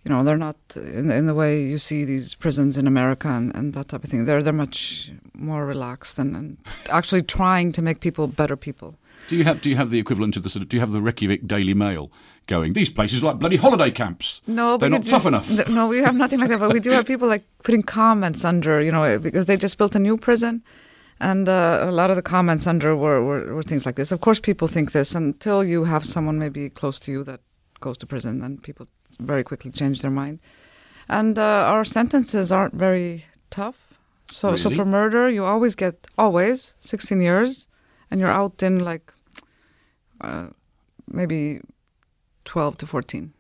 you 0.04 0.10
know, 0.12 0.24
they're 0.26 0.44
not 0.48 0.58
in, 0.76 1.12
in 1.20 1.26
the 1.28 1.36
way 1.42 1.52
you 1.72 1.78
see 1.78 2.06
these 2.06 2.36
prisons 2.44 2.78
in 2.78 2.88
America 2.88 3.28
and, 3.28 3.56
and 3.58 3.74
that 3.74 3.88
type 3.90 4.04
of 4.04 4.10
thing. 4.10 4.26
They're 4.26 4.44
they're 4.44 4.54
much 4.66 5.12
more 5.34 5.66
relaxed 5.66 6.20
and, 6.20 6.36
and 6.36 6.58
actually 6.90 7.22
trying 7.24 7.72
to 7.74 7.82
make 7.82 8.00
people 8.00 8.28
better 8.28 8.58
people. 8.58 8.90
do 9.30 9.36
you 9.36 9.44
have 9.50 9.58
do 9.62 9.70
you 9.70 9.76
have 9.82 9.90
the 9.92 10.00
equivalent 10.00 10.36
of 10.38 10.44
the 10.44 10.50
sort 10.50 10.64
of 10.64 10.70
do 10.70 10.76
you 10.78 10.82
have 10.86 10.92
the 10.98 11.02
Reykjavik 11.08 11.42
Daily 11.56 11.74
Mail 11.86 12.10
going? 12.48 12.74
These 12.74 12.90
places 12.98 13.22
are 13.22 13.28
like 13.32 13.40
bloody 13.40 13.58
holiday 13.66 13.92
camps. 13.92 14.42
No, 14.48 14.78
they're 14.78 14.90
not 14.90 15.02
could- 15.04 15.12
tough 15.12 15.26
enough. 15.26 15.48
th- 15.48 15.68
No, 15.80 15.84
we 15.94 15.98
have 16.08 16.16
nothing 16.24 16.40
like 16.42 16.50
that. 16.50 16.60
But 16.60 16.74
we 16.74 16.80
do 16.88 16.92
have 16.98 17.06
people 17.06 17.28
like 17.36 17.44
putting 17.64 17.84
comments 17.84 18.44
under, 18.52 18.82
you 18.82 18.92
know, 18.96 19.04
because 19.20 19.46
they 19.46 19.58
just 19.58 19.78
built 19.78 19.96
a 19.96 20.00
new 20.08 20.18
prison, 20.18 20.64
and 21.20 21.50
uh, 21.50 21.86
a 21.88 21.92
lot 21.92 22.10
of 22.10 22.16
the 22.16 22.22
comments 22.22 22.68
under 22.68 22.96
were, 22.96 23.24
were 23.24 23.54
were 23.56 23.64
things 23.64 23.86
like 23.86 23.96
this. 23.96 24.12
Of 24.12 24.20
course, 24.22 24.40
people 24.40 24.68
think 24.68 24.92
this 24.92 25.16
until 25.16 25.64
you 25.64 25.86
have 25.86 26.06
someone 26.06 26.40
maybe 26.40 26.70
close 26.70 27.00
to 27.00 27.12
you 27.12 27.24
that 27.26 27.42
goes 27.80 27.98
to 27.98 28.06
prison, 28.06 28.40
then 28.40 28.58
people 28.58 28.88
very 29.20 29.44
quickly 29.44 29.72
change 29.72 30.02
their 30.02 30.12
mind. 30.12 30.40
And 31.08 31.38
uh, 31.38 31.74
our 31.74 31.84
sentences 31.86 32.52
aren't 32.52 32.76
very 32.76 33.26
tough, 33.50 33.78
So 34.28 34.56
so 34.56 34.70
for 34.70 34.86
murder, 34.86 35.30
you 35.30 35.44
always 35.46 35.76
get 35.76 36.08
always 36.18 36.76
16 36.80 37.22
years, 37.22 37.68
and 38.12 38.20
you're 38.20 38.32
out 38.42 38.62
in 38.64 38.80
like 38.80 39.14
uh, 40.22 40.48
maybe 41.08 41.62
12 42.46 42.78
to 42.78 42.86
14. 42.86 43.34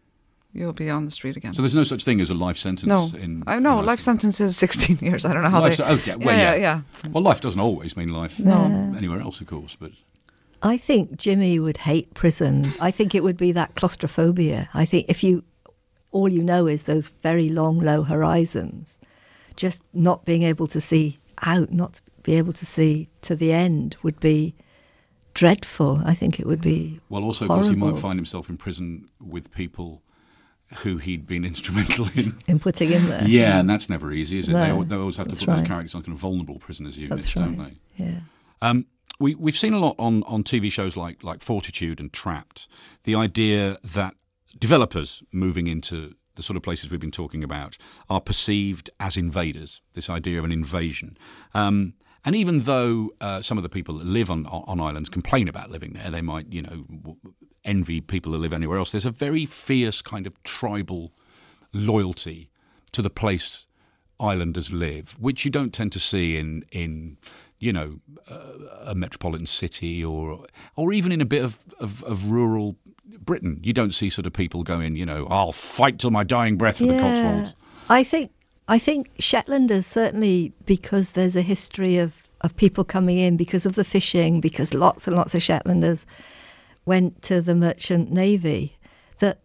You'll 0.51 0.73
be 0.73 0.89
on 0.89 1.05
the 1.05 1.11
street 1.11 1.37
again. 1.37 1.53
So 1.53 1.61
there's 1.61 1.75
no 1.75 1.83
such 1.83 2.03
thing 2.03 2.19
as 2.21 2.29
a 2.31 2.33
life 2.33 2.57
sentence. 2.57 2.87
no, 2.89 3.11
in 3.19 3.43
I 3.45 3.59
know 3.59 3.79
in 3.79 3.85
life 3.85 3.99
sentence 3.99 4.41
is 4.41 4.57
16 4.57 4.97
years. 5.01 5.23
I 5.23 5.31
don't 5.33 5.43
know 5.43 5.49
how 5.49 5.61
Life 5.61 5.77
they. 5.77 5.83
se- 5.83 5.91
okay, 6.11 6.15
well, 6.15 6.35
yeah, 6.35 6.55
yeah. 6.55 6.81
yeah. 7.05 7.09
Well, 7.11 7.23
life 7.23 7.39
doesn't 7.41 7.59
always 7.59 7.95
mean 7.95 8.07
life 8.09 8.39
No. 8.39 8.63
anywhere 8.97 9.19
else, 9.21 9.41
of 9.41 9.47
course, 9.47 9.77
but 9.79 9.91
I 10.63 10.75
think 10.77 11.17
Jimmy 11.17 11.59
would 11.59 11.77
hate 11.77 12.13
prison. 12.15 12.71
I 12.81 12.89
think 12.91 13.13
it 13.13 13.23
would 13.23 13.37
be 13.37 13.51
that 13.51 13.75
claustrophobia. 13.75 14.69
I 14.73 14.85
think 14.85 15.05
if 15.07 15.23
you, 15.23 15.43
all 16.11 16.27
you 16.29 16.41
know 16.41 16.65
is 16.67 16.83
those 16.83 17.09
very 17.21 17.49
long, 17.49 17.79
low 17.79 18.01
horizons, 18.01 18.97
just 19.55 19.81
not 19.93 20.25
being 20.25 20.41
able 20.43 20.65
to 20.67 20.81
see 20.81 21.19
out, 21.43 21.71
not 21.71 21.93
to 21.93 22.01
be 22.23 22.35
able 22.35 22.53
to 22.53 22.65
see 22.65 23.07
to 23.21 23.35
the 23.35 23.53
end 23.53 23.95
would 24.03 24.19
be 24.19 24.55
dreadful. 25.33 26.01
I 26.03 26.13
think 26.13 26.39
it 26.39 26.45
would 26.47 26.61
be. 26.61 26.99
well, 27.09 27.23
also 27.23 27.47
because 27.47 27.69
he 27.69 27.75
might 27.75 27.99
find 27.99 28.17
himself 28.17 28.49
in 28.49 28.57
prison 28.57 29.07
with 29.21 29.51
people 29.53 30.01
who 30.77 30.97
he'd 30.97 31.25
been 31.27 31.43
instrumental 31.53 32.07
in. 32.15 32.37
in 32.47 32.59
putting 32.59 32.91
in 32.91 33.07
there. 33.09 33.23
Yeah, 33.25 33.59
and 33.59 33.69
that's 33.69 33.89
never 33.89 34.11
easy, 34.11 34.39
is 34.39 34.49
it? 34.49 34.53
they, 34.53 34.59
No, 34.67 34.77
al- 34.79 34.83
they 34.83 34.95
always 34.95 35.17
have 35.17 35.27
to 35.27 35.35
put 35.35 35.45
those 35.45 35.67
characters 35.67 35.95
on 35.95 36.03
kind 36.03 36.13
of 36.13 36.19
vulnerable 36.19 36.59
prisoners 36.59 36.97
units, 36.97 37.25
That's 37.25 37.33
don't 37.33 37.57
they? 37.57 37.77
Yeah. 38.03 38.19
Um, 38.61 38.85
we, 39.19 39.35
we've 39.35 39.57
seen 39.57 39.73
a 39.73 39.79
lot 39.79 39.95
on, 39.99 40.23
on 40.23 40.43
TV 40.43 40.71
shows 40.71 40.95
like, 40.95 41.23
like 41.23 41.41
Fortitude 41.41 41.99
and 41.99 42.11
Trapped. 42.13 42.67
The 43.03 43.15
idea 43.15 43.77
that 43.83 44.13
developers 44.57 45.23
moving 45.31 45.67
into 45.67 46.15
the 46.35 46.43
sort 46.43 46.55
of 46.55 46.63
places 46.63 46.89
we've 46.89 46.99
been 46.99 47.11
talking 47.11 47.43
about 47.43 47.77
are 48.09 48.21
perceived 48.21 48.89
as 48.99 49.17
invaders, 49.17 49.81
this 49.93 50.09
idea 50.09 50.39
of 50.39 50.45
an 50.45 50.51
invasion. 50.51 51.17
Um, 51.53 51.93
and 52.25 52.35
even 52.35 52.59
though 52.59 53.11
uh, 53.21 53.41
some 53.41 53.57
of 53.57 53.63
the 53.63 53.69
people 53.69 53.97
that 53.97 54.05
live 54.05 54.29
on, 54.29 54.45
on 54.45 54.79
islands 54.79 55.09
complain 55.09 55.47
about 55.47 55.69
living 55.71 55.93
there, 55.93 56.11
they 56.11 56.21
might, 56.21 56.51
you 56.51 56.61
know, 56.61 57.17
envy 57.69 58.01
people 58.01 58.31
who 58.31 58.39
live 58.39 58.53
anywhere 58.53 58.79
else, 58.79 58.91
there's 58.91 59.05
a 59.05 59.11
very 59.11 59.45
fierce 59.45 60.01
kind 60.01 60.25
of 60.27 60.41
tribal 60.43 61.13
loyalty 61.71 62.49
to 62.91 63.01
the 63.01 63.09
place 63.09 63.67
islanders 64.19 64.71
live, 64.71 65.15
which 65.19 65.45
you 65.45 65.51
don't 65.51 65.73
tend 65.73 65.91
to 65.93 65.99
see 65.99 66.37
in 66.37 66.65
in 66.71 67.17
you 67.59 67.71
know 67.71 67.99
uh, 68.29 68.91
a 68.91 68.95
metropolitan 68.95 69.45
city 69.45 70.03
or 70.03 70.45
or 70.75 70.91
even 70.91 71.11
in 71.11 71.21
a 71.21 71.25
bit 71.25 71.43
of, 71.43 71.59
of, 71.79 72.03
of 72.03 72.25
rural 72.25 72.75
Britain. 73.19 73.59
You 73.63 73.73
don't 73.73 73.93
see 73.93 74.09
sort 74.09 74.25
of 74.25 74.33
people 74.33 74.63
going, 74.63 74.95
you 74.95 75.05
know, 75.05 75.27
I'll 75.29 75.51
fight 75.51 75.99
till 75.99 76.11
my 76.11 76.23
dying 76.23 76.57
breath 76.57 76.77
for 76.77 76.87
the 76.87 76.99
Cotswolds. 76.99 77.53
I 77.87 78.03
think 78.03 78.31
I 78.67 78.79
think 78.79 79.15
Shetlanders 79.17 79.85
certainly 79.85 80.53
because 80.65 81.11
there's 81.11 81.35
a 81.35 81.41
history 81.41 81.97
of, 81.97 82.13
of 82.41 82.55
people 82.55 82.83
coming 82.83 83.17
in 83.17 83.37
because 83.37 83.65
of 83.65 83.75
the 83.75 83.83
fishing, 83.83 84.41
because 84.41 84.73
lots 84.73 85.07
and 85.07 85.15
lots 85.15 85.33
of 85.35 85.41
Shetlanders 85.41 86.05
went 86.85 87.21
to 87.23 87.41
the 87.41 87.55
merchant 87.55 88.11
navy, 88.11 88.77
that 89.19 89.39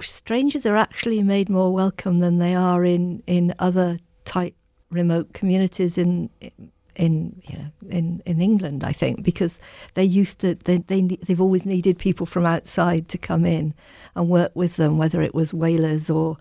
strangers 0.00 0.66
are 0.66 0.76
actually 0.76 1.22
made 1.22 1.48
more 1.48 1.72
welcome 1.72 2.20
than 2.20 2.38
they 2.38 2.54
are 2.54 2.84
in, 2.84 3.22
in 3.26 3.54
other 3.58 3.98
tight 4.24 4.54
remote 4.90 5.32
communities 5.32 5.98
in 5.98 6.30
in 6.96 7.42
you 7.48 7.58
know 7.58 7.70
in, 7.90 8.22
in 8.24 8.40
England 8.40 8.84
I 8.84 8.92
think 8.92 9.22
because 9.22 9.58
they 9.94 10.04
used 10.04 10.38
to 10.40 10.54
they 10.54 10.78
they 10.78 11.02
they've 11.02 11.40
always 11.40 11.66
needed 11.66 11.98
people 11.98 12.26
from 12.26 12.46
outside 12.46 13.08
to 13.08 13.18
come 13.18 13.44
in 13.44 13.74
and 14.14 14.28
work 14.28 14.52
with 14.54 14.76
them 14.76 14.98
whether 14.98 15.20
it 15.20 15.34
was 15.34 15.52
whalers 15.52 16.08
or 16.08 16.36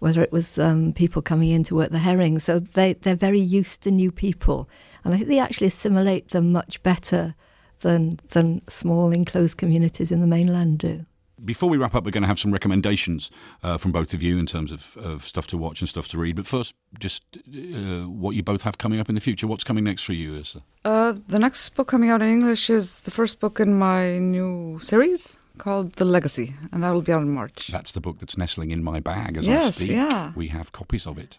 whether 0.00 0.20
it 0.20 0.32
was 0.32 0.58
um, 0.58 0.92
people 0.92 1.22
coming 1.22 1.50
in 1.50 1.62
to 1.62 1.76
work 1.76 1.90
the 1.92 1.98
herring. 2.00 2.40
So 2.40 2.58
they 2.58 2.94
they're 2.94 3.14
very 3.14 3.40
used 3.40 3.82
to 3.82 3.90
new 3.90 4.10
people 4.10 4.68
and 5.04 5.14
I 5.14 5.18
think 5.18 5.28
they 5.28 5.38
actually 5.38 5.68
assimilate 5.68 6.30
them 6.30 6.50
much 6.50 6.82
better 6.82 7.34
than 7.82 8.18
than 8.30 8.62
small 8.68 9.12
enclosed 9.12 9.58
communities 9.58 10.10
in 10.10 10.20
the 10.20 10.26
mainland 10.26 10.78
do. 10.78 11.04
Before 11.44 11.68
we 11.68 11.76
wrap 11.76 11.94
up, 11.94 12.04
we're 12.04 12.12
going 12.12 12.22
to 12.22 12.28
have 12.28 12.38
some 12.38 12.52
recommendations 12.52 13.30
uh, 13.64 13.76
from 13.76 13.90
both 13.90 14.14
of 14.14 14.22
you 14.22 14.38
in 14.38 14.46
terms 14.46 14.70
of, 14.70 14.96
of 14.96 15.24
stuff 15.24 15.48
to 15.48 15.58
watch 15.58 15.80
and 15.80 15.88
stuff 15.88 16.06
to 16.08 16.18
read. 16.18 16.36
But 16.36 16.46
first, 16.46 16.72
just 17.00 17.24
uh, 17.36 18.08
what 18.08 18.36
you 18.36 18.44
both 18.44 18.62
have 18.62 18.78
coming 18.78 19.00
up 19.00 19.08
in 19.08 19.16
the 19.16 19.20
future. 19.20 19.48
What's 19.48 19.64
coming 19.64 19.82
next 19.82 20.04
for 20.04 20.12
you, 20.12 20.34
Yrsa? 20.34 20.62
Uh, 20.84 21.14
the 21.26 21.40
next 21.40 21.68
book 21.70 21.88
coming 21.88 22.10
out 22.10 22.22
in 22.22 22.28
English 22.28 22.70
is 22.70 23.02
the 23.02 23.10
first 23.10 23.40
book 23.40 23.58
in 23.58 23.74
my 23.74 24.18
new 24.18 24.78
series 24.78 25.38
called 25.58 25.92
The 25.94 26.04
Legacy, 26.04 26.54
and 26.72 26.82
that 26.82 26.90
will 26.92 27.02
be 27.02 27.12
out 27.12 27.22
in 27.22 27.30
March. 27.30 27.68
That's 27.68 27.92
the 27.92 28.00
book 28.00 28.18
that's 28.18 28.36
nestling 28.36 28.70
in 28.70 28.82
my 28.82 29.00
bag 29.00 29.36
as 29.36 29.46
I 29.48 29.52
Yes, 29.52 29.76
speak. 29.76 29.90
yeah. 29.90 30.32
We 30.34 30.48
have 30.48 30.72
copies 30.72 31.06
of 31.06 31.18
it, 31.18 31.38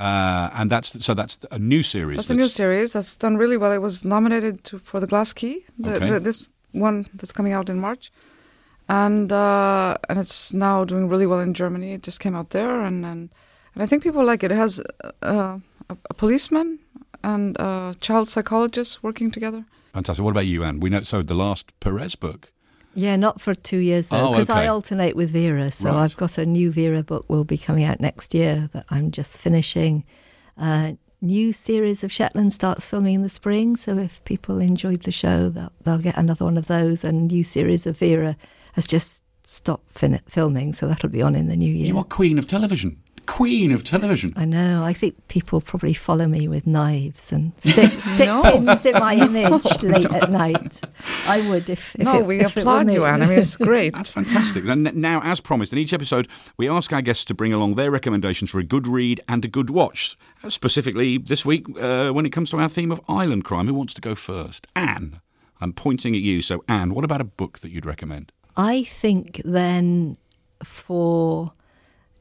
uh, 0.00 0.50
and 0.54 0.70
that's 0.70 1.04
so 1.04 1.14
that's 1.14 1.38
a 1.50 1.58
new 1.58 1.82
series. 1.82 2.16
That's 2.16 2.30
a 2.30 2.34
new 2.34 2.48
series 2.48 2.92
that's 2.92 3.16
done 3.16 3.36
really 3.36 3.56
well. 3.56 3.72
It 3.72 3.80
was 3.82 4.04
nominated 4.04 4.64
to, 4.64 4.78
for 4.78 5.00
the 5.00 5.06
Glass 5.06 5.32
Key, 5.32 5.64
the, 5.78 5.94
Okay. 5.94 6.10
the, 6.10 6.20
this 6.20 6.52
one 6.72 7.06
that's 7.14 7.32
coming 7.32 7.52
out 7.52 7.68
in 7.68 7.78
March, 7.80 8.10
and 8.88 9.32
uh, 9.32 9.96
and 10.08 10.18
it's 10.18 10.52
now 10.52 10.84
doing 10.84 11.08
really 11.08 11.26
well 11.26 11.40
in 11.40 11.54
Germany. 11.54 11.92
It 11.94 12.02
just 12.02 12.20
came 12.20 12.34
out 12.34 12.50
there, 12.50 12.80
and 12.80 13.04
and, 13.06 13.30
and 13.74 13.82
I 13.82 13.86
think 13.86 14.02
people 14.02 14.24
like 14.24 14.42
it. 14.44 14.52
It 14.52 14.56
has 14.56 14.80
uh, 15.22 15.58
a, 15.88 15.96
a 16.10 16.14
policeman 16.14 16.78
and 17.22 17.56
a 17.58 17.94
child 18.00 18.28
psychologist 18.28 19.02
working 19.02 19.30
together. 19.30 19.64
Fantastic. 19.92 20.24
What 20.24 20.30
about 20.32 20.46
you, 20.46 20.64
Ann? 20.64 20.80
We 20.80 20.90
know 20.90 21.02
so 21.04 21.22
the 21.22 21.34
last 21.34 21.72
Perez 21.80 22.14
book. 22.16 22.50
Yeah, 22.94 23.16
not 23.16 23.40
for 23.40 23.54
two 23.54 23.78
years 23.78 24.08
though, 24.08 24.28
Oh, 24.28 24.30
because 24.32 24.50
I 24.50 24.66
alternate 24.66 25.16
with 25.16 25.30
Vera. 25.30 25.70
So 25.70 25.90
Right. 25.90 26.04
I've 26.04 26.16
got 26.16 26.38
a 26.38 26.44
new 26.46 26.70
Vera 26.70 27.02
book 27.02 27.24
will 27.28 27.44
be 27.44 27.58
coming 27.58 27.84
out 27.84 28.00
next 28.00 28.34
year 28.34 28.68
that 28.72 28.84
I'm 28.90 29.10
just 29.10 29.36
finishing. 29.38 30.04
Uh, 30.58 30.92
new 31.20 31.52
series 31.52 32.04
of 32.04 32.12
Shetland 32.12 32.52
starts 32.52 32.86
filming 32.86 33.14
in 33.14 33.22
the 33.22 33.28
spring, 33.28 33.76
so 33.76 33.96
if 33.98 34.22
people 34.24 34.58
enjoyed 34.58 35.02
the 35.04 35.12
show, 35.12 35.48
they'll, 35.48 35.72
they'll 35.84 35.98
get 35.98 36.16
another 36.18 36.44
one 36.44 36.58
of 36.58 36.66
those. 36.66 37.04
And 37.04 37.28
new 37.28 37.44
series 37.44 37.86
of 37.86 37.98
Vera 37.98 38.36
has 38.74 38.86
just 38.86 39.22
stopped 39.44 39.98
fin- 39.98 40.20
filming, 40.28 40.72
so 40.72 40.86
that'll 40.88 41.08
be 41.08 41.22
on 41.22 41.34
in 41.34 41.48
the 41.48 41.56
new 41.56 41.72
year. 41.72 41.88
You 41.88 41.98
are 41.98 42.04
queen 42.04 42.38
of 42.38 42.46
television. 42.46 43.01
Queen 43.26 43.70
of 43.72 43.84
television. 43.84 44.32
I 44.36 44.44
know. 44.44 44.84
I 44.84 44.92
think 44.92 45.16
people 45.28 45.60
probably 45.60 45.94
follow 45.94 46.26
me 46.26 46.48
with 46.48 46.66
knives 46.66 47.32
and 47.32 47.52
stick, 47.60 47.90
stick 48.14 48.26
No. 48.26 48.42
pins 48.42 48.84
in 48.84 48.94
my 48.94 49.14
image 49.28 49.82
late 49.82 50.06
at 50.06 50.30
night. 50.30 50.80
I 51.26 51.48
would 51.48 51.70
if, 51.70 51.94
if 51.94 52.02
no, 52.04 52.18
it, 52.18 52.26
we 52.26 52.40
if 52.40 52.56
it 52.56 52.60
applaud 52.60 52.86
me. 52.88 52.94
you, 52.94 53.04
Ann. 53.04 53.22
I 53.22 53.26
mean, 53.26 53.38
it's 53.38 53.56
great. 53.70 53.94
That's 53.94 54.10
fantastic. 54.10 54.64
And 54.66 54.92
now, 54.94 55.20
as 55.22 55.40
promised, 55.40 55.72
in 55.72 55.78
each 55.78 55.92
episode, 55.92 56.28
we 56.56 56.68
ask 56.68 56.92
our 56.92 57.00
guests 57.02 57.24
to 57.26 57.34
bring 57.34 57.52
along 57.52 57.74
their 57.76 57.90
recommendations 57.90 58.50
for 58.50 58.58
a 58.58 58.64
good 58.64 58.86
read 58.86 59.20
and 59.28 59.44
a 59.44 59.48
good 59.48 59.70
watch. 59.70 60.16
Specifically, 60.48 61.18
this 61.18 61.46
week, 61.46 61.64
uh, 61.80 62.10
when 62.10 62.26
it 62.26 62.30
comes 62.30 62.50
to 62.50 62.56
our 62.58 62.68
theme 62.68 62.90
of 62.90 63.00
island 63.08 63.44
crime, 63.44 63.66
who 63.68 63.74
wants 63.74 63.94
to 63.94 64.00
go 64.00 64.14
first? 64.14 64.66
Ann. 64.74 65.20
I'm 65.60 65.72
pointing 65.72 66.16
at 66.16 66.20
you. 66.22 66.42
So, 66.42 66.64
Ann, 66.68 66.92
what 66.92 67.04
about 67.04 67.20
a 67.20 67.24
book 67.24 67.60
that 67.60 67.70
you'd 67.70 67.86
recommend? 67.86 68.32
I 68.56 68.82
think 68.84 69.40
then 69.44 70.16
for 70.64 71.52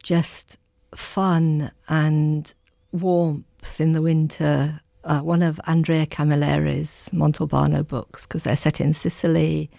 just 0.03 0.57
fun 0.95 1.71
and 1.87 2.53
warmth 2.91 3.79
in 3.79 3.93
the 3.93 4.01
winter, 4.01 4.81
uh, 5.03 5.19
one 5.19 5.41
of 5.41 5.59
Andrea 5.65 6.05
Camilleri's 6.05 7.09
Montalbano 7.13 7.87
books, 7.87 8.25
because 8.25 8.43
they're 8.43 8.55
set 8.55 8.81
in 8.81 8.93
Sicily. 8.93 9.69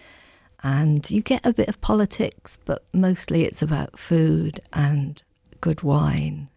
And 0.65 1.11
you 1.11 1.23
get 1.23 1.45
a 1.45 1.53
bit 1.53 1.69
of 1.69 1.81
politics, 1.81 2.57
but 2.65 2.85
mostly 2.93 3.45
it's 3.45 3.63
about 3.63 3.99
food 3.99 4.61
and 4.73 5.21
good 5.61 5.83
wine 5.83 6.49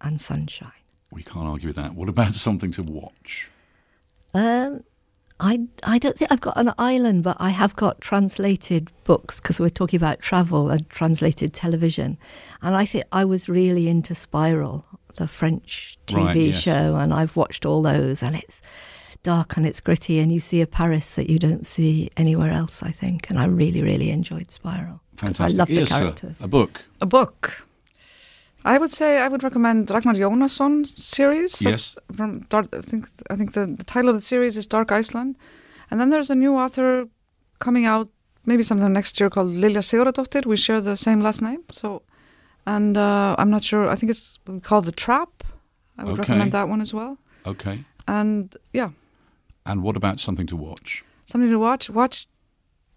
and 0.00 0.20
sunshine. 0.20 0.70
We 1.10 1.22
can't 1.22 1.46
argue 1.46 1.68
with 1.68 1.76
that. 1.76 1.94
What 1.94 2.08
about 2.08 2.34
something 2.34 2.72
to 2.72 2.82
watch? 2.82 3.48
Um, 4.32 4.82
I 5.40 5.60
I 5.82 5.98
don't 5.98 6.16
think 6.16 6.30
I've 6.32 6.40
got 6.40 6.56
an 6.56 6.72
island, 6.78 7.24
but 7.24 7.36
I 7.40 7.50
have 7.50 7.74
got 7.76 8.00
translated 8.00 8.90
books 9.04 9.40
because 9.40 9.58
we're 9.60 9.68
talking 9.70 9.96
about 9.96 10.20
travel 10.20 10.70
and 10.70 10.88
translated 10.88 11.52
television, 11.52 12.18
and 12.62 12.74
I 12.76 12.84
think 12.86 13.04
I 13.12 13.24
was 13.24 13.48
really 13.48 13.88
into 13.88 14.14
Spiral, 14.14 14.84
the 15.16 15.26
French 15.26 15.98
TV 16.06 16.24
Right, 16.24 16.36
yes. 16.36 16.60
show, 16.60 16.96
and 16.96 17.12
I've 17.12 17.36
watched 17.36 17.66
all 17.66 17.82
those, 17.82 18.22
and 18.22 18.36
it's 18.36 18.62
dark 19.24 19.56
and 19.56 19.66
it's 19.66 19.80
gritty, 19.80 20.20
and 20.20 20.30
you 20.30 20.38
see 20.38 20.60
a 20.60 20.66
Paris 20.66 21.10
that 21.10 21.28
you 21.28 21.38
don't 21.38 21.66
see 21.66 22.10
anywhere 22.16 22.50
else. 22.52 22.82
I 22.82 22.92
think, 22.92 23.28
and 23.28 23.38
I 23.38 23.46
really 23.46 23.82
really 23.82 24.10
enjoyed 24.10 24.50
Spiral 24.52 25.00
because 25.16 25.40
I 25.40 25.48
love 25.48 25.68
the 25.68 25.74
Yes, 25.74 25.88
sir. 25.88 25.98
characters. 25.98 26.40
A 26.40 26.46
book. 26.48 26.84
A 27.00 27.06
book. 27.06 27.66
I 28.64 28.78
would 28.78 28.90
say 28.90 29.18
I 29.18 29.28
would 29.28 29.42
recommend 29.44 29.90
Ragnar 29.90 30.14
Jonasson 30.14 30.86
series. 30.86 31.60
Yes. 31.60 31.96
From 32.16 32.40
Dark, 32.48 32.66
I 32.72 32.80
think 32.80 33.06
I 33.30 33.36
think 33.36 33.52
the, 33.52 33.66
the 33.66 33.84
title 33.84 34.08
of 34.10 34.16
the 34.16 34.20
series 34.22 34.56
is 34.56 34.66
Dark 34.66 34.90
Iceland, 34.92 35.36
and 35.90 36.00
then 36.00 36.10
there's 36.10 36.30
a 36.30 36.34
new 36.34 36.54
author 36.56 37.06
coming 37.58 37.84
out 37.86 38.08
maybe 38.46 38.62
sometime 38.62 38.92
next 38.92 39.20
year 39.20 39.30
called 39.30 39.52
Lilja 39.52 39.82
Sigurðardóttir. 39.82 40.46
We 40.46 40.56
share 40.56 40.80
the 40.80 40.96
same 40.96 41.20
last 41.20 41.42
name, 41.42 41.62
so 41.72 42.02
and 42.66 42.96
uh, 42.96 43.36
I'm 43.38 43.50
not 43.50 43.62
sure. 43.64 43.88
I 43.92 43.96
think 43.96 44.10
it's 44.10 44.38
called 44.62 44.84
The 44.86 44.92
Trap. 44.92 45.28
I 45.98 46.04
would 46.04 46.12
Okay. 46.18 46.22
recommend 46.22 46.52
that 46.52 46.68
one 46.68 46.80
as 46.80 46.92
well. 46.94 47.18
Okay. 47.46 47.84
And 48.08 48.56
yeah, 48.72 48.90
And 49.66 49.82
what 49.82 49.96
about 49.96 50.20
something 50.20 50.46
to 50.48 50.56
watch? 50.56 51.04
something 51.26 51.50
to 51.50 51.58
watch. 51.58 51.90
Watch 51.90 52.26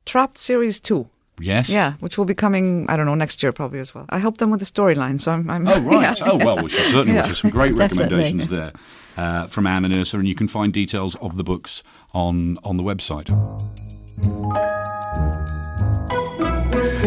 Trapped 0.05 0.37
series 0.37 0.79
two. 0.79 1.07
Yes. 1.39 1.69
Yeah, 1.69 1.93
which 1.99 2.17
will 2.17 2.25
be 2.25 2.33
coming, 2.33 2.85
I 2.89 2.97
don't 2.97 3.05
know, 3.05 3.13
next 3.15 3.43
year 3.43 3.51
probably 3.51 3.79
as 3.79 3.93
well. 3.93 4.05
I 4.09 4.17
helped 4.17 4.39
them 4.39 4.49
with 4.49 4.59
the 4.59 4.65
storyline, 4.65 5.21
so 5.21 5.33
I'm. 5.33 5.49
I'm 5.49 5.67
Oh, 5.67 5.79
right. 5.81 6.17
yeah. 6.19 6.25
Oh, 6.31 6.37
well, 6.37 6.63
we 6.63 6.69
should 6.69 6.83
certainly 6.85 7.13
Yeah. 7.15 7.27
watch 7.27 7.41
some 7.41 7.51
great 7.51 7.73
recommendations 7.83 8.49
there 8.49 8.71
uh, 9.17 9.45
from 9.47 9.67
Ann 9.67 9.85
and 9.85 9.93
Yrsa, 9.93 10.15
and 10.15 10.27
you 10.27 10.35
can 10.35 10.47
find 10.47 10.73
details 10.73 11.15
of 11.17 11.37
the 11.37 11.43
books 11.43 11.83
on, 12.13 12.57
on 12.63 12.77
the 12.77 12.83
website. 12.83 13.29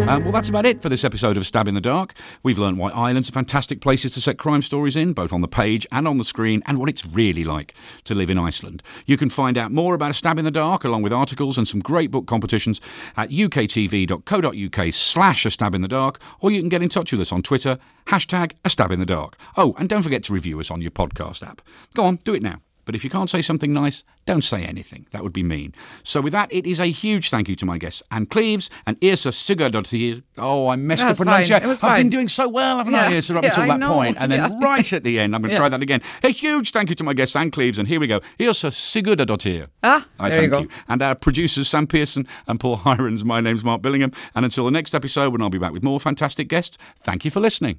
Um, 0.08 0.24
well, 0.24 0.32
that's 0.32 0.48
about 0.48 0.66
it 0.66 0.82
for 0.82 0.88
this 0.88 1.04
episode 1.04 1.36
of 1.36 1.46
Stab 1.46 1.68
in 1.68 1.74
the 1.74 1.80
Dark. 1.80 2.14
We've 2.42 2.58
learned 2.58 2.78
why 2.78 2.90
islands 2.90 3.28
are 3.28 3.32
fantastic 3.32 3.80
places 3.80 4.12
to 4.14 4.20
set 4.20 4.38
crime 4.38 4.60
stories 4.60 4.96
in, 4.96 5.12
both 5.12 5.32
on 5.32 5.40
the 5.40 5.46
page 5.46 5.86
and 5.92 6.08
on 6.08 6.18
the 6.18 6.24
screen, 6.24 6.64
and 6.66 6.80
what 6.80 6.88
it's 6.88 7.06
really 7.06 7.44
like 7.44 7.74
to 8.04 8.14
live 8.14 8.28
in 8.28 8.36
Iceland. 8.36 8.82
You 9.06 9.16
can 9.16 9.30
find 9.30 9.56
out 9.56 9.70
more 9.70 9.94
about 9.94 10.10
A 10.10 10.14
Stab 10.14 10.38
in 10.38 10.44
the 10.44 10.50
Dark, 10.50 10.82
along 10.82 11.02
with 11.02 11.12
articles 11.12 11.56
and 11.58 11.68
some 11.68 11.80
great 11.80 12.10
book 12.10 12.26
competitions, 12.26 12.80
at 13.16 13.30
uktv.co.uk 13.30 14.94
slash 14.94 15.46
A 15.46 15.50
Stab 15.50 15.74
in 15.74 15.82
the 15.82 15.88
Dark, 15.88 16.20
or 16.40 16.50
you 16.50 16.60
can 16.60 16.68
get 16.68 16.82
in 16.82 16.88
touch 16.88 17.12
with 17.12 17.20
us 17.20 17.30
on 17.30 17.42
Twitter, 17.42 17.76
hashtag 18.06 18.52
A 18.64 18.70
Stab 18.70 18.90
in 18.90 18.98
the 18.98 19.06
Dark. 19.06 19.36
Oh, 19.56 19.74
and 19.78 19.88
don't 19.88 20.02
forget 20.02 20.24
to 20.24 20.32
review 20.32 20.58
us 20.58 20.72
on 20.72 20.82
your 20.82 20.90
podcast 20.90 21.46
app. 21.46 21.62
Go 21.94 22.04
on, 22.04 22.16
do 22.24 22.34
it 22.34 22.42
now. 22.42 22.60
But 22.90 22.96
if 22.96 23.04
you 23.04 23.10
can't 23.10 23.30
say 23.30 23.40
something 23.40 23.72
nice, 23.72 24.02
don't 24.26 24.42
say 24.42 24.64
anything. 24.64 25.06
That 25.12 25.22
would 25.22 25.32
be 25.32 25.44
mean. 25.44 25.76
So 26.02 26.20
with 26.20 26.32
that, 26.32 26.52
it 26.52 26.66
is 26.66 26.80
a 26.80 26.86
huge 26.86 27.30
thank 27.30 27.48
you 27.48 27.54
to 27.54 27.64
my 27.64 27.78
guests, 27.78 28.02
Ann 28.10 28.26
Cleeves 28.26 28.68
and 28.84 28.98
Yrsa 28.98 29.30
Sigurdardottir. 29.30 30.24
Oh, 30.38 30.66
I 30.66 30.74
messed 30.74 31.02
That's 31.04 31.20
up 31.20 31.24
fine. 31.24 31.34
pronunciation. 31.44 31.78
I've 31.84 31.96
been 31.96 32.08
doing 32.08 32.26
so 32.26 32.48
well, 32.48 32.78
haven't 32.78 32.96
I, 32.96 33.10
Yeah. 33.10 33.18
Yrsa, 33.18 33.36
up 33.36 33.44
Yeah, 33.44 33.50
until 33.50 33.70
I 33.70 33.78
that 33.78 33.86
point. 33.88 34.16
And 34.18 34.32
then 34.32 34.40
Yeah. 34.40 34.58
right 34.60 34.92
at 34.92 35.04
the 35.04 35.20
end, 35.20 35.36
I'm 35.36 35.40
going 35.42 35.52
to 35.52 35.56
try 35.56 35.68
that 35.68 35.80
again. 35.80 36.02
A 36.24 36.30
huge 36.30 36.72
thank 36.72 36.88
you 36.88 36.96
to 36.96 37.04
my 37.04 37.14
guests, 37.14 37.36
Ann 37.36 37.52
Cleeves, 37.52 37.78
and 37.78 37.86
here 37.86 38.00
we 38.00 38.08
go. 38.08 38.18
Yrsa 38.40 38.72
Sigurdardottir. 38.72 39.68
Ah, 39.84 40.04
I 40.18 40.28
there 40.30 40.42
you 40.42 40.50
thank 40.50 40.68
go. 40.68 40.74
And 40.88 41.00
our 41.00 41.14
producers, 41.14 41.68
Sam 41.68 41.86
Pearson 41.86 42.26
and 42.48 42.58
Paul 42.58 42.78
Hirons. 42.78 43.22
My 43.22 43.40
name's 43.40 43.62
Mark 43.62 43.82
Billingham. 43.82 44.12
And 44.34 44.44
until 44.44 44.64
the 44.64 44.72
next 44.72 44.96
episode, 44.96 45.30
when 45.30 45.42
I'll 45.42 45.48
be 45.48 45.58
back 45.58 45.72
with 45.72 45.84
more 45.84 46.00
fantastic 46.00 46.48
guests, 46.48 46.76
thank 47.04 47.24
you 47.24 47.30
for 47.30 47.38
listening. 47.38 47.78